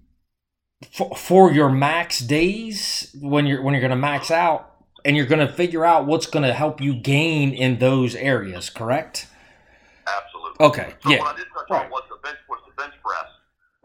for, 0.93 1.15
for 1.15 1.53
your 1.53 1.69
max 1.69 2.21
days 2.21 3.15
when 3.21 3.47
you're 3.47 3.63
when 3.63 3.75
you're 3.75 3.81
going 3.81 3.91
to 3.91 3.97
max 3.97 4.31
out 4.31 4.71
and 5.05 5.17
you're 5.17 5.27
going 5.27 5.47
to 5.47 5.53
figure 5.53 5.85
out 5.85 6.07
what's 6.07 6.27
going 6.27 6.45
to 6.45 6.53
help 6.53 6.81
you 6.81 6.95
gain 6.95 7.53
in 7.53 7.79
those 7.79 8.15
areas 8.15 8.71
correct. 8.71 9.27
Okay 10.61 10.95
So 11.03 11.11
yeah 11.11 11.19
what 11.25 11.35
I 11.35 11.39
did 11.39 11.49
touch 11.57 11.69
Right. 11.71 11.85
on 11.87 11.91
was 11.91 12.05
the 12.11 12.19
bench 12.23 12.39
was 12.49 12.61
the 12.69 12.75
bench 12.77 12.95
press. 13.05 13.29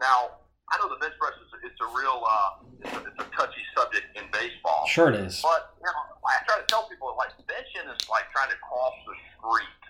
Now 0.00 0.42
I 0.72 0.78
know 0.78 0.88
the 0.92 1.00
bench 1.00 1.14
press 1.18 1.34
is 1.40 1.48
it's 1.64 1.80
a 1.80 1.88
real 1.96 2.22
uh, 2.26 2.50
it's, 2.82 2.92
a, 2.94 3.00
it's 3.06 3.20
a 3.22 3.28
touchy 3.36 3.62
subject 3.76 4.06
in 4.18 4.24
baseball. 4.32 4.86
sure 4.86 5.08
it 5.10 5.16
is 5.16 5.40
But 5.42 5.74
you 5.78 5.86
know, 5.86 6.04
I 6.26 6.42
try 6.46 6.58
to 6.60 6.66
tell 6.66 6.88
people 6.90 7.14
like 7.18 7.32
benching 7.46 7.86
is 7.90 8.02
like 8.10 8.26
trying 8.34 8.50
to 8.50 8.58
cross 8.62 8.94
the 9.06 9.14
street. 9.38 9.82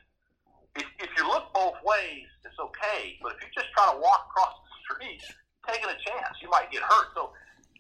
If, 0.76 0.87
if 1.01 1.11
you 1.16 1.24
look 1.26 1.49
both 1.57 1.80
ways, 1.84 2.28
it's 2.45 2.59
okay. 2.61 3.16
But 3.24 3.37
if 3.37 3.45
you 3.45 3.49
just 3.57 3.72
try 3.72 3.89
to 3.93 3.97
walk 3.97 4.28
across 4.28 4.53
the 4.61 4.72
street, 4.84 5.24
taking 5.66 5.89
a 5.89 5.97
chance. 6.05 6.37
You 6.45 6.51
might 6.53 6.68
get 6.70 6.82
hurt. 6.84 7.09
So 7.16 7.32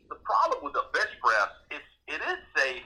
the 0.08 0.16
problem 0.24 0.64
with 0.64 0.72
the 0.72 0.88
bench 0.96 1.12
press 1.20 1.50
is 1.70 1.84
it 2.08 2.20
is 2.24 2.40
safe 2.56 2.82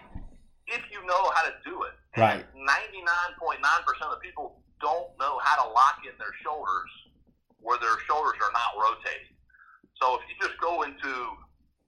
if 0.67 0.83
you 0.91 1.01
know 1.07 1.23
how 1.35 1.47
to 1.47 1.55
do 1.65 1.83
it. 1.87 1.95
Right. 2.19 2.43
Ninety 2.59 3.01
nine 3.07 3.33
point 3.39 3.63
nine 3.63 3.83
percent 3.87 4.11
of 4.11 4.19
the 4.19 4.23
people 4.27 4.60
don't 4.81 5.13
know 5.21 5.39
how 5.45 5.63
to 5.63 5.67
lock 5.73 6.03
in 6.05 6.17
their 6.17 6.35
shoulders 6.43 6.91
where 7.61 7.77
their 7.79 8.01
shoulders 8.09 8.41
are 8.41 8.53
not 8.57 8.73
rotating. 8.81 9.37
So 10.01 10.17
if 10.17 10.25
you 10.29 10.35
just 10.41 10.57
go 10.61 10.83
into 10.83 11.13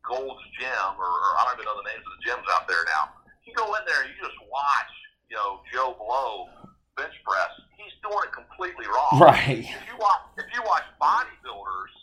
Gold's 0.04 0.44
Gym, 0.60 0.92
or, 1.00 1.08
or 1.08 1.30
I 1.40 1.48
don't 1.48 1.56
even 1.56 1.64
know 1.64 1.80
the 1.80 1.88
names 1.88 2.04
of 2.04 2.12
the 2.20 2.22
gyms 2.28 2.44
out 2.52 2.68
there 2.68 2.84
now, 2.92 3.16
you 3.48 3.56
go 3.56 3.72
in 3.74 3.82
there 3.88 4.04
and 4.04 4.12
you 4.12 4.18
just 4.20 4.36
watch, 4.52 4.92
you 5.32 5.36
know, 5.36 5.64
Joe 5.72 5.96
Blow 5.96 6.52
bench 6.96 7.16
press. 7.24 7.52
He's 7.80 7.94
doing 8.04 8.20
it 8.28 8.32
completely 8.36 8.84
wrong. 8.86 9.16
right 9.16 9.64
If 9.64 9.84
you 9.88 9.96
watch, 9.96 10.22
if 10.36 10.48
you 10.52 10.60
watch 10.68 10.84
bodybuilders 11.00 11.94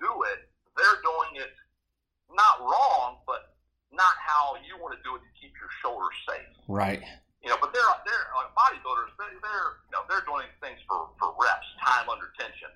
do 0.00 0.10
it, 0.32 0.48
they're 0.76 1.00
doing 1.04 1.44
it 1.44 1.52
not 2.32 2.64
wrong, 2.64 3.20
but 3.26 3.52
not 3.92 4.14
how 4.24 4.56
you 4.64 4.80
want 4.80 4.96
to 4.96 5.02
do 5.04 5.16
it 5.16 5.20
to 5.20 5.30
keep 5.40 5.52
your 5.60 5.68
shoulders 5.82 6.16
safe. 6.28 6.54
right 6.68 7.02
You 7.48 7.56
know, 7.56 7.64
but 7.64 7.72
they're 7.72 7.88
they're 8.04 8.28
like 8.36 8.52
bodybuilders. 8.52 9.16
They, 9.16 9.32
they're 9.40 9.80
you 9.88 9.96
know 9.96 10.04
they're 10.04 10.20
doing 10.28 10.44
things 10.60 10.76
for 10.84 11.08
for 11.16 11.32
reps, 11.40 11.64
time 11.80 12.04
under 12.12 12.28
tension. 12.36 12.68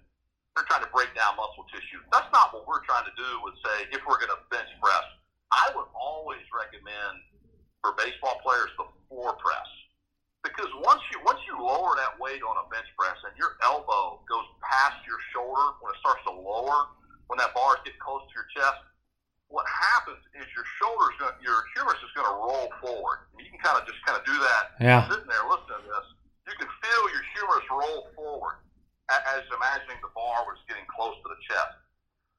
They're 0.57 0.65
trying 0.65 0.81
to 0.81 0.89
break 0.89 1.13
down 1.13 1.37
muscle 1.37 1.69
tissue. 1.69 2.01
That's 2.09 2.33
not 2.33 2.57
what 2.57 2.65
we're 2.65 2.81
trying 2.89 3.05
to 3.05 3.13
do. 3.13 3.29
With 3.45 3.53
say, 3.61 3.93
if 3.93 4.01
we're 4.09 4.17
going 4.17 4.33
to 4.33 4.41
bench 4.49 4.73
press, 4.81 5.05
I 5.53 5.69
would 5.77 5.93
always 5.93 6.41
recommend 6.57 7.21
for 7.85 7.93
baseball 8.01 8.41
players 8.41 8.73
the 8.81 8.89
floor 9.13 9.37
press 9.37 9.69
because 10.41 10.73
once 10.81 11.05
you 11.13 11.21
once 11.21 11.45
you 11.45 11.53
lower 11.61 11.93
that 12.01 12.17
weight 12.17 12.41
on 12.41 12.57
a 12.57 12.65
bench 12.73 12.89
press 12.97 13.21
and 13.29 13.37
your 13.37 13.61
elbow 13.61 14.25
goes 14.25 14.49
past 14.65 15.05
your 15.05 15.21
shoulder 15.37 15.77
when 15.85 15.93
it 15.93 16.01
starts 16.01 16.25
to 16.25 16.33
lower, 16.33 16.97
when 17.29 17.37
that 17.37 17.53
bar 17.53 17.77
getting 17.85 18.01
close 18.01 18.25
to 18.25 18.33
your 18.33 18.49
chest, 18.57 18.81
what 19.53 19.69
happens 19.69 20.25
is 20.33 20.49
your 20.57 20.65
shoulders, 20.81 21.13
gonna, 21.21 21.37
your 21.45 21.61
humerus 21.77 22.01
is 22.01 22.09
going 22.17 22.25
to 22.25 22.37
roll 22.41 22.73
forward. 22.81 23.29
And 23.37 23.45
you 23.45 23.53
can 23.53 23.61
kind 23.61 23.77
of 23.77 23.85
just 23.85 24.01
kind 24.09 24.17
of 24.17 24.25
do 24.25 24.33
that 24.33 24.65
yeah. 24.81 25.05
sitting 25.13 25.29
there 25.29 25.45
listening 25.45 25.85
to 25.85 25.91
this. 25.93 26.09
You 26.49 26.57
can 26.57 26.73
feel 26.81 27.03
your 27.13 27.25
humerus 27.37 27.67
roll 27.69 28.01
forward 28.17 28.65
as 29.13 29.45
imagining 29.53 30.01
the 30.01 30.09
bar 30.17 30.49
was 30.49 30.57
getting 30.65 30.89
close 30.89 31.13
to 31.21 31.29
the 31.29 31.41
chest. 31.45 31.77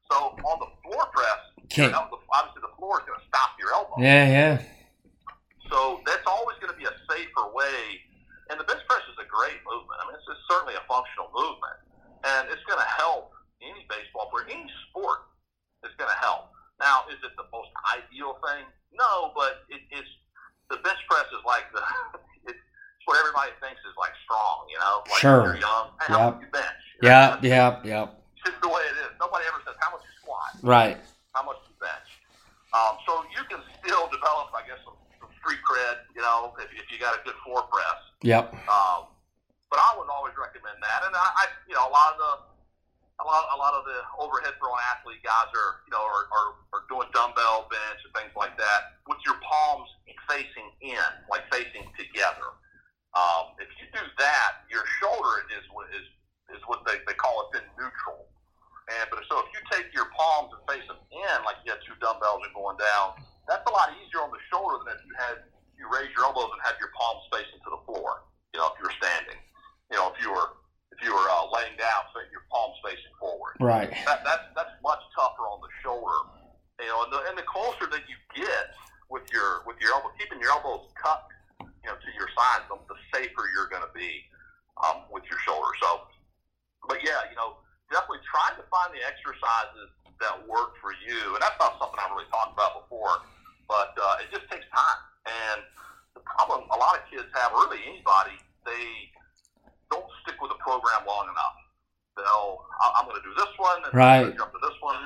So 0.09 0.33
on 0.41 0.57
the 0.57 0.71
floor 0.81 1.05
press, 1.13 1.41
okay. 1.69 1.93
obviously 1.93 2.65
the 2.65 2.73
floor 2.81 2.97
is 2.99 3.05
going 3.05 3.21
to 3.21 3.27
stop 3.29 3.53
your 3.61 3.69
elbow. 3.77 4.01
Yeah, 4.01 4.25
yeah. 4.25 4.53
So 5.69 6.01
that's 6.09 6.25
always 6.25 6.57
going 6.57 6.73
to 6.73 6.79
be 6.81 6.89
a 6.89 6.95
safer 7.05 7.45
way. 7.53 8.01
And 8.49 8.57
the 8.57 8.65
bench 8.65 8.81
press 8.89 9.05
is 9.05 9.17
a 9.21 9.29
great 9.29 9.61
movement. 9.63 10.01
I 10.01 10.09
mean, 10.09 10.17
it's, 10.17 10.25
it's 10.27 10.43
certainly 10.49 10.75
a 10.75 10.83
functional 10.89 11.29
movement, 11.31 11.77
and 12.25 12.49
it's 12.51 12.61
going 12.67 12.81
to 12.81 12.91
help 12.99 13.31
any 13.63 13.87
baseball 13.87 14.27
player, 14.33 14.49
any 14.49 14.67
sport. 14.89 15.29
It's 15.85 15.95
going 15.95 16.11
to 16.11 16.19
help. 16.19 16.51
Now, 16.83 17.07
is 17.07 17.15
it 17.23 17.31
the 17.39 17.47
most 17.47 17.71
ideal 17.95 18.35
thing? 18.43 18.67
No, 18.91 19.31
but 19.31 19.63
it, 19.71 19.87
it's 19.87 20.11
the 20.67 20.75
bench 20.83 20.99
press 21.07 21.23
is 21.31 21.39
like 21.47 21.71
the 21.71 21.79
it's 22.51 22.59
what 23.07 23.15
everybody 23.23 23.55
thinks 23.63 23.79
is 23.87 23.95
like 23.95 24.11
strong. 24.27 24.67
You 24.67 24.83
know, 24.83 24.99
like 25.07 25.23
sure. 25.23 25.55
You're 25.55 25.63
young. 25.63 25.95
Hey, 26.03 26.11
yep. 26.11 26.19
how 26.19 26.27
much 26.35 26.43
you 26.43 26.51
bench? 26.51 26.81
You 26.99 27.07
yeah, 27.07 27.39
yeah, 27.39 27.79
yeah. 27.87 28.11
It's 28.35 28.51
just 28.51 28.59
the 28.59 28.67
way 28.67 28.83
it 28.83 28.99
is. 29.07 29.15
Nobody 29.15 29.47
ever 29.47 29.63
says 29.63 29.79
how 29.79 29.95
much 29.95 30.03
you 30.03 30.13
squat. 30.19 30.51
Right. 30.59 30.99
How 31.31 31.47
much 31.47 31.63
you 31.71 31.75
bench. 31.79 32.09
Um, 32.75 32.99
so 33.07 33.23
you 33.31 33.47
can 33.47 33.63
still 33.79 34.11
develop, 34.11 34.51
I 34.51 34.67
guess, 34.67 34.83
some, 34.83 34.99
some 35.23 35.31
street 35.39 35.63
cred. 35.63 36.03
You 36.11 36.19
know, 36.19 36.51
if, 36.59 36.67
if 36.75 36.91
you 36.91 36.99
got 36.99 37.15
a 37.15 37.23
good 37.23 37.39
floor 37.47 37.63
press. 37.71 37.99
Yep. 38.27 38.51
Um, 38.67 39.07
but 39.71 39.79
I 39.79 39.95
would 39.95 40.11
always 40.11 40.35
recommend 40.35 40.83
that, 40.83 41.07
and 41.07 41.15
I, 41.15 41.27
I 41.33 41.43
you 41.65 41.79
know, 41.79 41.87
a 41.87 41.93
lot 41.95 42.13
of 42.13 42.19
the 42.19 42.31
a 43.23 43.25
lot, 43.25 43.47
a 43.55 43.57
lot 43.57 43.73
of 43.73 43.87
the 43.87 43.99
overhead 44.19 44.53
throwing 44.59 44.83
athlete 44.91 45.23
guys 45.23 45.47
are, 45.55 45.79
you 45.87 45.91
know, 45.95 46.03
are, 46.03 46.27
are, 46.27 46.49
are 46.75 46.83
doing 46.91 47.07
dumbbell 47.15 47.71
bench 47.71 47.99
and 48.03 48.11
things 48.11 48.35
like 48.35 48.59
that 48.59 48.99
with 49.07 49.17
your 49.23 49.39
palms 49.39 49.87
facing 50.29 50.69
in, 50.81 51.09
like 51.29 51.43
facing 51.51 51.85
together. 51.99 52.55
Um, 53.13 53.53
if 53.61 53.69
you 53.77 53.85
do 53.93 54.03
that, 54.17 54.65
your 54.71 54.83
shoulder 54.97 55.45
is 55.53 55.63
is 55.93 56.07
is 56.57 56.61
what 56.65 56.81
they, 56.85 56.97
they 57.05 57.17
call 57.17 57.49
it 57.49 57.61
in 57.61 57.65
neutral. 57.77 58.25
And 58.89 59.05
but 59.13 59.23
so 59.29 59.39
if 59.45 59.47
you 59.53 59.61
take 59.69 59.93
your 59.93 60.09
palms 60.11 60.51
and 60.51 60.61
face 60.67 60.85
them 60.89 60.99
in, 61.13 61.35
like 61.45 61.61
you 61.63 61.71
had 61.71 61.81
two 61.85 61.95
dumbbells 62.01 62.41
and 62.43 62.51
going 62.57 62.75
down, 62.81 63.21
that's 63.47 63.63
a 63.63 63.73
lot 63.73 63.93
easier 64.01 64.25
on 64.25 64.33
the 64.33 64.41
shoulder 64.49 64.81
than 64.83 64.97
if 64.97 65.03
you 65.05 65.15
had 65.15 65.37
you 65.77 65.85
raise 65.91 66.09
your 66.17 66.25
elbows 66.25 66.51
and 66.51 66.61
have 66.65 66.77
your 66.81 66.91
palms 66.97 67.23
facing 67.29 67.61
to 67.63 67.69
the 67.77 67.81
floor. 67.85 68.25
You 68.51 68.61
know, 68.61 68.73
if 68.73 68.75
you 68.81 68.85
were 68.89 68.97
standing. 68.97 69.39
You 69.91 70.01
know, 70.01 70.09
if 70.09 70.17
you 70.23 70.33
were 70.33 70.57
you 71.03 71.13
were 71.13 71.27
uh, 71.29 71.45
laying 71.51 71.75
down, 71.75 72.07
so 72.15 72.23
your 72.31 72.47
palms 72.49 72.79
facing 72.81 73.13
forward. 73.19 73.59
Right. 73.59 73.91
That, 74.07 74.23
that's 74.23 74.47
that's 74.55 74.75
much 74.81 75.03
tougher 75.13 75.45
on 75.51 75.59
the 75.59 75.71
shoulder. 75.83 76.17
You 76.81 76.89
know, 76.89 77.03
and 77.05 77.11
the, 77.13 77.19
and 77.29 77.35
the 77.37 77.45
closer 77.45 77.85
that 77.91 78.03
you 78.09 78.17
get 78.33 78.73
with 79.11 79.27
your 79.29 79.67
with 79.67 79.77
your 79.83 79.93
elbow, 79.93 80.09
keeping 80.17 80.41
your 80.41 80.51
elbows 80.51 80.89
cupped, 80.97 81.31
you 81.61 81.87
know, 81.87 81.95
to 81.95 82.09
your 82.17 82.27
sides, 82.33 82.65
the, 82.71 82.79
the 82.89 82.97
safer 83.13 83.45
you're 83.53 83.69
going 83.69 83.85
to 83.85 83.93
be 83.93 84.25
um, 84.81 85.05
with 85.13 85.23
your 85.29 85.37
shoulder. 85.45 85.69
So, 85.79 86.09
but 86.89 87.03
yeah, 87.05 87.29
you 87.29 87.37
know, 87.37 87.61
definitely 87.93 88.25
try 88.25 88.57
to 88.57 88.63
find 88.73 88.89
the 88.89 89.05
exercises 89.05 89.93
that 90.17 90.39
work 90.49 90.79
for 90.81 90.95
you, 91.03 91.37
and 91.37 91.41
that's 91.43 91.59
not 91.61 91.77
something 91.77 91.99
I 91.99 92.09
really 92.09 92.29
talked 92.33 92.57
about 92.57 92.87
before, 92.87 93.21
but 93.69 93.93
uh, 93.93 94.23
it 94.23 94.33
just 94.33 94.49
takes 94.49 94.65
time. 94.73 94.99
And 95.23 95.61
the 96.17 96.21
problem 96.25 96.65
a 96.73 96.77
lot 96.79 96.97
of 96.97 97.03
kids 97.07 97.29
have, 97.37 97.53
or 97.53 97.69
really 97.69 97.85
anybody, 97.85 98.35
they 98.65 99.13
don't 99.93 100.09
stick 100.25 100.41
with 100.41 100.49
a 100.49 100.59
program 100.59 101.05
long 101.05 101.29
enough. 101.29 101.57
They'll, 102.17 102.65
I'm 102.97 103.05
going 103.05 103.17
to 103.17 103.25
do 103.25 103.33
this 103.37 103.53
one, 103.57 103.85
and 103.85 103.93
right. 103.93 104.25
I'm 104.25 104.33
going 104.33 104.33
to 104.33 104.41
jump 104.41 104.53
to 104.53 104.61
this 104.61 104.77
one, 104.81 104.97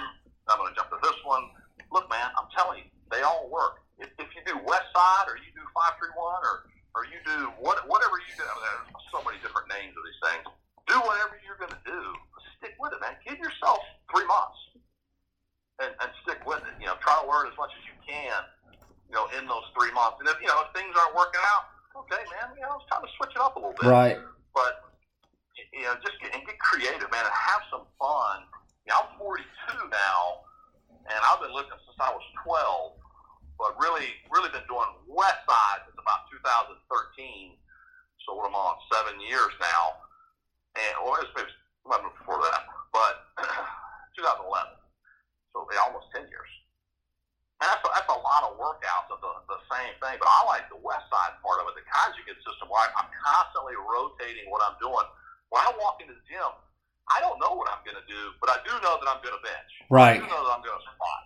I'm 0.48 0.60
going 0.60 0.72
to 0.72 0.78
jump 0.80 0.92
to 0.96 1.00
this 1.04 1.20
one. 1.28 1.44
Look, 1.92 2.08
man, 2.08 2.32
I'm 2.36 2.48
telling 2.56 2.84
you, 2.84 2.88
they 3.12 3.24
all 3.24 3.48
work. 3.48 3.84
If, 4.00 4.12
if 4.20 4.28
you 4.36 4.44
do 4.44 4.60
Westside, 4.64 5.28
or 5.28 5.40
you 5.40 5.52
do 5.56 5.64
531, 5.76 6.16
or 6.44 6.68
or 6.98 7.06
you 7.14 7.22
do 7.30 7.54
what, 7.62 7.78
whatever 7.86 8.18
you 8.18 8.34
do, 8.34 8.42
I 8.42 8.58
mean, 8.58 8.90
there's 8.90 9.06
so 9.14 9.22
many 9.22 9.38
different 9.46 9.70
names 9.70 9.94
of 9.94 10.02
these 10.02 10.18
things. 10.26 10.44
Do 10.90 10.98
whatever 11.06 11.38
you're 11.46 11.62
going 11.62 11.70
to 11.70 11.84
do. 11.86 12.02
Stick 12.58 12.74
with 12.82 12.90
it, 12.90 13.00
man. 13.06 13.14
Give 13.22 13.38
yourself 13.38 13.78
three 14.10 14.26
months 14.26 14.58
and, 15.78 15.94
and 16.02 16.10
stick 16.26 16.42
with 16.50 16.66
it. 16.66 16.74
You 16.82 16.90
know, 16.90 16.98
try 17.06 17.14
to 17.22 17.30
learn 17.30 17.46
as 17.46 17.54
much 17.54 17.70
as 17.78 17.86
you 17.86 17.94
can, 18.02 18.42
you 19.06 19.14
know, 19.14 19.30
in 19.38 19.46
those 19.46 19.62
three 19.78 19.94
months. 19.94 20.18
And 20.18 20.26
if, 20.26 20.42
you 20.42 20.50
know, 20.50 20.58
if 20.66 20.74
things 20.74 20.90
aren't 20.98 21.14
working 21.14 21.44
out, 21.46 21.70
okay, 22.02 22.24
man, 22.34 22.58
you 22.58 22.66
know, 22.66 22.82
it's 22.82 22.90
time 22.90 23.06
to 23.06 23.12
switch 23.22 23.38
it 23.38 23.42
up 23.46 23.54
a 23.54 23.62
little 23.62 23.78
bit. 23.78 23.94
Right. 23.94 24.18
But, 24.58 24.89
you 25.70 25.86
know, 25.86 25.93
just 26.01 26.18
get, 26.18 26.34
and 26.34 26.41
get 26.41 26.58
creative, 26.58 27.05
man, 27.14 27.22
and 27.22 27.38
have 27.38 27.62
some 27.70 27.86
fun. 28.01 28.41
You 28.89 28.97
know, 28.97 29.05
I'm 29.05 29.14
42 29.22 29.45
now, 29.93 30.49
and 31.05 31.20
I've 31.22 31.38
been 31.45 31.53
lifting 31.53 31.78
since 31.86 32.01
I 32.01 32.10
was 32.10 32.26
12, 32.41 32.97
but 33.62 33.78
really, 33.78 34.18
really 34.34 34.49
been 34.49 34.66
doing 34.66 34.89
Westside 35.05 35.86
since 35.86 35.93
about 36.01 36.26
2013. 36.34 37.53
So 38.26 38.34
what 38.34 38.49
I'm 38.49 38.58
on? 38.58 38.82
Seven 38.89 39.22
years 39.22 39.53
now. 39.62 40.01
And, 40.74 41.05
well, 41.05 41.22
it's 41.22 41.30
maybe 41.38 41.53
11 41.86 42.10
before 42.18 42.41
that, 42.49 42.66
but 42.89 43.30
2011. 44.18 44.74
So 45.53 45.70
yeah, 45.70 45.86
almost 45.86 46.10
10 46.18 46.26
years. 46.34 46.51
And 47.62 47.70
that's 47.70 47.86
a, 47.86 47.89
that's 47.93 48.10
a 48.10 48.22
lot 48.26 48.41
of 48.49 48.58
workouts 48.58 49.14
of 49.14 49.22
the, 49.22 49.34
the 49.53 49.58
same 49.78 49.94
thing. 50.02 50.18
But 50.18 50.28
I 50.28 50.44
like 50.50 50.66
the 50.74 50.82
Westside 50.82 51.38
part 51.46 51.62
of 51.62 51.70
it, 51.70 51.78
the 51.78 51.86
conjugate 51.86 52.42
system, 52.42 52.68
where 52.68 52.82
I'm 52.82 53.10
constantly 53.14 53.78
rotating 53.78 54.50
what 54.50 54.66
I'm 54.66 54.76
doing. 54.82 55.06
When 55.54 55.62
I 55.62 55.70
walk 55.78 56.02
into 56.02 56.18
the 56.18 56.26
gym, 56.26 56.52
I 57.08 57.22
don't 57.22 57.40
know 57.40 57.56
what 57.56 57.70
I'm 57.72 57.80
going 57.88 57.96
to 57.96 58.08
do, 58.10 58.22
but 58.42 58.50
I 58.52 58.60
do 58.66 58.74
know 58.84 59.00
that 59.00 59.08
I'm 59.08 59.22
going 59.24 59.38
to 59.38 59.44
bench. 59.46 59.72
Right. 59.88 60.20
I 60.20 60.24
do 60.24 60.28
know 60.28 60.42
that 60.44 60.54
I'm 60.60 60.64
going 60.66 60.76
to 60.76 60.86
squat. 60.92 61.24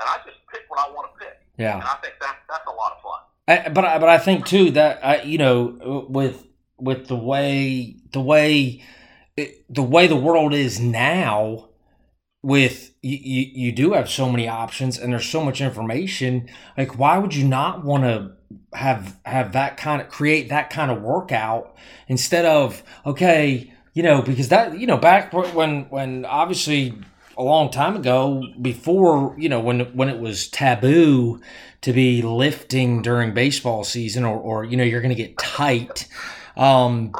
And 0.00 0.06
I 0.08 0.16
just 0.24 0.38
pick 0.48 0.64
what 0.70 0.80
I 0.80 0.88
want 0.94 1.10
to 1.10 1.14
pick. 1.20 1.36
Yeah. 1.58 1.74
And 1.74 1.82
I 1.82 1.98
think 2.00 2.14
that 2.20 2.38
that's 2.48 2.66
a 2.66 2.72
lot 2.72 2.96
of 2.96 3.02
fun. 3.02 3.20
I, 3.48 3.68
but 3.68 3.84
I, 3.84 3.98
but 3.98 4.08
I 4.08 4.18
think 4.18 4.46
too 4.46 4.70
that 4.72 5.04
I, 5.04 5.22
you 5.22 5.38
know 5.38 6.06
with 6.08 6.46
with 6.78 7.08
the 7.08 7.16
way 7.16 7.96
the 8.12 8.20
way 8.20 8.84
the 9.68 9.82
way 9.82 10.06
the 10.06 10.16
world 10.16 10.54
is 10.54 10.78
now 10.78 11.67
with 12.42 12.94
you, 13.02 13.16
you, 13.52 13.72
do 13.72 13.92
have 13.94 14.08
so 14.08 14.30
many 14.30 14.46
options 14.46 14.98
and 14.98 15.12
there's 15.12 15.26
so 15.26 15.44
much 15.44 15.60
information 15.60 16.48
like 16.76 16.96
why 16.96 17.18
would 17.18 17.34
you 17.34 17.46
not 17.46 17.84
want 17.84 18.04
to 18.04 18.30
have 18.76 19.18
have 19.24 19.52
that 19.52 19.76
kind 19.76 20.00
of 20.00 20.08
create 20.08 20.48
that 20.48 20.70
kind 20.70 20.90
of 20.90 21.02
workout 21.02 21.76
instead 22.06 22.44
of 22.44 22.82
okay 23.04 23.72
you 23.92 24.02
know 24.02 24.22
because 24.22 24.50
that 24.50 24.78
you 24.78 24.86
know 24.86 24.96
back 24.96 25.32
when 25.32 25.88
when 25.90 26.24
obviously 26.24 26.94
a 27.36 27.42
long 27.42 27.70
time 27.70 27.96
ago 27.96 28.44
before 28.62 29.34
you 29.36 29.48
know 29.48 29.58
when 29.58 29.80
when 29.96 30.08
it 30.08 30.20
was 30.20 30.48
taboo 30.48 31.40
to 31.80 31.92
be 31.92 32.22
lifting 32.22 33.02
during 33.02 33.34
baseball 33.34 33.82
season 33.82 34.24
or 34.24 34.38
or 34.38 34.64
you 34.64 34.76
know 34.76 34.84
you're 34.84 35.00
going 35.00 35.14
to 35.14 35.20
get 35.20 35.36
tight 35.38 36.06
um. 36.56 37.12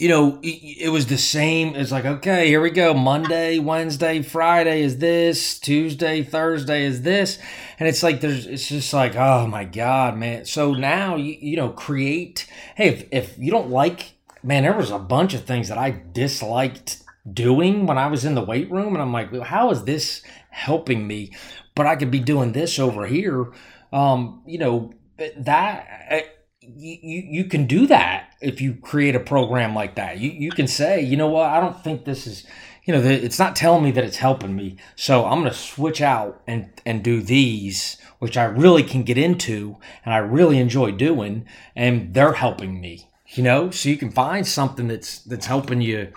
You 0.00 0.08
know, 0.08 0.38
it, 0.42 0.90
was 0.90 1.06
the 1.06 1.18
same. 1.18 1.74
It's 1.74 1.90
like, 1.90 2.04
okay, 2.04 2.46
here 2.46 2.60
we 2.60 2.70
go. 2.70 2.94
Monday, 2.94 3.58
Wednesday, 3.58 4.22
Friday 4.22 4.82
is 4.82 4.98
this. 4.98 5.58
Tuesday, 5.58 6.22
Thursday 6.22 6.84
is 6.84 7.02
this. 7.02 7.38
And 7.78 7.88
it's 7.88 8.02
like, 8.02 8.20
there's, 8.20 8.46
it's 8.46 8.68
just 8.68 8.92
like, 8.92 9.16
oh 9.16 9.46
my 9.46 9.64
God, 9.64 10.16
man. 10.16 10.44
So 10.44 10.72
now, 10.72 11.16
you, 11.16 11.36
you 11.40 11.56
know, 11.56 11.70
create, 11.70 12.46
hey, 12.76 12.88
if, 12.88 13.08
if 13.10 13.38
you 13.38 13.50
don't 13.50 13.70
like, 13.70 14.14
man, 14.42 14.62
there 14.62 14.76
was 14.76 14.90
a 14.90 14.98
bunch 14.98 15.34
of 15.34 15.44
things 15.44 15.68
that 15.68 15.78
I 15.78 16.02
disliked 16.12 17.02
doing 17.30 17.86
when 17.86 17.98
I 17.98 18.06
was 18.06 18.24
in 18.24 18.34
the 18.34 18.44
weight 18.44 18.70
room. 18.70 18.94
And 18.94 19.02
I'm 19.02 19.12
like, 19.12 19.34
how 19.42 19.70
is 19.70 19.84
this 19.84 20.22
helping 20.50 21.06
me? 21.06 21.32
But 21.74 21.86
I 21.86 21.96
could 21.96 22.10
be 22.10 22.20
doing 22.20 22.52
this 22.52 22.78
over 22.78 23.06
here. 23.06 23.52
Um, 23.92 24.42
you 24.46 24.58
know, 24.58 24.92
that 25.36 26.37
you, 26.76 27.22
you 27.30 27.44
can 27.44 27.66
do 27.66 27.86
that 27.86 28.34
if 28.40 28.60
you 28.60 28.74
create 28.74 29.14
a 29.14 29.20
program 29.20 29.74
like 29.74 29.94
that. 29.96 30.18
You, 30.18 30.30
you 30.30 30.50
can 30.50 30.66
say, 30.66 31.00
you 31.00 31.16
know 31.16 31.28
what, 31.28 31.50
I 31.50 31.60
don't 31.60 31.82
think 31.82 32.04
this 32.04 32.26
is, 32.26 32.46
you 32.84 32.94
know, 32.94 33.00
it's 33.02 33.38
not 33.38 33.56
telling 33.56 33.84
me 33.84 33.90
that 33.92 34.04
it's 34.04 34.16
helping 34.16 34.54
me. 34.56 34.76
So 34.96 35.24
I'm 35.24 35.40
going 35.40 35.50
to 35.50 35.56
switch 35.56 36.00
out 36.00 36.42
and, 36.46 36.70
and 36.86 37.02
do 37.02 37.20
these, 37.20 37.98
which 38.18 38.36
I 38.36 38.44
really 38.44 38.82
can 38.82 39.02
get 39.02 39.18
into 39.18 39.76
and 40.04 40.14
I 40.14 40.18
really 40.18 40.58
enjoy 40.58 40.92
doing, 40.92 41.46
and 41.76 42.14
they're 42.14 42.32
helping 42.34 42.80
me, 42.80 43.10
you 43.28 43.42
know? 43.42 43.70
So 43.70 43.88
you 43.88 43.96
can 43.96 44.10
find 44.10 44.46
something 44.46 44.88
that's, 44.88 45.20
that's 45.20 45.46
helping 45.46 45.80
you. 45.80 46.12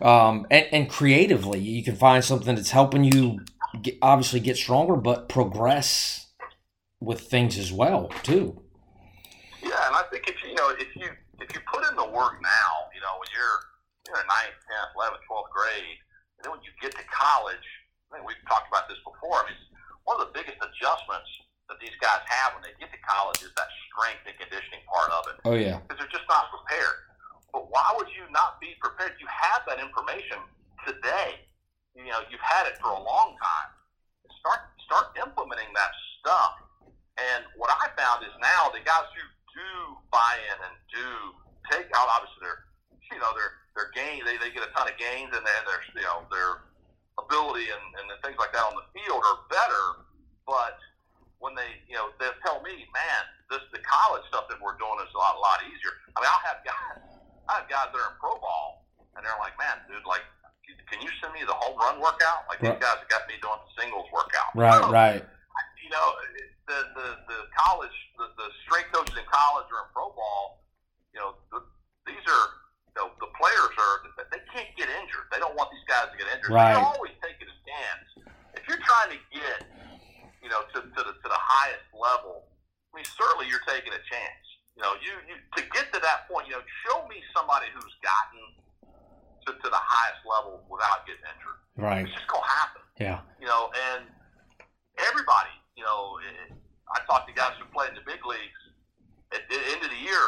Um, 0.00 0.46
and, 0.50 0.66
and 0.72 0.90
creatively, 0.90 1.60
you 1.60 1.82
can 1.84 1.96
find 1.96 2.24
something 2.24 2.54
that's 2.54 2.72
helping 2.72 3.04
you 3.04 3.40
get, 3.80 3.96
obviously 4.02 4.40
get 4.40 4.56
stronger, 4.56 4.96
but 4.96 5.28
progress 5.28 6.26
with 7.00 7.20
things 7.20 7.58
as 7.58 7.72
well, 7.72 8.08
too. 8.22 8.60
Yeah, 9.62 9.86
and 9.86 9.96
I 9.96 10.02
think 10.10 10.28
if 10.28 10.36
you 10.44 10.53
know 10.64 10.72
if 10.80 10.88
you 10.96 11.08
if 11.44 11.48
you 11.52 11.60
put 11.68 11.84
in 11.84 11.94
the 12.00 12.08
work 12.08 12.40
now, 12.40 12.72
you 12.96 13.00
know 13.04 13.20
when 13.20 13.28
you're 13.36 13.58
you're 14.08 14.20
in 14.20 14.28
ninth, 14.28 14.56
tenth, 14.64 14.96
eleventh, 14.96 15.24
twelfth 15.28 15.52
grade, 15.52 16.00
and 16.40 16.48
then 16.48 16.50
when 16.56 16.64
you 16.64 16.72
get 16.80 16.96
to 16.96 17.04
college, 17.12 17.68
I 18.08 18.16
think 18.16 18.24
we've 18.24 18.40
talked 18.48 18.72
about 18.72 18.88
this 18.88 19.00
before. 19.04 19.44
I 19.44 19.52
mean, 19.52 19.60
one 20.08 20.16
of 20.20 20.28
the 20.28 20.32
biggest 20.32 20.56
adjustments 20.60 21.28
that 21.68 21.80
these 21.80 21.96
guys 22.00 22.20
have 22.28 22.56
when 22.56 22.64
they 22.64 22.76
get 22.80 22.92
to 22.92 23.00
college 23.04 23.40
is 23.44 23.52
that 23.56 23.68
strength 23.88 24.24
and 24.28 24.36
conditioning 24.36 24.84
part 24.88 25.12
of 25.12 25.22
it. 25.32 25.36
Oh 25.44 25.56
yeah. 25.56 25.80
Because 25.84 26.00
they're 26.00 26.16
just 26.16 26.28
not 26.28 26.48
prepared. 26.52 27.12
But 27.52 27.70
why 27.70 27.86
would 27.96 28.10
you 28.12 28.24
not 28.32 28.58
be 28.60 28.76
prepared? 28.80 29.16
You 29.20 29.28
have 29.30 29.64
that 29.68 29.78
information 29.80 30.40
today. 30.84 31.44
You 31.94 32.10
know, 32.10 32.20
you've 32.28 32.42
had 32.42 32.66
it 32.66 32.76
for 32.82 32.90
a 32.90 33.00
long 33.00 33.38
time. 33.38 33.68
Start 34.42 34.60
start 34.84 35.16
implementing 35.16 35.72
that 35.72 35.92
stuff. 36.20 36.60
And 37.14 37.46
what 37.54 37.70
I 37.70 37.88
found 37.94 38.26
is 38.26 38.34
now 38.42 38.74
the 38.74 38.82
guys 38.82 39.06
who 39.14 39.22
do 39.54 39.70
buy 40.10 40.34
in 40.50 40.58
and 40.58 40.74
do 40.90 41.08
take 41.70 41.88
out, 41.94 42.10
obviously 42.10 42.42
they're, 42.42 42.66
you 43.14 43.22
know, 43.22 43.30
their 43.38 43.62
their 43.74 43.90
gain, 43.94 44.22
they, 44.22 44.38
they 44.38 44.54
get 44.54 44.62
a 44.62 44.70
ton 44.70 44.86
of 44.86 44.94
gains 44.98 45.34
and 45.34 45.42
then 45.42 45.60
their, 45.66 45.82
you 45.98 46.04
know, 46.06 46.22
their 46.30 46.62
ability 47.18 47.70
and, 47.70 47.82
and 47.98 48.06
things 48.22 48.38
like 48.38 48.54
that 48.54 48.62
on 48.62 48.74
the 48.78 48.86
field 48.94 49.18
are 49.18 49.38
better. 49.50 50.06
But 50.46 50.78
when 51.42 51.58
they, 51.58 51.82
you 51.90 51.98
know, 51.98 52.14
they'll 52.22 52.38
tell 52.46 52.62
me, 52.62 52.86
man, 52.94 53.22
this 53.50 53.62
the 53.74 53.82
college 53.82 54.22
stuff 54.30 54.46
that 54.50 54.58
we're 54.62 54.78
doing 54.78 54.98
is 55.02 55.10
a 55.14 55.18
lot, 55.18 55.34
a 55.38 55.42
lot 55.42 55.58
easier. 55.66 55.94
I 56.14 56.22
mean, 56.22 56.30
I'll 56.30 56.46
have 56.46 56.60
guys, 56.62 57.02
I 57.50 57.62
have 57.62 57.68
guys 57.70 57.90
that 57.90 57.98
are 57.98 58.14
in 58.14 58.18
pro 58.22 58.38
ball 58.38 58.86
and 59.18 59.22
they're 59.22 59.40
like, 59.42 59.58
man, 59.58 59.82
dude, 59.90 60.06
like, 60.06 60.22
can 60.90 61.02
you 61.02 61.10
send 61.18 61.34
me 61.34 61.42
the 61.42 61.54
home 61.54 61.74
run 61.78 61.98
workout? 61.98 62.46
Like 62.46 62.62
these 62.62 62.78
guys 62.78 63.02
have 63.02 63.10
got 63.10 63.26
me 63.26 63.34
doing 63.42 63.58
the 63.58 63.72
singles 63.74 64.06
workout. 64.14 64.54
Right, 64.54 64.80
oh, 64.80 64.90
right. 64.90 65.22
You 65.82 65.90
know, 65.90 66.06
the 66.66 66.78
the 66.96 67.08
the 67.28 67.38
college, 67.56 67.96
the, 68.16 68.26
the 68.36 68.48
strength 68.64 68.92
coaches 68.92 69.16
in 69.16 69.26
college 69.28 69.68
or 69.68 69.84
in 69.84 69.88
pro 69.92 70.10
ball, 70.12 70.64
you 71.12 71.20
know, 71.20 71.36
the, 71.52 71.60
these 72.08 72.24
are 72.24 72.46
you 72.94 73.02
know, 73.02 73.10
the 73.18 73.30
players 73.34 73.74
are 73.74 73.94
they 74.30 74.42
can't 74.54 74.70
get 74.78 74.86
injured. 74.86 75.26
They 75.34 75.42
don't 75.42 75.54
want 75.58 75.70
these 75.74 75.82
guys 75.90 76.14
to 76.14 76.16
get 76.16 76.30
injured. 76.30 76.54
Right. 76.54 76.78
They're 76.78 76.86
always 76.86 77.14
taking 77.18 77.50
a 77.50 77.58
chance. 77.66 78.30
If 78.54 78.62
you're 78.70 78.82
trying 78.86 79.18
to 79.18 79.20
get, 79.34 79.66
you 80.38 80.46
know, 80.46 80.62
to, 80.62 80.78
to 80.78 81.00
the 81.02 81.14
to 81.18 81.26
the 81.26 81.42
highest 81.42 81.90
level, 81.90 82.46
I 82.94 83.02
mean, 83.02 83.08
certainly 83.18 83.50
you're 83.50 83.66
taking 83.66 83.90
a 83.90 84.02
chance. 84.06 84.44
You 84.78 84.82
know, 84.82 84.94
you, 85.02 85.10
you 85.26 85.34
to 85.58 85.62
get 85.74 85.90
to 85.90 85.98
that 86.02 86.30
point, 86.30 86.46
you 86.46 86.54
know, 86.54 86.62
show 86.86 87.02
me 87.10 87.18
somebody 87.34 87.66
who's 87.74 87.94
gotten 88.02 88.42
to, 89.46 89.50
to 89.58 89.68
the 89.70 89.82
highest 89.82 90.22
level 90.22 90.62
without 90.70 91.02
getting 91.06 91.26
injured. 91.34 91.58
Right. 91.74 92.06
It's 92.06 92.14
just 92.14 92.30
gonna 92.30 92.46
happen. 92.46 92.82
Yeah. 92.98 93.18
You 93.42 93.50
know, 93.50 93.74
and 93.74 94.06
everybody, 95.02 95.54
you 95.76 95.84
know, 95.84 96.18
I 96.94 97.00
talked 97.06 97.28
to 97.28 97.34
guys 97.34 97.52
who 97.58 97.66
play 97.72 97.88
in 97.88 97.94
the 97.94 98.00
big 98.06 98.24
leagues. 98.26 98.40
At 99.32 99.48
the 99.48 99.56
end 99.56 99.82
of 99.82 99.90
the 99.90 99.96
year, 99.96 100.20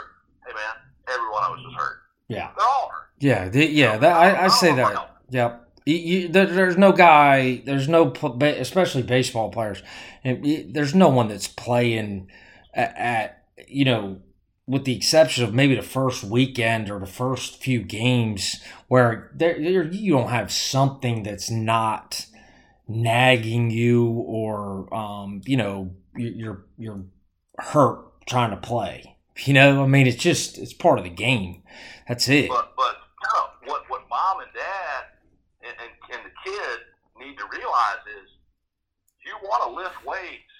hey 0.47 0.53
man, 0.53 0.75
everyone 1.09 1.43
I 1.43 1.51
was 1.51 1.61
just 1.63 1.77
hurt. 1.77 1.99
Yeah. 2.29 2.51
They're 2.57 2.67
all 2.67 2.91
hurt. 2.93 3.09
Yeah. 3.21 3.49
The, 3.49 3.67
yeah. 3.67 3.97
That 3.99 4.17
I, 4.17 4.47
I 4.47 4.49
say 4.49 4.75
that. 4.75 5.11
Yep. 5.31 5.69
You, 5.87 5.95
you, 5.95 6.29
there, 6.29 6.47
there's 6.47 6.77
no 6.77 6.91
guy. 6.91 7.63
There's 7.65 7.89
no, 7.89 8.13
especially 8.41 9.03
baseball 9.03 9.51
players. 9.51 9.83
And 10.25 10.75
there's 10.75 10.95
no 10.95 11.09
one 11.09 11.29
that's 11.29 11.47
playing 11.47 12.29
at, 12.75 12.97
at 12.97 13.45
you 13.69 13.85
know 13.85 14.21
with 14.67 14.85
the 14.85 14.97
exception 14.97 15.45
of 15.45 15.55
maybe 15.55 15.75
the 15.75 15.83
first 15.83 16.25
weekend 16.25 16.91
or 16.91 16.99
the 16.99 17.07
first 17.07 17.63
few 17.63 17.81
games 17.81 18.61
where 18.89 19.31
there 19.35 19.59
you 19.59 20.13
don't 20.13 20.31
have 20.31 20.51
something 20.53 21.23
that's 21.23 21.51
not 21.51 22.27
nagging 22.89 23.71
you 23.71 24.07
or 24.07 24.93
um, 24.95 25.41
you 25.45 25.57
know 25.57 25.91
you're 26.17 26.65
you're 26.79 27.05
hurt 27.59 28.27
trying 28.27 28.51
to 28.51 28.57
play. 28.57 29.17
You 29.45 29.53
know, 29.53 29.83
I 29.83 29.87
mean, 29.87 30.07
it's 30.07 30.17
just 30.17 30.59
it's 30.59 30.73
part 30.73 30.99
of 30.99 31.05
the 31.05 31.11
game. 31.11 31.63
That's 32.09 32.29
it. 32.29 32.49
But 32.49 32.73
but 32.77 32.97
what 33.67 33.83
what 33.91 34.09
mom 34.09 34.41
and 34.41 34.53
dad 34.55 35.05
and, 35.63 35.75
and, 35.83 35.93
and 36.15 36.21
the 36.25 36.35
kid 36.45 36.79
need 37.19 37.37
to 37.37 37.45
realize 37.51 38.03
is 38.23 38.31
you 39.27 39.35
want 39.43 39.67
to 39.67 39.71
lift 39.75 39.99
weights 40.07 40.55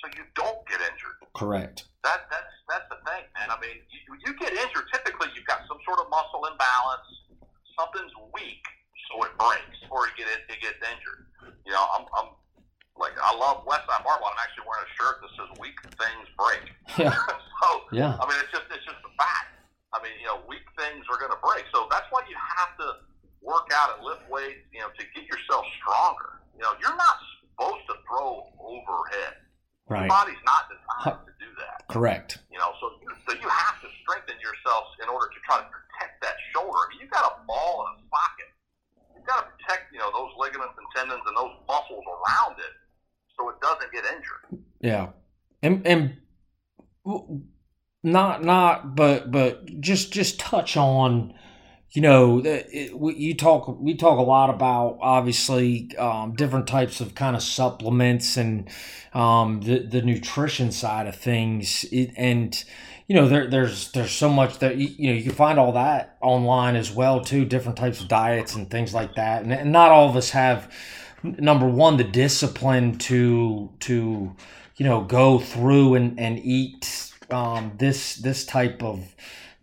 so 0.00 0.08
you 0.16 0.24
don't 0.34 0.62
get 0.66 0.80
injured. 0.80 1.18
Correct. 1.34 1.84
That 2.04 2.26
that's 2.30 2.52
that's 2.70 2.88
the 2.88 2.98
thing, 3.04 3.26
man. 3.36 3.50
I 3.50 3.58
mean, 3.60 3.82
you, 3.90 4.00
you 4.26 4.30
get 4.38 4.54
injured. 4.54 4.86
Typically, 4.94 5.28
you've 5.34 5.46
got 5.46 5.66
some 5.68 5.78
sort 5.84 5.98
of 6.00 6.10
muscle 6.10 6.46
imbalance. 6.46 7.08
Something's 7.78 8.12
weak, 8.34 8.62
so 9.12 9.20
it 9.28 9.36
breaks, 9.36 9.78
or 9.92 10.08
you 10.08 10.24
get 10.24 10.28
it, 10.32 10.48
it 10.48 10.58
gets 10.64 10.80
injured. 10.80 11.28
You 11.68 11.72
know, 11.76 11.84
I'm, 11.92 12.08
I'm 12.16 12.28
like 12.96 13.12
I 13.20 13.32
love 13.36 13.64
Westside 13.68 14.04
Barbell. 14.04 14.32
I'm 14.32 14.40
actually 14.40 14.64
wearing 14.68 14.88
a 14.88 14.92
shirt 14.96 15.20
that 15.20 15.30
says 15.36 15.48
"Weak 15.60 15.76
things 16.00 16.26
break." 16.36 16.64
Yeah. 17.00 17.16
so 17.62 17.68
yeah. 17.92 18.20
I 18.20 18.24
mean, 18.28 18.36
it's 18.40 18.52
just 18.52 18.68
it's 18.68 18.84
just 18.84 19.00
a 19.00 19.12
fact. 19.16 19.52
I 19.92 20.00
mean, 20.00 20.12
you 20.20 20.28
know, 20.28 20.44
weak 20.48 20.64
things 20.76 21.04
are 21.08 21.16
going 21.20 21.32
to 21.32 21.40
break. 21.40 21.64
So 21.72 21.88
that's 21.88 22.04
why 22.12 22.24
you 22.28 22.36
have 22.36 22.76
to 22.80 23.04
work 23.40 23.68
out 23.72 23.96
and 23.96 24.04
lift 24.04 24.24
weights. 24.28 24.64
You 24.72 24.84
know, 24.84 24.92
to 24.92 25.04
get 25.16 25.24
yourself 25.24 25.64
stronger. 25.80 26.40
You 26.56 26.68
know, 26.68 26.76
you're 26.80 26.96
not 26.96 27.16
supposed 27.40 27.84
to 27.88 27.96
throw 28.04 28.48
overhead. 28.60 29.40
Right. 29.88 30.04
Your 30.04 30.12
body's 30.12 30.44
not 30.44 30.68
designed 30.68 31.24
to 31.24 31.32
do 31.40 31.48
that. 31.64 31.88
Correct. 31.88 32.44
You 32.52 32.60
know, 32.60 32.76
so 32.76 32.92
so 33.24 33.32
you 33.40 33.48
have 33.48 33.80
to 33.80 33.88
strengthen 34.04 34.36
yourself 34.40 34.92
in 35.00 35.08
order 35.08 35.32
to 35.32 35.38
try 35.48 35.64
to 35.64 35.68
protect 35.68 36.20
that 36.20 36.36
shoulder. 36.52 36.76
I 36.76 36.86
mean, 36.92 37.00
you 37.04 37.08
got 37.08 37.24
a 37.24 37.34
ball 37.48 37.88
in 37.88 37.96
a 37.96 38.04
socket. 38.12 38.52
You've 39.22 39.28
got 39.28 39.42
to 39.42 39.50
protect, 39.52 39.92
you 39.92 40.00
know, 40.00 40.10
those 40.12 40.32
ligaments 40.36 40.74
and 40.76 40.86
tendons 40.96 41.22
and 41.26 41.36
those 41.36 41.54
muscles 41.68 42.04
around 42.08 42.58
it, 42.58 42.74
so 43.38 43.48
it 43.50 43.60
doesn't 43.60 43.92
get 43.92 44.04
injured. 44.04 44.64
Yeah, 44.80 45.10
and 45.62 45.86
and 45.86 46.16
not 48.02 48.42
not 48.42 48.96
but 48.96 49.30
but 49.30 49.80
just 49.80 50.12
just 50.12 50.40
touch 50.40 50.76
on 50.76 51.34
you 51.92 52.00
know, 52.00 52.38
it, 52.42 52.92
you 52.94 53.34
talk 53.34 53.68
we 53.78 53.94
talk 53.94 54.18
a 54.18 54.22
lot 54.22 54.48
about 54.48 54.98
obviously 55.02 55.94
um, 55.98 56.34
different 56.34 56.66
types 56.66 57.02
of 57.02 57.14
kind 57.14 57.36
of 57.36 57.42
supplements 57.42 58.38
and 58.38 58.70
um, 59.12 59.60
the 59.60 59.80
the 59.80 60.00
nutrition 60.00 60.72
side 60.72 61.06
of 61.06 61.14
things, 61.14 61.84
it, 61.92 62.12
and 62.16 62.64
you 63.06 63.14
know 63.14 63.28
there, 63.28 63.46
there's 63.46 63.90
there's 63.92 64.12
so 64.12 64.28
much 64.28 64.58
that 64.58 64.76
you, 64.76 64.88
you, 64.96 65.08
know 65.08 65.16
you 65.16 65.22
can 65.22 65.32
find 65.32 65.58
all 65.58 65.72
that 65.72 66.16
online 66.20 66.76
as 66.76 66.90
well 66.90 67.20
too, 67.20 67.44
different 67.44 67.76
types 67.76 68.00
of 68.00 68.08
diets 68.08 68.54
and 68.54 68.70
things 68.70 68.94
like 68.94 69.14
that, 69.16 69.42
and, 69.42 69.52
and 69.52 69.72
not 69.72 69.90
all 69.90 70.08
of 70.08 70.16
us 70.16 70.30
have 70.30 70.72
number 71.22 71.66
one 71.66 71.96
the 71.96 72.04
discipline 72.04 72.98
to 72.98 73.70
to 73.80 74.34
you 74.76 74.86
know 74.86 75.02
go 75.02 75.38
through 75.38 75.94
and 75.94 76.18
and 76.18 76.38
eat 76.40 77.12
um, 77.30 77.72
this 77.78 78.16
this 78.16 78.44
type 78.44 78.82
of 78.82 79.14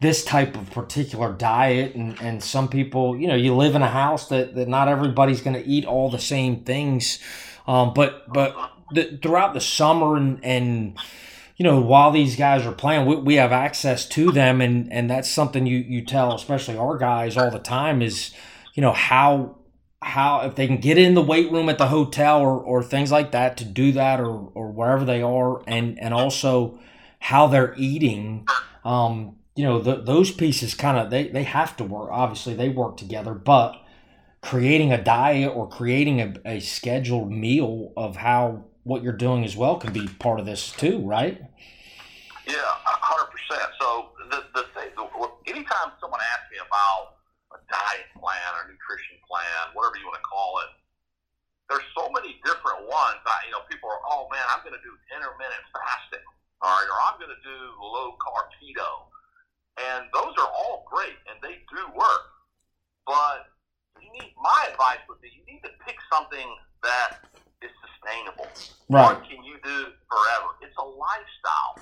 this 0.02 0.24
type 0.24 0.56
of 0.56 0.72
particular 0.72 1.34
diet. 1.34 1.96
And, 1.96 2.20
and 2.22 2.44
some 2.44 2.68
people 2.68 3.18
you 3.18 3.28
know 3.28 3.36
you 3.36 3.56
live 3.56 3.76
in 3.76 3.82
a 3.82 3.90
house 3.90 4.30
that, 4.30 4.56
that 4.56 4.68
not 4.68 4.88
everybody's 4.88 5.42
going 5.42 5.56
to 5.56 5.66
eat 5.66 5.86
all 5.86 6.10
the 6.10 6.20
same 6.20 6.64
things. 6.64 7.20
Um, 7.68 7.94
but 7.94 8.32
but 8.32 8.56
the, 8.92 9.20
throughout 9.22 9.54
the 9.54 9.62
summer 9.62 10.16
and 10.16 10.44
and 10.44 10.98
you 11.60 11.64
know 11.64 11.80
while 11.80 12.10
these 12.10 12.36
guys 12.36 12.66
are 12.66 12.72
playing 12.72 13.06
we, 13.06 13.16
we 13.18 13.36
have 13.36 13.52
access 13.52 14.08
to 14.08 14.32
them 14.32 14.62
and 14.62 14.92
and 14.92 15.08
that's 15.08 15.30
something 15.30 15.68
you 15.68 15.78
you 15.78 16.04
tell 16.04 16.34
especially 16.34 16.76
our 16.76 16.98
guys 16.98 17.38
all 17.38 17.52
the 17.52 17.60
time 17.60 18.02
is 18.02 18.32
you 18.74 18.82
know 18.82 18.94
how 18.94 19.56
how 20.02 20.42
if 20.42 20.56
they 20.56 20.66
can 20.66 20.78
get 20.78 20.98
in 20.98 21.14
the 21.14 21.22
weight 21.22 21.52
room 21.52 21.70
at 21.70 21.78
the 21.78 21.90
hotel 21.90 22.42
or, 22.42 22.60
or 22.60 22.82
things 22.82 23.12
like 23.12 23.32
that 23.32 23.58
to 23.58 23.66
do 23.66 23.92
that 23.92 24.20
or 24.20 24.50
or 24.56 24.72
wherever 24.72 25.06
they 25.06 25.22
are 25.22 25.62
and 25.68 26.00
and 26.00 26.16
also 26.16 26.80
how 27.20 27.46
they're 27.46 27.76
eating 27.78 28.48
um, 28.86 29.36
you 29.60 29.66
know, 29.66 29.82
the, 29.82 29.98
those 29.98 30.32
pieces 30.32 30.74
kind 30.74 30.98
of 30.98 31.10
they, 31.10 31.28
they 31.28 31.44
have 31.44 31.76
to 31.76 31.84
work. 31.84 32.10
Obviously, 32.14 32.54
they 32.54 32.70
work 32.70 32.96
together, 32.96 33.34
but 33.34 33.76
creating 34.42 34.94
a 34.94 35.04
diet 35.04 35.52
or 35.54 35.68
creating 35.68 36.22
a, 36.22 36.34
a 36.46 36.60
scheduled 36.62 37.30
meal 37.30 37.92
of 37.98 38.16
how 38.16 38.64
what 38.84 39.04
you're 39.04 39.16
doing 39.16 39.44
as 39.44 39.56
well 39.56 39.78
can 39.78 39.94
be 39.94 40.08
part 40.08 40.40
of 40.40 40.46
this 40.46 40.72
too, 40.72 41.00
right? 41.06 41.42
Yeah, 42.48 42.56
hundred 42.86 43.30
percent. 43.32 43.70
So 43.80 44.16
the 44.30 44.44
the 44.54 44.64
anytime 45.48 45.94
someone 46.02 46.22
asks 46.34 46.50
me 46.52 46.58
about 46.62 47.20
a 47.54 47.60
diet 47.70 48.10
plan 48.18 48.50
or 48.58 48.70
nutrition 48.70 49.18
plan, 49.26 49.74
whatever 49.74 49.98
you 49.98 50.06
want 50.06 50.18
to 50.18 50.28
call 50.28 50.62
it, 50.66 50.72
there's 51.70 51.86
so 51.98 52.10
many 52.14 52.42
different 52.46 52.86
ones. 52.86 53.22
I, 53.26 53.50
you 53.50 53.54
know, 53.54 53.66
people 53.70 53.90
are, 53.90 54.02
oh 54.10 54.30
man, 54.30 54.46
I'm 54.54 54.62
going 54.62 54.78
to 54.78 54.82
do 54.86 54.94
intermittent 55.14 55.66
fasting, 55.74 56.26
all 56.62 56.74
right, 56.74 56.90
or 56.90 56.98
I'm 57.10 57.18
going 57.18 57.34
to 57.34 57.44
do 57.46 57.58
low 57.82 58.18
carb 58.22 58.50
keto 58.58 59.10
and 59.80 60.12
those 60.14 60.36
are 60.38 60.52
all 60.52 60.86
great, 60.90 61.16
and 61.32 61.40
they 61.42 61.64
do 61.72 61.82
work. 61.96 62.26
But 63.08 63.48
you 64.02 64.12
need 64.14 64.34
my 64.38 64.68
advice 64.72 65.00
would 65.08 65.22
be 65.22 65.32
you 65.32 65.44
need 65.48 65.64
to 65.64 65.72
pick 65.86 65.98
something 66.12 66.46
that 66.84 67.26
is 67.62 67.72
sustainable. 67.84 68.48
Right. 68.90 69.16
What 69.16 69.24
can 69.28 69.44
you 69.44 69.60
do 69.64 69.78
forever? 70.08 70.50
It's 70.64 70.76
a 70.78 70.88
lifestyle. 70.88 71.74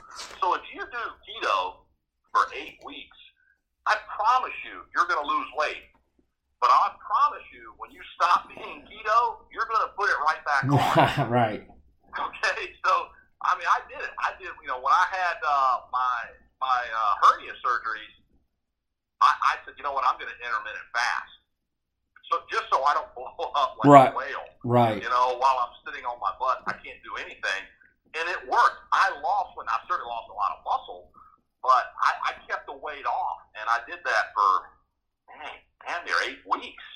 So 0.42 0.56
if 0.56 0.64
you 0.74 0.82
do 0.82 1.04
keto 1.24 1.86
for 2.34 2.50
eight 2.54 2.82
weeks, 2.86 3.18
I 3.86 3.96
promise 4.12 4.56
you, 4.68 4.84
you're 4.92 5.08
going 5.08 5.22
to 5.22 5.30
lose 5.30 5.50
weight. 5.56 5.88
But 6.60 6.74
I 6.74 6.98
promise 6.98 7.46
you, 7.54 7.78
when 7.78 7.94
you 7.94 8.02
stop 8.18 8.50
being 8.50 8.82
keto, 8.90 9.46
you're 9.54 9.70
going 9.70 9.86
to 9.86 9.94
put 9.94 10.10
it 10.10 10.20
right 10.26 10.42
back 10.44 10.66
on. 10.66 11.30
right. 11.38 11.62
Okay. 12.18 12.62
So, 12.82 12.94
I 13.46 13.54
mean, 13.56 13.70
I 13.70 13.80
did 13.86 14.02
it. 14.02 14.14
I 14.18 14.34
did, 14.42 14.50
you 14.58 14.68
know, 14.68 14.82
when 14.82 14.92
I 14.92 15.06
had 15.14 15.38
uh, 15.46 15.86
my 15.94 16.18
my 16.58 16.82
uh, 16.90 17.14
hernia 17.22 17.54
surgeries, 17.62 18.18
I, 19.22 19.30
I 19.30 19.54
said, 19.62 19.78
you 19.78 19.86
know 19.86 19.94
what, 19.94 20.02
I'm 20.10 20.18
going 20.18 20.34
to 20.34 20.40
intermittent 20.42 20.90
fast. 20.90 21.37
So 22.32 22.44
just 22.52 22.68
so 22.72 22.84
I 22.84 22.94
don't 22.94 23.12
blow 23.16 23.32
up 23.62 23.80
like 23.82 23.88
right. 23.90 24.12
a 24.12 24.18
whale. 24.18 24.48
Right. 24.64 25.00
You 25.00 25.10
know, 25.10 25.40
while 25.40 25.58
I'm 25.64 25.74
sitting 25.88 26.04
on 26.04 26.20
my 26.20 26.34
butt, 26.40 26.64
I 26.68 26.76
can't 26.80 27.00
do 27.04 27.16
anything. 27.20 27.62
And 28.16 28.26
it 28.32 28.42
worked. 28.48 28.80
I 28.92 29.14
lost 29.22 29.56
when 29.56 29.68
I 29.68 29.78
certainly 29.88 30.10
lost 30.10 30.32
a 30.32 30.36
lot 30.36 30.52
of 30.58 30.60
muscle, 30.66 31.12
but 31.62 31.94
I, 32.02 32.34
I 32.34 32.42
kept 32.48 32.66
the 32.66 32.76
weight 32.76 33.06
off. 33.06 33.40
And 33.60 33.66
I 33.68 33.84
did 33.86 34.00
that 34.04 34.26
for, 34.34 34.50
dang, 35.30 35.60
damn 35.86 36.02
near 36.08 36.18
eight 36.28 36.42
weeks 36.48 36.88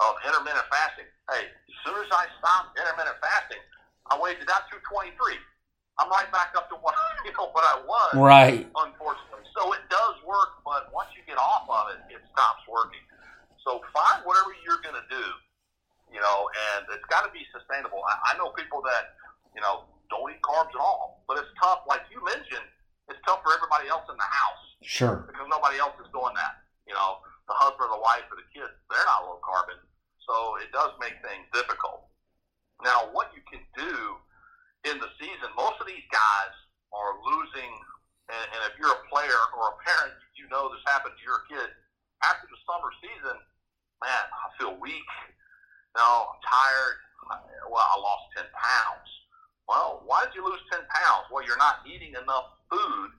of 0.00 0.14
intermittent 0.22 0.68
fasting. 0.70 1.08
Hey, 1.32 1.50
as 1.50 1.76
soon 1.82 1.98
as 1.98 2.10
I 2.12 2.30
stopped 2.38 2.78
intermittent 2.78 3.18
fasting, 3.18 3.62
I 4.08 4.16
weighed 4.16 4.40
it 4.40 4.48
out 4.48 4.70
to 4.72 4.76
23. 4.88 5.12
I'm 5.98 6.08
right 6.14 6.30
back 6.30 6.54
up 6.54 6.70
to 6.70 6.76
what 6.78 6.94
you 7.26 7.34
know 7.34 7.50
what 7.50 7.66
I 7.66 7.82
was. 7.82 8.10
Right. 8.14 8.64
Unfortunately, 8.70 9.44
so 9.58 9.74
it 9.74 9.82
does 9.90 10.16
work, 10.22 10.62
but 10.62 10.94
once 10.94 11.10
you 11.18 11.26
get 11.26 11.36
off 11.36 11.66
of 11.66 11.90
it, 11.90 12.00
it 12.14 12.22
stops 12.30 12.62
working. 12.70 13.02
So 13.68 13.84
find 13.92 14.24
whatever 14.24 14.56
you're 14.64 14.80
going 14.80 14.96
to 14.96 15.04
do, 15.12 15.24
you 16.08 16.16
know, 16.24 16.48
and 16.72 16.88
it's 16.88 17.04
got 17.12 17.28
to 17.28 17.32
be 17.36 17.44
sustainable. 17.52 18.00
I, 18.00 18.32
I 18.32 18.40
know 18.40 18.48
people 18.56 18.80
that 18.88 19.12
you 19.52 19.60
know 19.60 19.84
don't 20.08 20.24
eat 20.32 20.40
carbs 20.40 20.72
at 20.72 20.80
all, 20.80 21.20
but 21.28 21.36
it's 21.36 21.52
tough. 21.60 21.84
Like 21.84 22.08
you 22.08 22.16
mentioned, 22.24 22.64
it's 23.12 23.20
tough 23.28 23.44
for 23.44 23.52
everybody 23.52 23.92
else 23.92 24.08
in 24.08 24.16
the 24.16 24.24
house 24.24 24.64
Sure. 24.80 25.28
because 25.28 25.44
nobody 25.52 25.76
else 25.76 25.92
is 26.00 26.08
doing 26.16 26.32
that. 26.32 26.64
You 26.88 26.96
know, 26.96 27.20
the 27.44 27.52
husband 27.60 27.92
or 27.92 28.00
the 28.00 28.00
wife 28.00 28.24
or 28.32 28.40
the 28.40 28.48
kids, 28.56 28.72
they're 28.88 29.04
not 29.04 29.28
low 29.28 29.36
carbon. 29.44 29.76
So 30.24 30.56
it 30.64 30.72
does 30.72 30.96
make 30.96 31.20
things 31.20 31.44
difficult. 31.52 32.08
Now, 32.80 33.12
what 33.12 33.28
you 33.36 33.44
can 33.52 33.60
do 33.76 33.92
in 34.88 34.96
the 34.96 35.12
season, 35.20 35.52
most 35.60 35.76
of 35.76 35.84
these 35.84 36.08
guys 36.08 36.52
are 36.96 37.20
losing, 37.20 37.68
and, 38.32 38.44
and 38.48 38.60
if 38.64 38.80
you're 38.80 38.96
a 38.96 39.04
player 39.12 39.40
or 39.60 39.76
a 39.76 39.78
parent, 39.84 40.16
you 40.40 40.48
know 40.48 40.72
this 40.72 40.80
happened 40.88 41.20
to 41.20 41.24
your 41.28 41.44
kid. 41.52 41.68
After 42.24 42.48
the 42.48 42.56
summer 42.64 42.88
season, 43.04 43.36
man, 44.02 44.24
I 44.30 44.46
feel 44.58 44.74
weak. 44.78 45.08
No, 45.96 46.30
I'm 46.30 46.40
tired. 46.42 46.96
Well, 47.68 47.84
I 47.84 47.96
lost 47.98 48.24
10 48.36 48.46
pounds. 48.54 49.08
Well, 49.68 50.00
why 50.06 50.24
did 50.24 50.34
you 50.34 50.44
lose 50.46 50.62
10 50.72 50.80
pounds? 50.88 51.28
Well, 51.28 51.44
you're 51.44 51.60
not 51.60 51.84
eating 51.84 52.14
enough 52.16 52.48
food 52.70 53.10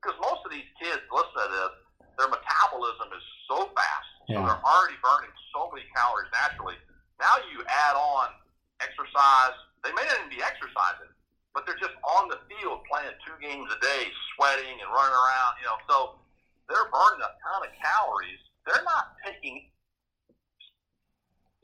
because 0.00 0.18
most 0.18 0.42
of 0.42 0.50
these 0.50 0.66
kids, 0.80 0.98
listen 1.12 1.36
to 1.38 1.46
this, 1.46 1.72
their 2.18 2.28
metabolism 2.28 3.08
is 3.14 3.24
so 3.46 3.70
fast. 3.76 4.10
So 4.26 4.34
Yeah. 4.34 4.46
they're 4.46 4.64
already 4.66 4.98
burning 5.02 5.30
so 5.54 5.70
many 5.70 5.86
calories 5.94 6.30
naturally. 6.32 6.78
Now 7.20 7.36
you 7.52 7.62
add 7.66 7.94
on 7.94 8.34
exercise. 8.80 9.54
They 9.84 9.92
may 9.92 10.02
not 10.06 10.18
even 10.18 10.30
be 10.30 10.42
exercising, 10.42 11.10
but 11.54 11.66
they're 11.66 11.78
just 11.78 11.94
on 12.02 12.28
the 12.28 12.38
field 12.50 12.82
playing 12.90 13.14
two 13.26 13.36
games 13.38 13.70
a 13.70 13.78
day, 13.78 14.10
sweating 14.34 14.80
and 14.80 14.90
running 14.90 15.14
around, 15.14 15.58
you 15.58 15.66
know. 15.66 15.78
So 15.88 15.96
they're 16.68 16.90
burning 16.90 17.22
a 17.22 17.30
ton 17.46 17.62
of 17.62 17.72
calories. 17.78 18.40
They're 18.66 18.82
not 18.82 19.14
taking, 19.24 19.70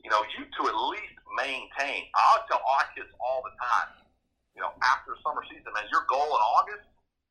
you 0.03 0.09
know, 0.09 0.21
you 0.37 0.47
to 0.47 0.61
at 0.67 0.77
least 0.95 1.15
maintain. 1.35 2.07
I 2.15 2.39
tell 2.47 2.63
our 2.63 2.85
kids 2.95 3.11
all 3.19 3.43
the 3.43 3.53
time, 3.59 3.99
you 4.55 4.61
know, 4.63 4.71
after 4.83 5.15
summer 5.23 5.43
season, 5.51 5.69
man, 5.75 5.85
your 5.91 6.03
goal 6.07 6.25
in 6.27 6.41
August 6.59 6.87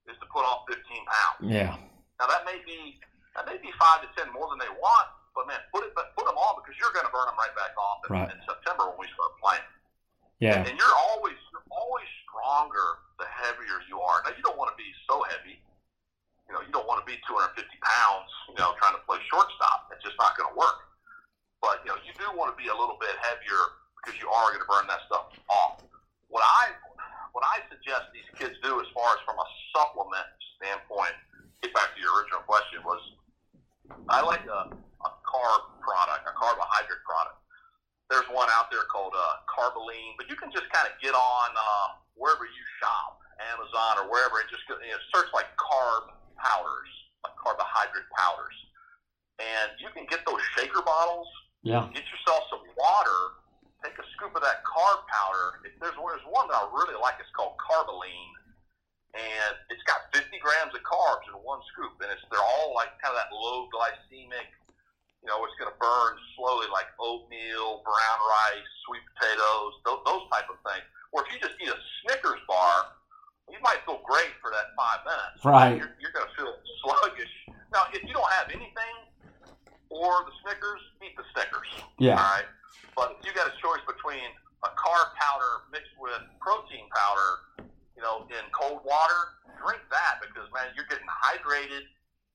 is 0.08 0.16
to 0.20 0.26
put 0.32 0.44
off 0.44 0.64
15 0.68 0.80
pounds. 0.84 1.40
Yeah. 1.48 1.76
Now 2.20 2.26
that 2.28 2.42
may 2.44 2.58
be 2.66 2.98
that 3.36 3.46
may 3.46 3.56
be 3.62 3.70
five 3.78 4.02
to 4.02 4.08
ten 4.18 4.26
more 4.34 4.50
than 4.50 4.58
they 4.58 4.72
want, 4.74 5.08
but 5.36 5.46
man, 5.46 5.62
put 5.70 5.86
it 5.86 5.94
put 5.94 6.24
them 6.26 6.34
on 6.34 6.58
because 6.58 6.74
you're 6.82 6.90
going 6.90 7.06
to 7.06 7.14
burn 7.14 7.30
them 7.30 7.38
right 7.38 7.54
back 7.54 7.70
off 7.78 8.02
in, 8.04 8.10
Right. 8.10 8.26
in 8.32 8.40
September 8.42 8.90
when 8.90 9.06
we 9.06 9.08
start 9.14 9.32
playing. 9.38 9.68
Yeah. 10.42 10.66
And 10.66 10.74
you're 10.74 10.96
always 11.14 11.38
you're 11.54 11.66
always 11.70 12.08
stronger 12.26 13.06
the 13.22 13.26
heavier 13.30 13.78
you 13.86 14.02
are. 14.02 14.18
Now 14.26 14.34
you 14.34 14.42
don't 14.42 14.58
want 14.58 14.74
to 14.74 14.78
be 14.78 14.90
so 15.06 15.22
heavy. 15.30 15.62
You 16.50 16.56
know, 16.56 16.62
you 16.64 16.72
don't 16.74 16.88
want 16.90 16.98
to 17.04 17.06
be 17.06 17.14
250 17.28 17.54
pounds. 17.84 18.30
You 18.50 18.58
know, 18.58 18.72
trying 18.82 18.96
to 18.98 19.02
play 19.06 19.20
shortstop. 19.30 19.92
It's 19.94 20.02
just 20.02 20.16
not 20.18 20.34
going 20.34 20.48
to 20.50 20.56
work. 20.58 20.88
But 21.61 21.82
you 21.82 21.90
know, 21.90 21.98
you 22.06 22.14
do 22.14 22.26
want 22.38 22.54
to 22.54 22.56
be 22.59 22.70
a 22.70 22.76
little 22.76 22.98
bit 23.02 23.14
heavier 23.18 23.78
because 23.98 24.14
you 24.22 24.30
are 24.30 24.54
going 24.54 24.62
to 24.62 24.70
burn 24.70 24.86
that 24.86 25.02
stuff 25.11 25.34
off. 25.50 25.82
What 26.30 26.44
I 26.44 26.74
what 27.32 27.44
I 27.44 27.62
suggest 27.70 28.11
these 28.14 28.26
kids 28.34 28.56
do, 28.62 28.78
as 28.80 28.88
far 28.94 29.14
as 29.14 29.20
from 29.26 29.38
a 29.38 29.46
supplement 29.74 30.26
standpoint, 30.59 31.14
get 31.62 31.74
back 31.74 31.94
to 31.94 31.98
your 32.00 32.14
original 32.18 32.42
question, 32.46 32.82
was 32.82 33.02
I 34.11 34.22
like 34.22 34.42
a, 34.46 34.70
a 34.74 35.11
carb 35.22 35.62
product, 35.78 36.26
a 36.26 36.34
carbohydrate 36.34 37.04
product. 37.04 37.38
There's 38.11 38.26
one 38.32 38.48
out 38.56 38.72
there 38.72 38.88
called 38.88 39.12
uh, 39.12 39.44
Karbolyn, 39.44 40.16
but 40.16 40.32
you 40.32 40.36
can 40.36 40.48
just 40.48 40.66
kind 40.72 40.88
of 40.88 40.96
get 40.98 41.12
on 41.12 41.48
uh, 41.52 41.88
wherever 42.16 42.48
you 42.48 42.64
shop, 42.80 43.20
Amazon 43.52 44.02
or 44.02 44.09
wherever, 44.09 44.40
and 44.40 44.48
just 44.48 44.64
you 44.66 44.74
know, 44.74 45.00
search 45.12 45.28
like 45.36 45.52
carb 45.61 46.16
powders, 46.40 46.90
like 47.22 47.36
carbohydrate 47.36 48.09
powders, 48.16 48.56
and 49.38 49.76
you 49.76 49.92
can 49.92 50.09
get 50.09 50.24
those 50.24 50.40
shaker 50.56 50.80
bottles 50.80 51.28
Yeah. 51.62 51.88
get 51.90 52.06
yourself 52.06 52.46
some 52.50 52.62
water, 52.78 53.20
take 53.82 53.98
a 53.98 54.06
scoop 54.16 54.34
of 54.34 54.42
that 54.42 54.62
carb 54.62 55.02
powder. 55.11 55.62
If 55.66 55.74
there's, 55.82 55.96
there's 55.98 56.26
one 56.30 56.46
that 56.48 56.59
I 56.59 56.66
really 56.70 56.98
like, 56.98 57.18
it's 57.18 57.30
called 57.34 57.59
Karbolyn, 57.59 58.30
and 59.16 59.52
it's 59.70 59.82
got 59.88 60.06
50 60.14 60.30
grams 60.38 60.74
of 60.74 60.82
carbs 60.86 61.26
in 61.26 61.34
one 61.42 61.59
scoop, 61.74 61.98
and 62.02 62.09
it's 62.12 62.22
they're 62.30 62.42
all 62.42 62.74
like 62.76 62.94
kind 63.02 63.14
of 63.14 63.18
that 63.18 63.32
low 63.34 63.66
glycemic. 63.72 64.50
You 65.22 65.26
know, 65.26 65.42
it's 65.42 65.59
going 65.59 65.66
to 65.66 65.78
burn 65.82 66.14
slowly, 66.38 66.70
like 66.70 66.86
oatmeal, 67.02 67.82
brown 67.82 68.18
rice, 68.22 68.70
sweet 68.86 69.02
potatoes, 69.18 69.72
those, 69.82 69.98
those 70.06 70.24
type 70.30 70.46
of 70.46 70.62
things. 70.62 70.86
Or 71.11 71.26
if 71.26 71.34
you 71.34 71.42
just 71.42 71.59
eat 71.59 71.66
a 71.66 71.78
Snickers 72.06 72.38
bar, 72.46 72.94
you 73.50 73.59
might 73.59 73.82
feel 73.82 73.98
great 74.06 74.30
for 74.38 74.54
that 74.54 74.76
five 74.78 75.02
minutes 75.02 75.40
Right. 75.42 75.74
you're, 75.74 75.90
you're 75.98 76.14
going 76.14 76.28
to 76.28 76.34
feel 76.38 76.52
sluggish. 76.84 77.32
Now, 77.74 77.88
if 77.90 78.04
you 78.06 78.14
don't 78.14 78.30
have 78.30 78.46
anything 78.52 78.94
or 79.91 80.24
the 80.28 80.34
Snickers, 80.45 80.82
eat 81.01 81.16
the 81.16 81.24
Snickers. 81.32 81.68
Yeah. 81.99 82.20
All 82.20 82.28
right. 82.36 82.49
But 82.95 83.16
if 83.18 83.26
you 83.26 83.32
got 83.32 83.49
a 83.49 83.57
choice 83.62 83.82
between 83.86 84.26
a 84.66 84.70
carb 84.74 85.09
powder 85.16 85.68
mixed 85.70 85.95
with 85.97 86.18
protein 86.43 86.91
powder, 86.91 87.70
you 87.95 88.03
know, 88.03 88.26
in 88.30 88.45
cold 88.55 88.82
water, 88.86 89.39
drink 89.59 89.82
that 89.91 90.22
because 90.22 90.47
man, 90.55 90.70
you're 90.74 90.89
getting 90.91 91.09
hydrated. 91.09 91.86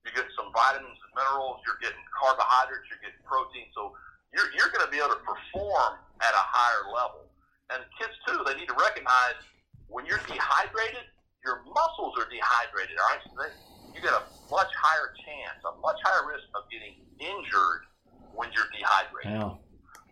You're 0.04 0.16
getting 0.16 0.36
some 0.36 0.52
vitamins 0.52 1.00
and 1.00 1.12
minerals. 1.16 1.64
You're 1.64 1.80
getting 1.80 2.04
carbohydrates. 2.12 2.92
You're 2.92 3.00
getting 3.00 3.24
protein. 3.24 3.72
So 3.72 3.96
you're 4.36 4.52
you're 4.52 4.72
going 4.76 4.84
to 4.84 4.92
be 4.92 5.00
able 5.00 5.16
to 5.16 5.24
perform 5.24 6.00
at 6.20 6.34
a 6.36 6.44
higher 6.44 6.92
level. 6.92 7.24
And 7.72 7.80
kids 7.96 8.12
too, 8.28 8.44
they 8.44 8.60
need 8.60 8.68
to 8.68 8.76
recognize 8.76 9.40
when 9.88 10.04
you're 10.04 10.22
dehydrated, 10.28 11.08
your 11.46 11.64
muscles 11.70 12.18
are 12.20 12.28
dehydrated. 12.28 12.96
All 13.00 13.10
right, 13.14 13.24
so 13.24 13.32
they, 13.40 13.52
you 13.96 14.02
get 14.02 14.14
a 14.14 14.24
much 14.50 14.70
higher 14.76 15.14
chance, 15.26 15.62
a 15.66 15.74
much 15.80 15.98
higher 16.04 16.28
risk 16.28 16.46
of 16.58 16.66
getting 16.70 16.98
injured 17.22 17.86
when 18.34 18.50
you're 18.54 18.70
dehydrated. 18.74 19.38
Yeah. 19.38 19.58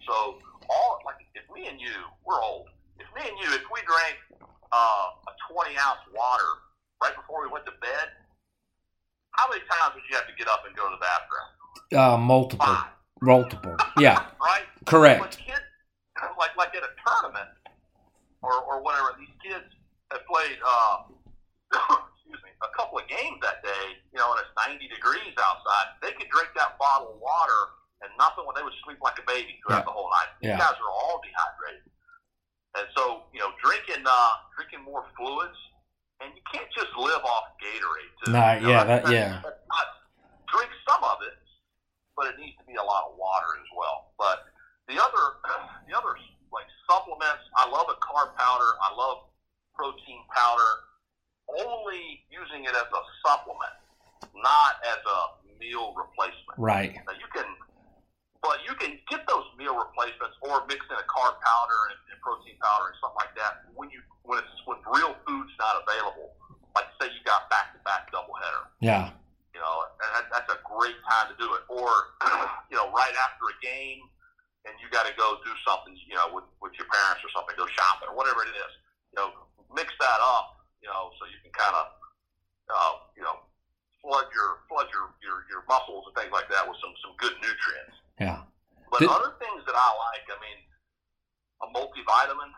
So 0.08 0.38
all 0.70 1.02
like 1.06 1.18
if 1.36 1.46
me 1.54 1.68
and 1.68 1.80
you, 1.82 1.94
we're 2.26 2.42
old. 2.42 2.70
If 3.00 3.10
me 3.18 3.26
and 3.26 3.38
you, 3.42 3.50
if 3.58 3.66
we 3.74 3.82
drank 3.86 4.18
uh, 4.72 5.30
a 5.30 5.34
20 5.52 5.78
ounce 5.78 6.02
water 6.14 6.52
right 7.02 7.16
before 7.16 7.42
we 7.42 7.50
went 7.52 7.66
to 7.66 7.76
bed, 7.82 8.08
how 9.34 9.50
many 9.50 9.62
times 9.66 9.96
would 9.96 10.06
you 10.10 10.16
have 10.16 10.28
to 10.28 10.36
get 10.38 10.48
up 10.48 10.64
and 10.68 10.76
go 10.76 10.86
to 10.86 10.96
the 10.96 11.02
bathroom? 11.02 11.50
Uh, 11.92 12.18
multiple. 12.18 12.66
Five, 12.66 12.94
Multiple. 13.22 13.76
Yeah. 13.98 14.26
right? 14.42 14.66
But 14.80 14.86
Correct. 14.86 15.38
kids, 15.38 15.66
like 16.38 16.56
like 16.58 16.76
at 16.76 16.84
a 16.84 16.94
tournament 17.06 17.50
or 18.42 18.54
or 18.64 18.82
whatever, 18.84 19.16
these 19.20 19.34
kids 19.42 19.66
have 20.12 20.22
played. 20.26 20.58
Uh, 20.66 21.96
a 22.62 22.70
couple 22.78 22.98
of 23.02 23.06
games 23.08 23.38
that 23.42 23.62
day. 23.66 23.86
You 24.14 24.20
know, 24.20 24.32
and 24.34 24.40
it's 24.42 24.54
90 24.58 24.88
degrees 24.88 25.34
outside. 25.40 25.98
They 26.02 26.14
could 26.14 26.30
drink 26.30 26.50
that 26.56 26.78
bottle 26.78 27.16
of 27.16 27.20
water 27.20 27.62
and 28.02 28.10
nothing 28.18 28.46
when 28.46 28.56
they 28.58 28.64
would 28.66 28.76
sleep 28.86 28.98
like 29.02 29.18
a 29.22 29.26
baby 29.30 29.60
throughout 29.62 29.86
Yeah. 29.86 29.90
the 29.90 29.96
whole 29.96 30.10
night. 30.10 30.30
These 30.42 30.50
Yeah. 30.56 30.62
guys 30.62 30.78
are 30.82 30.90
all 30.92 31.22
dehydrated, 31.22 31.86
and 32.78 32.88
so 32.98 33.30
you 33.34 33.40
know, 33.40 33.52
drinking 33.62 34.04
uh, 34.06 34.34
drinking 34.58 34.82
more 34.84 35.06
fluids. 35.18 35.58
And 36.22 36.30
you 36.38 36.42
can't 36.54 36.70
just 36.78 36.94
live 36.98 37.26
off 37.26 37.46
Gatorade. 37.58 38.14
Too. 38.22 38.32
Nah, 38.32 38.54
You 38.54 38.62
know, 38.62 38.70
yeah, 38.70 38.84
that- 38.86 39.10
yeah. 39.10 39.42
that's 39.42 39.58
not, 39.74 39.88
drink 40.54 40.70
some 40.88 41.04
of 41.04 41.18
it, 41.26 41.34
but 42.16 42.28
it 42.30 42.38
needs 42.38 42.56
to 42.60 42.64
be 42.66 42.76
a 42.76 42.84
lot 42.84 43.10
of 43.10 43.18
water 43.18 43.58
as 43.58 43.66
well. 43.76 44.14
But 44.20 44.46
the 44.88 45.02
other, 45.02 45.42
the 45.90 45.98
other 45.98 46.14
like 46.54 46.68
supplements, 46.88 47.42
I 47.58 47.66
love 47.70 47.90
a 47.90 47.96
carb 48.06 48.36
powder. 48.38 48.70
I 48.84 48.94
love 48.94 49.24
protein 49.74 50.22
powder. 50.30 50.91
Only 51.52 52.24
using 52.32 52.64
it 52.64 52.76
as 52.76 52.88
a 52.88 53.04
supplement, 53.28 53.76
not 54.36 54.80
as 54.88 55.02
a 55.04 55.20
meal 55.60 55.94
replacement. 55.98 56.58
Right. 56.58 56.96
Now 57.06 57.14
you 57.18 57.28
can, 57.36 57.46
but 58.42 58.64
you 58.66 58.74
can 58.80 58.98
get 59.12 59.28
those 59.28 59.46
meal 59.60 59.76
replacements 59.76 60.40
or 60.42 60.64
mix 60.68 60.82
in 60.90 60.98
a 60.98 61.06
carb 61.12 61.36
powder 61.44 61.80
and, 61.92 62.00
and 62.10 62.18
protein 62.24 62.56
powder 62.64 62.90
and 62.90 62.98
something 63.04 63.22
like 63.22 63.36
that 63.38 63.68
when 63.76 63.92
you 63.92 64.02
when 64.24 64.40
it's 64.40 64.50
when 64.66 64.80
real 64.90 65.14
food's 65.28 65.54
not 65.60 65.82
available. 65.84 66.34
Like 66.76 66.88
say 67.02 67.12
you 67.12 67.20
got 67.28 67.52
back 67.52 67.76
to 67.76 67.80
back 67.84 68.08
doubleheader 68.16 68.72
Yeah. 68.80 69.12
you 69.52 69.60
know, 69.60 69.76
and 69.92 70.10
that, 70.16 70.32
that's 70.32 70.48
a 70.56 70.60
great 70.64 70.96
time 71.04 71.28
to 71.28 71.36
do 71.36 71.52
it. 71.52 71.68
Or, 71.68 71.92
you 72.72 72.80
know, 72.80 72.88
right 72.96 73.12
after 73.20 73.44
a 73.52 73.58
game 73.60 74.08
and 74.64 74.74
you 74.80 74.88
got 74.94 75.10
to 75.10 75.14
go 75.18 75.42
do 75.44 75.52
something, 75.68 75.98
you 76.06 76.16
know, 76.16 76.32
with, 76.32 76.48
with 76.62 76.72
your 76.78 76.88
parents 76.88 77.20
or 77.26 77.30
something, 77.34 77.58
go 77.58 77.66
shopping 77.68 78.08
or 78.08 78.16
whatever 78.16 78.46
it 78.46 78.54
is. 78.54 78.72
You 79.12 79.18
know, 79.20 79.28
mix 79.74 79.92
that 80.00 80.20
up, 80.22 80.61
you 80.82 80.90
know, 80.90 81.14
so 81.18 81.30
you 81.30 81.38
can 81.46 81.54
kind 81.54 81.78
of, 81.78 81.86
uh, 82.68 82.94
you 83.16 83.24
know, 83.24 83.42
flood 84.02 84.26
your 84.34 84.66
flood 84.66 84.90
your, 84.90 85.14
your 85.22 85.46
your 85.48 85.62
muscles 85.70 86.10
and 86.10 86.14
things 86.18 86.34
like 86.34 86.50
that 86.50 86.66
with 86.66 86.78
some 86.82 86.94
some 87.06 87.14
good 87.22 87.38
nutrients. 87.40 87.96
Yeah. 88.18 88.42
But 88.90 89.06
Did- 89.06 89.14
other 89.14 89.38
things 89.40 89.62
that 89.70 89.78
I 89.78 89.90
like, 90.12 90.26
I 90.28 90.38
mean, 90.42 90.60
a 91.64 91.68
multivitamin. 91.72 92.52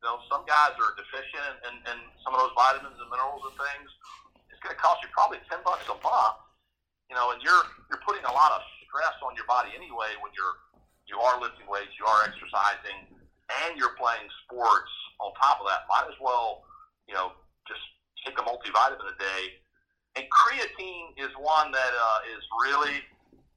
You 0.00 0.08
know, 0.08 0.16
some 0.32 0.48
guys 0.48 0.72
are 0.80 0.96
deficient 0.96 1.44
in, 1.44 1.54
in, 1.68 1.74
in 1.92 1.98
some 2.24 2.32
of 2.32 2.40
those 2.40 2.56
vitamins 2.56 2.96
and 2.96 3.08
minerals 3.12 3.44
and 3.44 3.52
things. 3.52 3.88
It's 4.48 4.60
going 4.64 4.72
to 4.72 4.80
cost 4.80 5.04
you 5.04 5.12
probably 5.12 5.44
ten 5.48 5.60
bucks 5.60 5.84
a 5.92 5.96
month. 6.00 6.40
You 7.12 7.16
know, 7.20 7.36
and 7.36 7.40
you're 7.44 7.64
you're 7.92 8.00
putting 8.04 8.24
a 8.24 8.32
lot 8.32 8.50
of 8.56 8.64
stress 8.88 9.14
on 9.22 9.36
your 9.36 9.44
body 9.46 9.70
anyway 9.76 10.16
when 10.24 10.32
you're 10.32 10.56
you 11.10 11.18
are 11.18 11.36
lifting 11.42 11.66
weights, 11.66 11.90
you 11.98 12.06
are 12.06 12.22
exercising, 12.22 13.10
and 13.66 13.76
you're 13.76 13.94
playing 13.98 14.24
sports. 14.46 14.90
On 15.20 15.34
top 15.36 15.60
of 15.60 15.68
that, 15.68 15.84
might 15.84 16.08
as 16.08 16.16
well, 16.16 16.64
you 17.04 17.12
know, 17.12 17.36
take 18.24 18.36
a 18.38 18.44
multivitamin 18.44 19.00
a 19.00 19.16
day. 19.18 19.42
And 20.16 20.26
creatine 20.26 21.14
is 21.16 21.30
one 21.38 21.70
that 21.70 21.92
uh, 21.94 22.34
is 22.34 22.42
really 22.66 22.98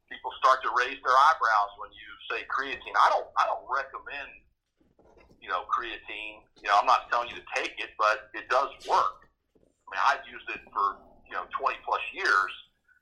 people 0.06 0.30
start 0.38 0.62
to 0.62 0.70
raise 0.78 1.02
their 1.02 1.18
eyebrows 1.18 1.74
when 1.82 1.90
you 1.92 2.10
say 2.30 2.46
creatine. 2.46 2.94
I 2.94 3.10
don't 3.10 3.28
I 3.36 3.50
don't 3.50 3.66
recommend 3.66 4.30
you 5.42 5.50
know 5.50 5.66
creatine. 5.68 6.46
You 6.62 6.70
know 6.70 6.78
I'm 6.78 6.86
not 6.86 7.10
telling 7.10 7.34
you 7.34 7.38
to 7.42 7.48
take 7.58 7.74
it, 7.82 7.98
but 7.98 8.30
it 8.38 8.46
does 8.54 8.70
work. 8.86 9.26
I 9.58 9.88
mean 9.90 10.02
I've 10.06 10.26
used 10.30 10.46
it 10.54 10.62
for 10.70 11.02
you 11.26 11.34
know 11.34 11.50
20 11.58 11.82
plus 11.82 12.04
years. 12.14 12.54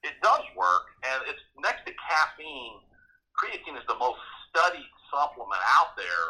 It 0.01 0.17
does 0.23 0.41
work, 0.57 0.89
and 1.05 1.21
it's 1.29 1.43
next 1.61 1.85
to 1.85 1.93
caffeine. 1.93 2.81
Creatine 3.37 3.77
is 3.77 3.85
the 3.85 3.99
most 4.01 4.17
studied 4.49 4.87
supplement 5.13 5.61
out 5.77 5.93
there, 5.93 6.25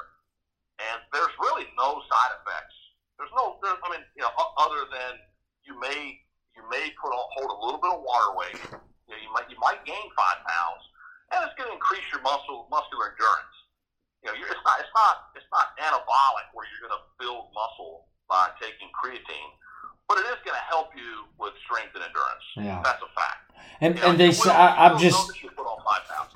and 0.91 0.99
there's 1.13 1.31
really 1.39 1.69
no 1.77 2.01
side 2.09 2.33
effects. 2.41 2.80
There's 3.21 3.37
no, 3.37 3.61
there's, 3.61 3.77
I 3.85 3.87
mean, 3.93 4.01
you 4.17 4.25
know, 4.25 4.33
other 4.57 4.89
than 4.89 5.21
you 5.61 5.77
may 5.77 6.17
you 6.57 6.65
may 6.73 6.89
put 6.97 7.13
on 7.13 7.21
hold 7.37 7.53
a 7.53 7.59
little 7.61 7.77
bit 7.77 7.93
of 7.93 8.01
water 8.01 8.33
weight 8.33 8.57
you, 9.05 9.13
know, 9.13 9.21
you 9.21 9.29
might 9.29 9.45
you 9.45 9.61
might 9.61 9.77
gain 9.85 10.09
five 10.17 10.41
pounds, 10.41 10.81
and 11.29 11.45
it's 11.45 11.53
going 11.53 11.69
to 11.69 11.77
increase 11.77 12.01
your 12.09 12.25
muscle 12.25 12.65
muscular 12.73 13.13
endurance. 13.13 13.55
You 14.25 14.33
know, 14.33 14.35
you're, 14.41 14.49
it's 14.49 14.65
not 14.65 14.81
it's 14.81 14.89
not 14.97 15.15
it's 15.37 15.51
not 15.53 15.77
anabolic 15.77 16.49
where 16.57 16.65
you're 16.65 16.89
going 16.89 16.97
to 16.97 17.05
build 17.21 17.53
muscle 17.53 18.09
by 18.25 18.49
taking 18.57 18.89
creatine, 18.89 19.53
but 20.09 20.17
it 20.17 20.25
is 20.33 20.41
going 20.41 20.57
to 20.57 20.65
help 20.65 20.89
you 20.97 21.29
with 21.37 21.53
strength 21.61 21.93
and 21.93 22.01
endurance. 22.01 22.45
Yeah, 22.57 22.81
that's 22.81 23.05
a 23.05 23.11
fact. 23.13 23.53
And 23.85 23.95
you 23.95 24.01
know, 24.01 24.09
and 24.09 24.17
they 24.17 24.33
say 24.33 24.49
I, 24.49 24.89
I'm 24.89 24.97
just 24.97 25.29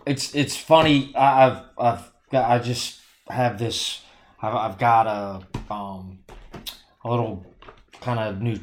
it's 0.05 0.37
it's 0.37 0.53
funny. 0.53 1.17
I, 1.17 1.49
I've 1.49 1.59
I've 1.81 2.05
got 2.29 2.45
I 2.45 2.61
just 2.61 3.01
have 3.25 3.57
this. 3.57 4.05
I've, 4.37 4.53
I've 4.53 4.77
got 4.77 5.09
a 5.09 5.73
um 5.73 6.21
a 7.05 7.09
little 7.09 7.45
kind 8.01 8.19
of 8.19 8.41
new 8.41 8.59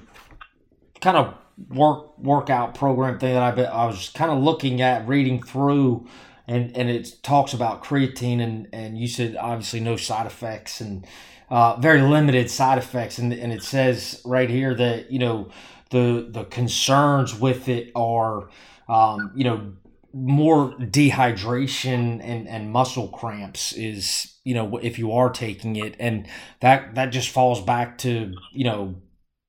kind 1.01 1.16
of 1.16 1.34
work 1.70 2.18
workout 2.18 2.74
program 2.74 3.18
thing 3.18 3.32
that 3.32 3.59
I 3.59 3.62
I 3.62 3.86
was 3.86 4.11
kind 4.11 4.30
of 4.30 4.43
looking 4.43 4.82
at 4.82 5.09
reading 5.09 5.43
through 5.43 6.07
and 6.47 6.76
and 6.76 6.90
it 6.90 7.22
talks 7.22 7.55
about 7.55 7.82
creatine 7.82 8.43
and 8.43 8.68
and 8.74 8.99
you 8.99 9.09
said 9.09 9.36
obviously 9.36 9.80
no 9.80 9.97
side 9.97 10.26
effects 10.26 10.80
and 10.82 11.07
uh, 11.53 11.76
very 11.76 12.01
limited 12.01 12.51
side 12.51 12.78
effects. 12.78 13.18
And 13.18 13.32
and 13.32 13.53
it 13.53 13.62
says 13.62 14.22
right 14.24 14.49
here 14.49 14.74
that 14.74 15.12
you 15.12 15.18
know 15.18 15.51
the 15.90 16.26
the 16.30 16.45
concerns 16.45 17.38
with 17.38 17.68
it 17.68 17.93
are 17.95 18.49
um, 18.88 19.32
you 19.34 19.45
know 19.45 19.72
more 20.14 20.72
dehydration 20.78 22.20
and 22.24 22.49
and 22.49 22.70
muscle 22.72 23.09
cramps 23.09 23.74
is 23.74 24.32
you 24.45 24.55
know 24.55 24.76
if 24.78 24.99
you 24.99 25.12
are 25.12 25.30
taking 25.30 25.76
it 25.76 25.95
and 25.99 26.26
that 26.61 26.95
that 26.95 27.07
just 27.07 27.28
falls 27.28 27.61
back 27.61 27.99
to 27.99 28.34
you 28.53 28.64
know 28.64 28.95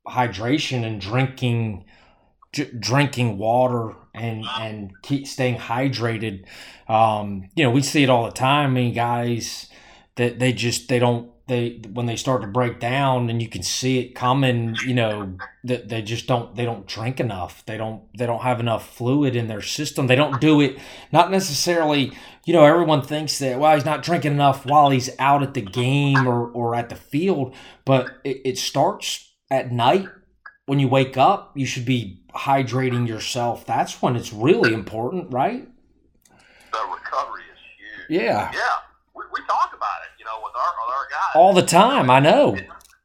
hydration 0.08 0.86
and 0.86 1.00
drinking 1.02 1.86
drinking 2.80 3.38
water 3.38 3.96
and 4.14 4.46
and 4.60 4.92
keep 5.02 5.28
staying 5.28 5.58
hydrated. 5.58 6.46
Um, 6.88 7.50
you 7.56 7.64
know, 7.64 7.72
we 7.72 7.82
see 7.82 8.04
it 8.04 8.10
all 8.10 8.26
the 8.26 8.32
time. 8.32 8.72
I 8.72 8.74
mean, 8.74 8.94
guys 8.94 9.70
that 10.16 10.40
they 10.40 10.54
just 10.54 10.88
they 10.90 11.00
don't 11.00 11.32
they 11.48 11.82
when 11.92 12.06
they 12.06 12.16
start 12.16 12.42
to 12.42 12.48
break 12.48 12.80
down 12.80 13.30
and 13.30 13.42
you 13.42 13.50
can 13.50 13.64
see 13.64 14.00
it 14.00 14.16
coming. 14.16 14.76
You 14.86 14.94
know 14.94 15.38
that 15.64 15.90
they 15.90 16.02
just 16.02 16.28
don't 16.28 16.56
they 16.56 16.66
don't 16.66 16.88
drink 16.88 17.20
enough. 17.20 17.66
They 17.66 17.78
don't 17.78 18.04
they 18.18 18.26
don't 18.26 18.42
have 18.42 18.60
enough 18.60 18.96
fluid 18.96 19.36
in 19.36 19.48
their 19.48 19.62
system. 19.62 20.08
They 20.08 20.16
don't 20.16 20.40
do 20.40 20.62
it 20.62 20.78
not 21.12 21.32
necessarily. 21.32 22.12
You 22.46 22.54
know, 22.54 22.66
everyone 22.66 23.02
thinks 23.02 23.40
that 23.40 23.60
well 23.60 23.76
he's 23.76 23.86
not 23.86 24.04
drinking 24.04 24.34
enough 24.34 24.66
while 24.66 24.90
he's 24.90 25.10
out 25.20 25.44
at 25.44 25.54
the 25.54 25.62
game 25.62 26.28
or 26.28 26.50
or 26.50 26.76
at 26.76 26.90
the 26.90 26.96
field, 26.96 27.56
but 27.86 28.10
it, 28.24 28.42
it 28.46 28.58
starts 28.58 29.32
at 29.50 29.72
night 29.72 30.08
when 30.66 30.80
you 30.80 30.88
wake 30.88 31.18
up. 31.18 31.52
You 31.56 31.66
should 31.66 31.86
be 31.86 32.24
hydrating 32.36 33.08
yourself, 33.08 33.66
that's 33.66 34.02
when 34.02 34.16
it's 34.16 34.34
really 34.34 34.74
important, 34.74 35.32
right? 35.32 35.68
The 36.72 36.80
recovery 36.92 37.44
is 37.54 37.60
huge. 37.78 38.22
Yeah. 38.22 38.52
Yeah. 38.54 38.60
We, 39.16 39.24
we 39.32 39.40
talk 39.48 39.74
about 39.76 40.00
it, 40.04 40.13
know, 40.34 40.42
with 40.42 40.56
our, 40.58 40.72
with 40.74 40.90
our 40.90 41.06
guys. 41.10 41.34
All 41.36 41.54
the 41.54 41.66
time, 41.66 42.10
I 42.10 42.20
know. 42.20 42.58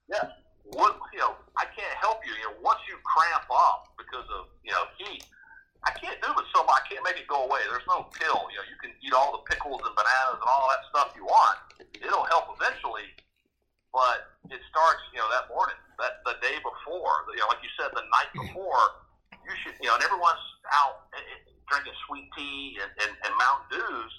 Yeah. 0.09 0.33
What, 0.73 0.97
you 1.13 1.21
know, 1.21 1.37
I 1.57 1.69
can't 1.77 1.97
help 2.01 2.25
you. 2.25 2.33
You 2.33 2.49
know, 2.49 2.57
once 2.65 2.81
you 2.89 2.97
cramp 3.05 3.45
up 3.53 3.93
because 4.01 4.25
of, 4.33 4.49
you 4.65 4.73
know, 4.73 4.89
heat, 4.97 5.25
I 5.85 5.93
can't 5.93 6.19
do 6.25 6.33
it 6.33 6.47
so. 6.53 6.65
I 6.65 6.83
can't 6.89 7.05
make 7.05 7.17
it 7.21 7.29
go 7.29 7.45
away. 7.45 7.61
There's 7.71 7.87
no 7.87 8.09
pill. 8.13 8.49
You 8.51 8.61
know, 8.61 8.67
you 8.67 8.77
can 8.81 8.93
eat 9.05 9.13
all 9.13 9.37
the 9.37 9.45
pickles 9.47 9.81
and 9.85 9.95
bananas 9.95 10.41
and 10.41 10.49
all 10.49 10.67
that 10.73 10.83
stuff 10.91 11.15
you 11.15 11.25
want. 11.25 11.57
It'll 11.95 12.27
help 12.29 12.51
eventually, 12.57 13.09
but 13.93 14.37
it 14.51 14.61
starts, 14.69 15.03
you 15.15 15.21
know, 15.23 15.31
that 15.31 15.49
morning, 15.53 15.79
that 16.03 16.25
the 16.27 16.37
day 16.43 16.59
before, 16.61 17.25
you 17.33 17.41
know, 17.41 17.49
like 17.49 17.63
you 17.63 17.73
said, 17.79 17.95
the 17.95 18.05
night 18.11 18.31
before 18.35 18.83
you 19.33 19.55
should, 19.65 19.77
you 19.81 19.89
know, 19.89 19.97
and 19.97 20.05
everyone's 20.05 20.45
out 20.75 21.09
eh, 21.15 21.21
eh, 21.21 21.41
drinking 21.71 21.97
sweet 22.05 22.27
tea 22.37 22.77
and, 22.83 22.91
and, 23.01 23.13
and 23.25 23.33
Mountain 23.39 23.81
Dews. 23.81 24.13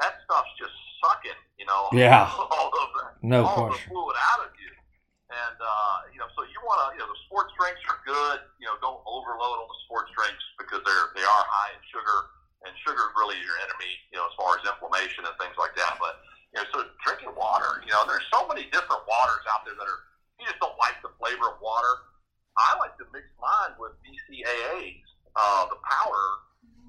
That 0.00 0.16
stuff's 0.24 0.52
just 0.60 0.76
sucking, 1.02 1.40
you 1.66 1.74
know, 1.74 1.90
yeah. 1.90 2.30
all 2.38 2.70
of 2.70 2.90
the, 2.94 3.04
no 3.26 3.42
all 3.42 3.66
question. 3.66 3.90
the 3.90 3.98
fluid 3.98 4.14
out 4.14 4.46
of 4.46 4.54
you. 4.54 4.70
And, 5.34 5.58
uh, 5.58 5.98
you 6.14 6.22
know, 6.22 6.30
so 6.38 6.46
you 6.46 6.62
want 6.62 6.78
to, 6.78 6.86
you 6.94 7.02
know, 7.02 7.10
the 7.10 7.20
sports 7.26 7.50
drinks 7.58 7.82
are 7.90 7.98
good. 8.06 8.46
You 8.62 8.70
know, 8.70 8.78
don't 8.78 9.02
overload 9.02 9.66
on 9.66 9.66
the 9.66 9.80
sports 9.90 10.14
drinks 10.14 10.38
because 10.62 10.86
they're, 10.86 11.10
they 11.18 11.26
are 11.26 11.44
high 11.50 11.74
in 11.74 11.82
sugar. 11.90 12.30
And 12.62 12.70
sugar 12.86 13.10
is 13.10 13.14
really 13.18 13.38
your 13.42 13.58
enemy, 13.66 13.90
you 14.14 14.16
know, 14.22 14.30
as 14.30 14.34
far 14.38 14.54
as 14.54 14.62
inflammation 14.62 15.26
and 15.26 15.34
things 15.42 15.58
like 15.58 15.74
that. 15.74 15.98
But, 15.98 16.22
you 16.54 16.62
know, 16.62 16.66
so 16.70 16.78
drinking 17.02 17.34
water, 17.34 17.82
you 17.82 17.90
know, 17.90 18.06
there's 18.06 18.24
so 18.30 18.46
many 18.46 18.70
different 18.70 19.02
waters 19.10 19.42
out 19.50 19.66
there 19.66 19.74
that 19.74 19.86
are, 19.86 20.00
you 20.38 20.46
just 20.46 20.62
don't 20.62 20.78
like 20.78 20.94
the 21.02 21.10
flavor 21.18 21.50
of 21.50 21.58
water 21.58 22.06
I 22.56 22.72
like 22.80 22.96
to 22.96 23.04
mix 23.12 23.28
mine 23.36 23.76
with 23.76 23.92
BCAAs. 24.00 25.04
Uh, 25.36 25.68
the 25.68 25.76
powder 25.84 26.28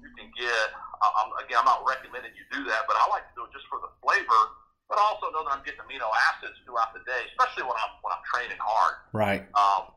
you 0.00 0.08
can 0.16 0.32
get. 0.32 0.68
Uh, 0.98 1.12
I'm, 1.20 1.30
again, 1.44 1.60
I'm 1.60 1.68
not 1.68 1.84
recommending 1.84 2.32
you 2.32 2.44
do 2.48 2.64
that, 2.72 2.88
but 2.88 2.96
I 2.96 3.04
like 3.12 3.28
to 3.28 3.34
do 3.36 3.44
it 3.44 3.52
just 3.52 3.68
for 3.68 3.76
the 3.84 3.92
flavor. 4.00 4.42
But 4.88 4.96
also 4.96 5.28
know 5.36 5.44
that 5.44 5.52
I'm 5.52 5.64
getting 5.68 5.84
amino 5.84 6.08
acids 6.32 6.56
throughout 6.64 6.96
the 6.96 7.04
day, 7.04 7.28
especially 7.36 7.68
when 7.68 7.76
I'm 7.76 7.92
when 8.00 8.08
I'm 8.16 8.24
training 8.32 8.56
hard. 8.56 9.04
Right. 9.12 9.44
Um, 9.52 9.92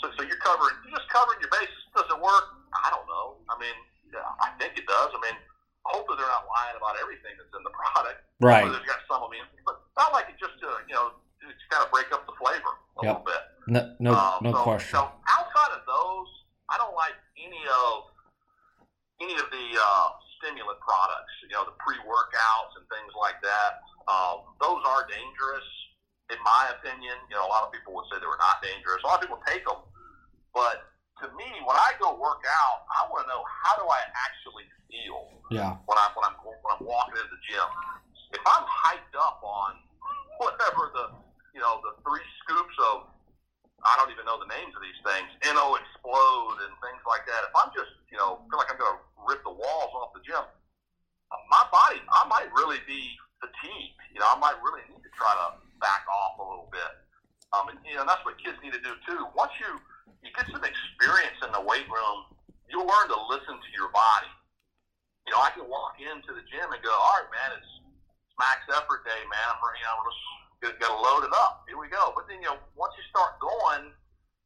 so, 0.00 0.08
so 0.16 0.24
you're 0.24 0.40
covering, 0.40 0.72
you're 0.80 0.96
just 0.96 1.12
covering 1.12 1.44
your 1.44 1.52
bases. 1.52 1.76
Does 1.92 2.08
it 2.08 2.16
work? 2.16 2.46
I 2.72 2.88
don't 2.88 3.04
know. 3.04 3.36
I 3.52 3.60
mean, 3.60 3.76
yeah, 4.08 4.24
I 4.40 4.56
think 4.56 4.80
it 4.80 4.88
does. 4.88 5.12
I 5.12 5.20
mean, 5.20 5.36
hopefully 5.84 6.16
they're 6.16 6.32
not 6.32 6.48
lying 6.48 6.76
about 6.80 6.96
everything 7.00 7.36
that's 7.36 7.52
in 7.52 7.60
the 7.60 7.74
product. 7.84 8.24
Right. 8.40 8.64
Hopefully 8.64 8.80
they've 8.80 8.88
got 8.88 9.04
some 9.04 9.20
of 9.20 9.28
me, 9.28 9.44
but 9.68 9.84
I 10.00 10.08
like 10.16 10.32
it 10.32 10.40
just 10.40 10.56
to 10.64 10.68
you 10.88 10.96
know 10.96 11.12
to 11.40 11.46
kind 11.68 11.84
of 11.84 11.92
break 11.92 12.08
up 12.12 12.24
the 12.24 12.36
flavor 12.36 12.72
a 13.00 13.04
yep. 13.04 13.20
little 13.20 13.28
bit. 13.28 13.42
No, 13.68 13.80
no, 14.00 14.10
um, 14.16 14.40
no 14.40 14.52
so, 14.56 14.64
question. 14.64 14.96
So 14.96 15.04
outside 15.04 15.72
of 15.76 15.84
those, 15.84 16.30
I 16.68 16.80
don't 16.80 16.96
like 16.96 17.16
any 17.36 17.60
of 17.68 18.08
any 19.20 19.36
of 19.36 19.48
the 19.52 19.66
uh, 19.76 20.08
stimulant 20.40 20.80
products. 20.80 21.32
You 21.44 21.56
know, 21.56 21.68
the 21.68 21.76
pre-workouts 21.80 22.72
and 22.80 22.84
things 22.88 23.12
like 23.16 23.40
that. 23.44 23.84
Um, 24.10 24.50
those 24.58 24.82
are 24.82 25.06
dangerous, 25.06 25.68
in 26.34 26.40
my 26.42 26.74
opinion. 26.74 27.14
You 27.30 27.38
know, 27.38 27.46
a 27.46 27.50
lot 27.50 27.62
of 27.62 27.70
people 27.70 27.94
would 27.94 28.10
say 28.10 28.18
they 28.18 28.26
were 28.26 28.42
not 28.42 28.58
dangerous. 28.58 28.98
A 29.06 29.06
lot 29.06 29.22
of 29.22 29.30
people 29.30 29.38
take 29.46 29.62
them, 29.62 29.78
but 30.50 30.90
to 31.22 31.30
me, 31.38 31.46
when 31.62 31.78
I 31.78 31.94
go 32.02 32.18
work 32.18 32.42
out, 32.42 32.90
I 32.90 33.06
want 33.06 33.22
to 33.22 33.28
know 33.30 33.46
how 33.46 33.78
do 33.78 33.86
I 33.86 34.02
actually 34.18 34.66
feel. 34.90 35.30
Yeah. 35.54 35.78
When 35.86 35.94
I'm 35.94 36.10
when 36.18 36.26
I'm 36.26 36.36
when 36.42 36.70
I'm 36.74 36.82
walking 36.82 37.14
into 37.14 37.30
the 37.30 37.42
gym, 37.46 37.68
if 38.34 38.42
I'm 38.42 38.66
hyped 38.66 39.14
up 39.14 39.38
on 39.46 39.78
whatever 40.42 40.90
the 40.90 41.04
you 41.54 41.62
know 41.62 41.78
the 41.86 41.94
three 42.02 42.24
scoops 42.42 42.74
of 42.90 43.06
I 43.84 43.96
don't 43.96 44.10
even 44.12 44.26
know 44.28 44.36
the 44.40 44.50
names 44.50 44.76
of 44.76 44.82
these 44.84 45.00
things, 45.06 45.28
N.O.-Xplode 45.56 46.56
and 46.68 46.72
things 46.84 47.00
like 47.08 47.24
that. 47.24 47.48
If 47.48 47.52
I'm 47.56 47.72
just, 47.72 47.88
you 48.12 48.20
know, 48.20 48.44
feel 48.52 48.60
like 48.60 48.68
I'm 48.68 48.76
going 48.76 48.92
to 48.92 49.00
rip 49.24 49.40
the 49.40 49.56
walls 49.56 49.92
off 49.96 50.12
the 50.12 50.20
gym, 50.20 50.44
my 51.48 51.64
body, 51.72 52.04
I 52.12 52.28
might 52.28 52.52
really 52.52 52.76
be 52.84 53.16
fatigued. 53.40 53.98
You 54.12 54.20
know, 54.20 54.28
I 54.28 54.38
might 54.38 54.56
really 54.62 54.84
need 54.88 55.02
to 55.02 55.12
try 55.16 55.32
to 55.32 55.58
back 55.80 56.04
off 56.06 56.38
a 56.38 56.44
little 56.44 56.68
bit. 56.68 56.92
Um, 57.50 57.72
and, 57.72 57.80
you 57.82 57.98
know, 57.98 58.06
that's 58.06 58.22
what 58.22 58.38
kids 58.38 58.60
need 58.62 58.76
to 58.76 58.84
do 58.84 58.94
too. 59.08 59.26
Once 59.34 59.50
you, 59.58 59.70
you 60.22 60.30
get 60.36 60.46
some 60.52 60.62
experience 60.62 61.40
in 61.42 61.50
the 61.50 61.62
weight 61.64 61.88
room, 61.90 62.18
you'll 62.70 62.86
learn 62.86 63.06
to 63.10 63.18
listen 63.32 63.58
to 63.58 63.70
your 63.74 63.90
body. 63.90 64.30
You 65.26 65.34
know, 65.34 65.42
I 65.42 65.50
can 65.50 65.66
walk 65.66 65.98
into 65.98 66.30
the 66.30 66.44
gym 66.46 66.70
and 66.70 66.80
go, 66.80 66.94
all 66.94 67.18
right, 67.18 67.30
man, 67.34 67.58
it's, 67.58 67.70
it's 68.22 68.34
max 68.38 68.62
effort 68.70 69.02
day, 69.02 69.18
man. 69.26 69.46
I'm, 69.50 69.58
you 69.74 69.82
know, 69.82 69.98
got 70.78 70.92
to 70.94 71.00
load 71.00 71.26
it 71.26 71.34
up. 71.34 71.66
Here 71.66 71.80
we 71.80 71.90
go. 71.90 72.14
But 72.14 72.30
then, 72.30 72.38
you 72.38 72.48
know, 72.52 72.58
once 72.78 72.94
you 72.94 73.04
start 73.10 73.40
going, 73.42 73.90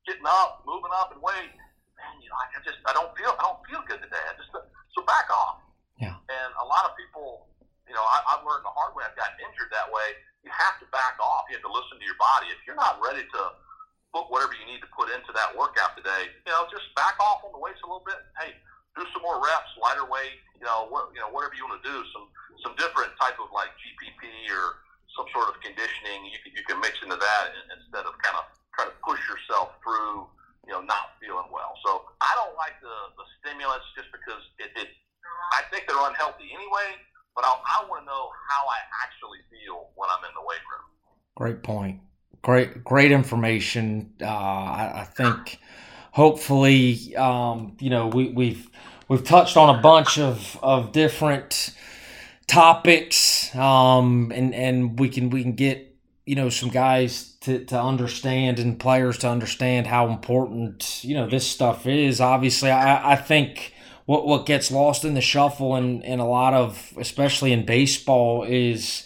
getting 0.08 0.24
up, 0.24 0.64
moving 0.64 0.92
up 0.96 1.12
and 1.12 1.20
weight, 1.20 1.52
man, 1.98 2.14
you 2.22 2.28
know, 2.30 2.38
I 2.40 2.60
just, 2.64 2.80
I 2.88 2.92
don't 2.96 3.12
feel, 3.18 3.36
I 3.36 3.42
don't 3.42 3.60
feel 3.68 3.82
good 3.84 4.00
today. 4.00 4.24
I 4.28 4.32
just, 4.38 4.48
so 4.54 5.00
back 5.04 5.28
off. 5.28 5.60
Yeah. 6.00 6.16
And 6.16 6.50
a 6.56 6.66
lot 6.66 6.88
of 6.88 6.96
people, 6.96 7.52
you 7.94 8.02
know, 8.02 8.10
I, 8.10 8.18
I've 8.34 8.42
learned 8.42 8.66
the 8.66 8.74
hard 8.74 8.98
way. 8.98 9.06
I've 9.06 9.14
gotten 9.14 9.38
injured 9.38 9.70
that 9.70 9.86
way. 9.86 10.18
You 10.42 10.50
have 10.50 10.82
to 10.82 10.86
back 10.90 11.14
off 11.22 11.46
You 11.46 11.54
have 11.54 11.62
to 11.62 11.70
listen 11.70 11.94
to 11.94 12.02
your 12.02 12.18
body. 12.18 12.50
If 12.50 12.58
you're 12.66 12.74
not 12.74 12.98
ready 12.98 13.22
to 13.22 13.42
put 14.10 14.26
whatever 14.34 14.58
you 14.58 14.66
need 14.66 14.82
to 14.82 14.90
put 14.90 15.14
into 15.14 15.30
that 15.30 15.54
workout 15.54 15.94
today, 15.94 16.26
you 16.42 16.50
know, 16.50 16.66
just 16.74 16.90
back 16.98 17.14
off 17.22 17.46
on 17.46 17.54
the 17.54 17.62
weights 17.62 17.78
a 17.82 17.86
little 17.86 18.02
bit. 18.02 18.18
Hey, 18.42 18.58
do 18.98 19.06
some 19.14 19.22
more 19.22 19.38
reps, 19.38 19.70
lighter 19.78 20.10
weight. 20.10 20.42
You 20.58 20.66
know, 20.66 20.90
what 20.90 21.14
you 21.14 21.22
know, 21.22 21.30
whatever 21.30 21.54
you 21.54 21.70
want 21.70 21.78
to 21.78 21.86
do. 21.86 21.94
Some 22.10 22.26
some 22.66 22.74
different 22.82 23.14
type 23.14 23.38
of 23.38 23.46
like 23.54 23.70
GPP 23.78 24.26
or 24.50 24.82
some 25.14 25.30
sort 25.30 25.54
of 25.54 25.62
conditioning. 25.62 26.26
You 26.26 26.38
can 26.42 26.50
you 26.50 26.66
can 26.66 26.82
mix 26.82 26.98
into 26.98 27.14
that 27.14 27.44
instead 27.78 28.10
of 28.10 28.18
kind 28.26 28.42
of 28.42 28.50
try 28.74 28.90
to 28.90 28.94
push 29.06 29.22
yourself 29.30 29.78
through. 29.86 30.26
You 30.66 30.74
know, 30.74 30.82
not 30.82 31.14
feeling 31.22 31.46
well. 31.54 31.78
So 31.86 32.10
I 32.18 32.34
don't 32.42 32.58
like 32.58 32.74
the 32.82 32.96
the 33.14 33.26
stimulants 33.38 33.86
just 33.94 34.10
because 34.10 34.42
it, 34.58 34.74
it 34.82 34.90
I 35.54 35.62
think 35.70 35.86
they're 35.86 36.02
unhealthy 36.02 36.50
anyway. 36.50 36.98
But 37.34 37.44
I, 37.44 37.54
I 37.82 37.88
want 37.88 38.02
to 38.02 38.06
know 38.06 38.30
how 38.48 38.66
I 38.66 38.78
actually 39.04 39.38
feel 39.50 39.88
when 39.96 40.08
I'm 40.10 40.24
in 40.24 40.30
the 40.34 40.46
weight 40.46 40.64
room. 40.70 40.84
Great 41.34 41.62
point. 41.62 42.00
Great, 42.42 42.84
great 42.84 43.10
information. 43.10 44.12
Uh, 44.20 44.26
I, 44.26 44.92
I, 45.00 45.04
think 45.04 45.58
hopefully, 46.12 47.16
um, 47.16 47.76
you 47.80 47.90
know, 47.90 48.08
we, 48.08 48.28
we've 48.28 48.68
we've 49.08 49.24
touched 49.24 49.56
on 49.56 49.74
a 49.74 49.80
bunch 49.80 50.18
of, 50.18 50.58
of 50.62 50.92
different 50.92 51.74
topics, 52.46 53.54
um, 53.56 54.30
and 54.34 54.54
and 54.54 54.98
we 54.98 55.08
can 55.08 55.30
we 55.30 55.42
can 55.42 55.52
get 55.52 55.96
you 56.26 56.34
know 56.34 56.48
some 56.48 56.68
guys 56.68 57.34
to, 57.40 57.64
to 57.66 57.80
understand 57.80 58.58
and 58.58 58.78
players 58.78 59.18
to 59.18 59.28
understand 59.28 59.86
how 59.86 60.08
important 60.08 61.04
you 61.04 61.14
know 61.14 61.28
this 61.28 61.46
stuff 61.46 61.86
is. 61.86 62.20
Obviously, 62.20 62.70
I, 62.70 63.12
I 63.12 63.16
think 63.16 63.73
what 64.06 64.26
what 64.26 64.46
gets 64.46 64.70
lost 64.70 65.04
in 65.04 65.14
the 65.14 65.20
shuffle 65.20 65.74
and 65.74 66.02
in 66.04 66.20
a 66.20 66.28
lot 66.28 66.54
of 66.54 66.92
especially 66.98 67.52
in 67.52 67.64
baseball 67.64 68.44
is 68.44 69.04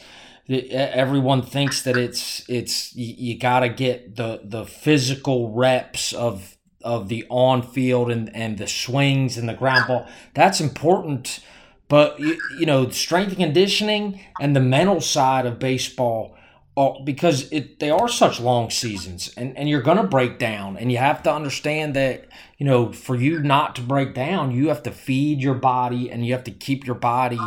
everyone 0.49 1.43
thinks 1.43 1.83
that 1.83 1.97
it's 1.97 2.49
it's 2.49 2.95
you, 2.97 3.15
you 3.17 3.39
got 3.39 3.61
to 3.61 3.69
get 3.69 4.17
the 4.17 4.41
the 4.45 4.65
physical 4.65 5.53
reps 5.53 6.13
of 6.13 6.57
of 6.83 7.09
the 7.09 7.27
on 7.29 7.63
field 7.63 8.11
and 8.11 8.35
and 8.35 8.59
the 8.59 8.67
swings 8.67 9.37
and 9.37 9.49
the 9.49 9.55
ground 9.55 9.87
ball. 9.87 10.07
That's 10.35 10.61
important 10.61 11.41
but 11.89 12.21
you, 12.21 12.39
you 12.59 12.67
know 12.67 12.89
strength 12.91 13.29
and 13.29 13.39
conditioning 13.39 14.21
and 14.41 14.55
the 14.55 14.61
mental 14.61 15.01
side 15.01 15.47
of 15.47 15.59
baseball 15.59 16.37
uh, 16.77 16.93
because 17.05 17.51
it 17.51 17.81
they 17.81 17.91
are 17.91 18.09
such 18.09 18.41
long 18.41 18.71
seasons 18.71 19.33
and, 19.37 19.57
and 19.57 19.69
you're 19.69 19.83
gonna 19.83 20.05
break 20.05 20.39
down 20.39 20.77
and 20.77 20.93
you 20.93 20.99
have 20.99 21.23
to 21.23 21.33
understand 21.33 21.95
that 21.95 22.27
you 22.59 22.67
know 22.67 22.93
for 22.93 23.15
you 23.17 23.41
not 23.41 23.75
to 23.77 23.81
break 23.81 24.15
down 24.15 24.51
you 24.51 24.69
have 24.69 24.83
to 24.83 24.91
feed 24.91 25.41
your 25.41 25.55
body 25.55 26.11
and 26.11 26.27
you 26.27 26.33
have 26.33 26.45
to 26.45 26.51
keep 26.51 26.87
your 26.87 26.97
body 26.97 27.39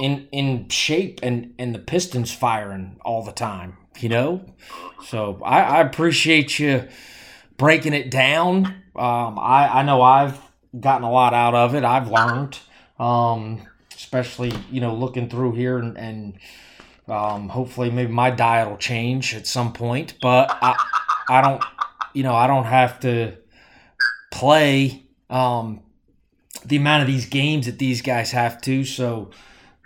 in 0.00 0.28
in 0.32 0.68
shape 0.68 1.20
and 1.22 1.54
and 1.58 1.74
the 1.74 1.78
pistons 1.78 2.32
firing 2.32 2.98
all 3.04 3.22
the 3.22 3.32
time 3.32 3.76
you 4.00 4.08
know? 4.08 4.44
So 5.06 5.40
I, 5.44 5.60
I 5.60 5.80
appreciate 5.80 6.58
you 6.58 6.88
breaking 7.56 7.92
it 7.92 8.10
down. 8.10 8.66
Um, 8.96 9.38
I, 9.38 9.80
I 9.80 9.82
know 9.82 10.02
I've 10.02 10.38
gotten 10.78 11.04
a 11.04 11.10
lot 11.10 11.34
out 11.34 11.54
of 11.54 11.74
it. 11.74 11.84
I've 11.84 12.08
learned 12.10 12.58
um, 12.98 13.62
especially 13.94 14.52
you 14.70 14.80
know 14.80 14.94
looking 14.94 15.28
through 15.28 15.52
here 15.52 15.78
and, 15.78 15.96
and 15.98 16.38
um, 17.08 17.48
hopefully, 17.48 17.90
maybe 17.90 18.12
my 18.12 18.30
diet 18.30 18.68
will 18.68 18.76
change 18.76 19.34
at 19.34 19.46
some 19.46 19.72
point, 19.72 20.14
but 20.22 20.56
I, 20.62 20.76
I 21.28 21.40
don't, 21.40 21.62
you 22.14 22.22
know, 22.22 22.34
I 22.34 22.46
don't 22.46 22.64
have 22.64 23.00
to 23.00 23.36
play 24.32 25.04
um, 25.30 25.82
the 26.64 26.76
amount 26.76 27.02
of 27.02 27.06
these 27.06 27.26
games 27.26 27.66
that 27.66 27.78
these 27.78 28.02
guys 28.02 28.32
have 28.32 28.60
to. 28.62 28.84
So, 28.84 29.30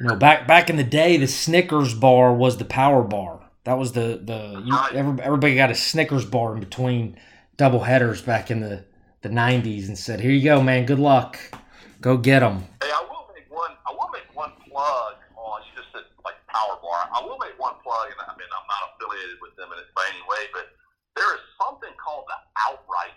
you 0.01 0.07
know, 0.07 0.17
back 0.17 0.47
back 0.47 0.71
in 0.71 0.77
the 0.77 0.85
day, 0.85 1.19
the 1.19 1.27
Snickers 1.27 1.93
bar 1.93 2.33
was 2.33 2.57
the 2.57 2.65
power 2.65 3.03
bar. 3.03 3.51
That 3.65 3.79
was 3.79 3.93
the 3.93 4.23
the 4.23 4.63
you, 4.65 5.19
everybody 5.21 5.57
got 5.57 5.71
a 5.71 5.75
Snickers 5.75 6.25
bar 6.25 6.55
in 6.55 6.61
between 6.61 7.19
double 7.57 7.81
headers 7.81 8.23
back 8.23 8.51
in 8.51 8.61
the 8.61 8.85
the 9.23 9.29
'90s 9.29 9.89
and 9.89 9.99
said, 9.99 10.21
"Here 10.21 10.31
you 10.31 10.45
go, 10.45 10.63
man. 10.63 10.87
Good 10.87 11.01
luck. 11.01 11.39
Go 12.01 12.17
get 12.17 12.41
them." 12.41 12.65
Hey, 12.81 12.93
I 12.95 13.03
will 13.11 13.27
make 13.35 13.51
one. 13.51 13.73
I 13.85 13.91
will 13.91 14.11
make 14.13 14.29
one 14.35 14.53
plug 14.71 15.19
on. 15.35 15.61
You 15.67 15.83
just 15.83 15.91
said 15.93 16.07
like 16.25 16.39
power 16.47 16.79
bar. 16.79 17.11
I 17.11 17.25
will 17.25 17.39
make 17.39 17.59
one 17.59 17.75
plug, 17.83 18.07
and 18.07 18.21
I 18.23 18.33
mean 18.39 18.47
I'm 18.55 18.69
not 18.71 18.95
affiliated 18.95 19.43
with 19.43 19.57
them 19.57 19.73
in 19.73 19.79
any 19.83 20.23
way, 20.31 20.43
but 20.53 20.71
there 21.17 21.35
is 21.35 21.43
something 21.59 21.91
called 21.99 22.29
the 22.29 22.39
Outright 22.69 23.17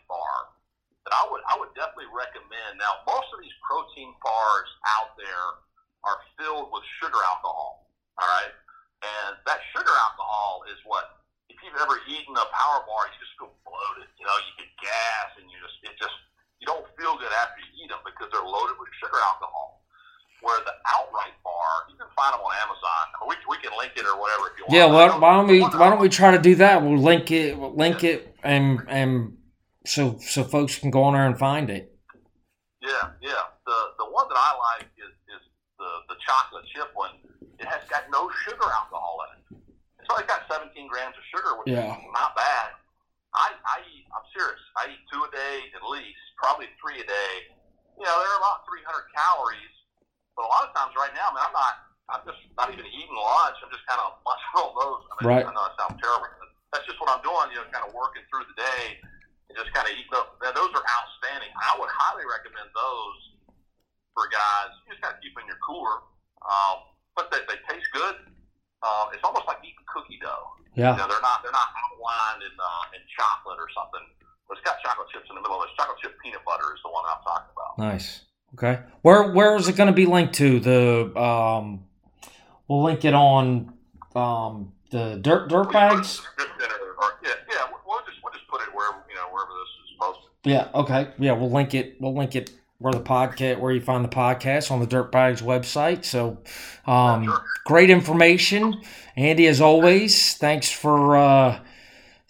That 1.08 1.14
I 1.16 1.24
would 1.32 1.44
I 1.48 1.56
would 1.56 1.72
definitely 1.76 2.12
recommend. 2.12 2.76
Now, 2.76 3.04
most 3.08 3.32
of 3.32 3.40
these 3.40 3.56
protein 3.64 4.12
bars 4.20 4.70
out 5.00 5.16
there 5.16 5.48
are 6.04 6.20
filled 6.36 6.72
with 6.76 6.84
sugar 7.00 7.20
alcohol. 7.24 7.88
All 8.20 8.28
right, 8.28 8.52
and 9.04 9.40
that 9.48 9.64
sugar 9.72 9.96
alcohol 9.96 10.68
is 10.68 10.80
what 10.84 11.24
if 11.48 11.56
you've 11.64 11.80
ever 11.80 12.04
eaten 12.08 12.36
a 12.36 12.48
power 12.52 12.84
bar, 12.84 13.08
you 13.08 13.18
just 13.20 13.36
feel 13.40 13.56
bloated. 13.64 14.12
You 14.20 14.28
know, 14.28 14.36
you 14.44 14.52
get 14.60 14.72
gas, 14.84 15.40
and 15.40 15.48
you 15.48 15.56
just 15.64 15.78
it 15.88 15.96
just 15.96 16.16
you 16.60 16.68
don't 16.68 16.84
feel 17.00 17.16
good 17.16 17.32
after 17.32 17.64
you 17.64 17.86
eat 17.86 17.90
them 17.90 18.04
because 18.04 18.28
they're 18.36 18.44
loaded 18.44 18.76
with 18.76 18.92
sugar 19.00 19.18
alcohol 19.24 19.80
where 20.42 20.60
the 20.64 20.72
outright 20.88 21.36
bar, 21.44 21.90
you 21.90 21.98
can 21.98 22.08
find 22.16 22.34
them 22.34 22.42
on 22.42 22.56
Amazon. 22.64 23.04
We, 23.28 23.36
we 23.50 23.58
can 23.62 23.72
link 23.78 23.94
it 23.96 24.06
or 24.06 24.20
whatever 24.20 24.48
if 24.48 24.58
you 24.58 24.64
want. 24.68 24.74
Yeah, 24.74 24.86
well, 24.86 25.20
why 25.20 25.34
don't 25.36 25.48
we 25.48 25.62
why 25.62 25.90
don't 25.90 26.00
we 26.00 26.10
try 26.10 26.32
to 26.32 26.40
do 26.40 26.56
that? 26.56 26.82
We'll 26.82 26.98
link 26.98 27.32
it, 27.32 27.58
we'll 27.58 27.76
link 27.76 28.04
it, 28.04 28.36
and 28.44 28.82
and 28.88 29.38
so 29.86 30.18
so 30.20 30.44
folks 30.44 30.78
can 30.78 30.92
go 30.92 31.04
on 31.04 31.14
there 31.14 31.26
and 31.26 31.38
find 31.38 31.70
it. 31.70 31.92
Yeah, 32.82 33.16
yeah. 33.22 33.44
The 33.66 33.78
the 34.00 34.08
one 34.12 34.28
that 34.30 34.40
I 34.40 34.52
like 34.78 34.90
is, 34.98 35.14
is 35.32 35.44
the 35.78 35.92
the 36.14 36.18
chocolate 36.26 36.66
chip 36.76 36.92
one. 36.94 37.12
It 37.60 37.68
has 37.68 37.84
got 37.90 38.08
no 38.12 38.32
sugar 38.48 38.68
alcohol 38.72 39.20
in 39.28 39.30
it. 39.36 39.44
It's 40.00 40.08
only 40.08 40.24
got 40.32 40.48
17 40.48 40.72
grams 40.88 41.12
of 41.12 41.26
sugar, 41.28 41.60
which 41.60 41.76
yeah. 41.76 41.92
is 41.92 42.08
not 42.16 42.32
bad. 42.32 42.72
I, 43.36 43.52
I 43.68 43.84
eat. 43.84 44.08
I'm 44.16 44.24
serious. 44.32 44.64
I 44.80 44.96
eat 44.96 45.04
two 45.12 45.20
a 45.20 45.30
day 45.30 45.68
at 45.76 45.84
least, 45.92 46.24
probably 46.40 46.72
three 46.80 47.04
a 47.04 47.06
day. 47.06 47.34
You 48.00 48.08
know, 48.08 48.16
they're 48.16 48.40
about 48.40 48.64
300 48.64 49.12
calories 49.12 49.76
but 50.40 50.48
a 50.48 50.52
lot 50.56 50.64
of 50.64 50.72
times 50.72 50.96
right 50.96 51.12
now, 51.12 51.36
man, 51.36 51.52
I'm 51.52 51.52
not. 51.52 51.76
I'm 52.08 52.24
just 52.24 52.40
not 52.56 52.72
even 52.72 52.88
eating 52.88 53.12
lunch. 53.12 53.60
I'm 53.60 53.68
just 53.76 53.84
kind 53.84 54.00
of 54.00 54.16
munching 54.26 54.56
on 54.56 54.72
those. 54.72 55.04
I 55.04 55.14
mean, 55.20 55.28
right. 55.28 55.44
I 55.44 55.52
know 55.52 55.68
that 55.68 55.76
sounds 55.76 56.00
terrible, 56.00 56.32
but 56.40 56.48
that's 56.72 56.88
just 56.88 56.96
what 57.04 57.12
I'm 57.12 57.20
doing. 57.20 57.52
You 57.52 57.60
know, 57.60 57.68
kind 57.76 57.84
of 57.84 57.92
working 57.92 58.24
through 58.32 58.48
the 58.48 58.56
day 58.56 59.04
and 59.50 59.58
just 59.58 59.74
kind 59.74 59.90
of 59.90 59.94
eating 59.98 60.14
up. 60.14 60.38
Those 60.40 60.72
are 60.78 60.86
outstanding. 60.86 61.50
I 61.58 61.76
would 61.82 61.90
highly 61.90 62.24
recommend 62.30 62.70
those 62.72 63.20
for 64.14 64.30
guys. 64.30 64.72
You 64.86 64.94
just 64.94 65.02
got 65.02 65.18
to 65.18 65.20
keep 65.20 65.34
in 65.36 65.46
your 65.50 65.60
cooler, 65.66 66.06
um, 66.46 66.86
but 67.18 67.34
they, 67.34 67.42
they 67.50 67.58
taste 67.66 67.90
good. 67.92 68.16
Uh, 68.80 69.12
it's 69.12 69.26
almost 69.26 69.44
like 69.50 69.60
eating 69.66 69.84
cookie 69.92 70.22
dough. 70.22 70.56
Yeah. 70.78 70.96
You 70.96 71.04
know, 71.04 71.08
they're 71.12 71.26
not 71.26 71.44
they're 71.44 71.52
not 71.52 71.70
outlined 71.76 72.46
in 72.46 72.56
uh, 72.56 72.96
in 72.96 73.02
chocolate 73.12 73.60
or 73.60 73.68
something. 73.76 74.06
But 74.48 74.58
it's 74.58 74.66
got 74.66 74.82
chocolate 74.82 75.10
chips 75.14 75.28
in 75.30 75.36
the 75.36 75.42
middle 75.42 75.62
of 75.62 75.68
it. 75.68 75.76
Chocolate 75.78 76.00
chip 76.02 76.16
peanut 76.24 76.42
butter 76.46 76.74
is 76.74 76.82
the 76.82 76.90
one 76.90 77.04
I'm 77.06 77.22
talking 77.22 77.52
about. 77.54 77.78
Nice. 77.78 78.26
Okay. 78.56 78.80
Where 79.02 79.32
where 79.32 79.56
is 79.58 79.68
it 79.68 79.76
going 79.76 79.88
to 79.92 79.94
be 79.94 80.06
linked 80.06 80.36
to? 80.36 80.60
The 80.60 81.20
um, 81.20 81.86
we'll 82.68 82.84
link 82.84 83.06
it 83.06 83.14
on 83.14 83.74
um 84.16 84.74
the 84.90 85.20
dirt 85.22 85.50
dirt 85.50 85.72
bags. 85.72 86.22
Yeah, 87.22 87.30
yeah. 87.52 87.68
We'll 87.86 88.00
just 88.08 88.18
we'll 88.24 88.34
just 88.34 88.48
put 88.48 88.62
it 88.62 88.74
wherever 88.74 89.04
you 89.10 89.16
know 89.16 89.28
wherever 89.30 89.52
this 89.52 89.70
is 89.86 89.98
posted. 90.00 90.32
Yeah. 90.50 90.68
Okay. 90.74 91.10
Yeah. 91.18 91.34
We'll 91.34 91.52
link 91.52 91.74
it. 91.74 91.96
We'll 92.00 92.16
link 92.16 92.36
it 92.36 92.52
where 92.80 92.94
the 92.94 93.02
podcast 93.02 93.60
where 93.60 93.72
you 93.72 93.82
find 93.82 94.04
the 94.04 94.10
podcast 94.10 94.72
on 94.72 94.80
the 94.80 94.88
dirt 94.88 95.12
bags 95.12 95.42
website. 95.42 96.06
So, 96.06 96.38
um, 96.86 97.32
great 97.66 97.90
information, 97.90 98.82
Andy. 99.16 99.48
As 99.48 99.62
always, 99.62 100.36
thanks 100.36 100.72
for 100.72 101.18
uh, 101.18 101.60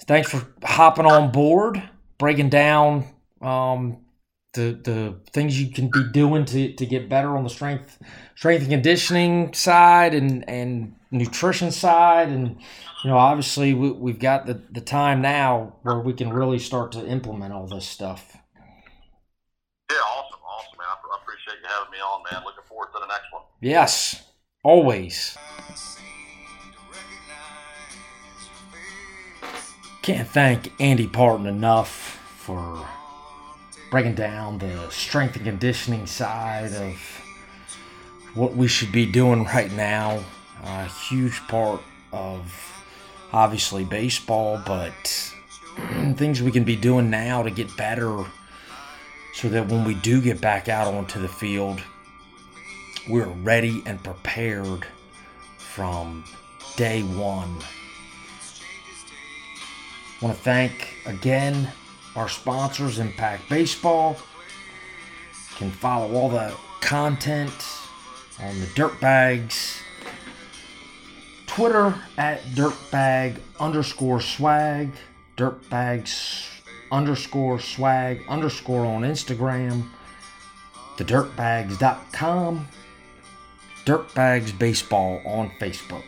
thanks 0.05 0.29
for 0.29 0.45
hopping 0.63 1.05
on 1.05 1.31
board, 1.31 1.81
breaking 2.17 2.49
down 2.49 3.05
um 3.41 3.97
the 4.53 4.79
the 4.83 5.15
things 5.31 5.61
you 5.61 5.71
can 5.71 5.89
be 5.89 6.03
doing 6.11 6.45
to, 6.45 6.73
to 6.73 6.85
get 6.85 7.07
better 7.07 7.37
on 7.37 7.43
the 7.43 7.49
strength 7.49 7.99
strength 8.35 8.61
and 8.61 8.71
conditioning 8.71 9.53
side 9.53 10.13
and 10.13 10.47
and 10.49 10.95
nutrition 11.11 11.71
side. 11.71 12.29
And 12.29 12.57
you 13.03 13.09
know 13.09 13.17
obviously 13.17 13.73
we, 13.73 13.91
we've 13.91 14.19
got 14.19 14.45
the, 14.45 14.61
the 14.71 14.81
time 14.81 15.21
now 15.21 15.75
where 15.83 15.99
we 15.99 16.13
can 16.13 16.31
really 16.31 16.59
start 16.59 16.91
to 16.93 17.05
implement 17.05 17.53
all 17.53 17.67
this 17.67 17.87
stuff. 17.87 18.35
Yeah 19.91 19.97
awesome 19.97 20.39
awesome 20.43 20.77
man. 20.77 20.87
I 20.87 21.17
appreciate 21.21 21.61
you 21.61 21.69
having 21.69 21.91
me 21.91 21.97
on 21.99 22.23
man. 22.31 22.43
Looking 22.43 22.63
forward 22.67 22.89
to 22.93 22.99
the 22.99 23.07
next 23.07 23.31
one. 23.31 23.43
Yes 23.61 24.23
always. 24.63 25.37
Can't 30.01 30.27
thank 30.27 30.71
Andy 30.81 31.07
Partin 31.07 31.45
enough 31.45 31.87
for 32.37 32.87
breaking 33.89 34.15
down 34.15 34.57
the 34.59 34.89
strength 34.89 35.35
and 35.35 35.45
conditioning 35.45 36.05
side 36.05 36.73
of 36.73 37.21
what 38.35 38.55
we 38.55 38.67
should 38.67 38.91
be 38.91 39.05
doing 39.05 39.43
right 39.45 39.71
now. 39.71 40.23
A 40.63 40.85
huge 40.85 41.39
part 41.47 41.81
of 42.11 42.83
obviously 43.31 43.83
baseball, 43.83 44.61
but 44.65 45.33
things 46.15 46.41
we 46.41 46.51
can 46.51 46.63
be 46.63 46.75
doing 46.75 47.09
now 47.09 47.41
to 47.43 47.49
get 47.49 47.75
better 47.77 48.25
so 49.33 49.49
that 49.49 49.67
when 49.67 49.85
we 49.85 49.93
do 49.95 50.21
get 50.21 50.41
back 50.41 50.67
out 50.67 50.93
onto 50.93 51.19
the 51.21 51.27
field, 51.27 51.81
we're 53.09 53.25
ready 53.25 53.81
and 53.85 54.03
prepared 54.03 54.85
from 55.57 56.23
day 56.75 57.01
one. 57.01 57.55
I 60.21 60.25
Want 60.25 60.35
to 60.35 60.43
thank 60.43 60.95
again 61.05 61.71
our 62.15 62.29
sponsors, 62.29 62.99
Impact 62.99 63.49
Baseball. 63.49 64.17
Can 65.57 65.71
follow 65.71 66.13
all 66.13 66.29
the 66.29 66.55
content 66.81 67.53
on 68.41 68.59
the 68.59 68.65
Dirtbags 68.67 69.81
Twitter 71.59 71.93
at 72.17 72.41
dirtbag 72.53 73.37
underscore 73.59 74.21
swag, 74.21 74.91
dirtbags 75.35 76.47
underscore 76.91 77.59
swag 77.59 78.21
underscore 78.29 78.85
on 78.85 79.01
Instagram, 79.01 79.89
thedirtbags.com, 80.97 82.67
dirtbags 83.83 84.57
baseball 84.57 85.21
on 85.25 85.49
Facebook. 85.59 86.03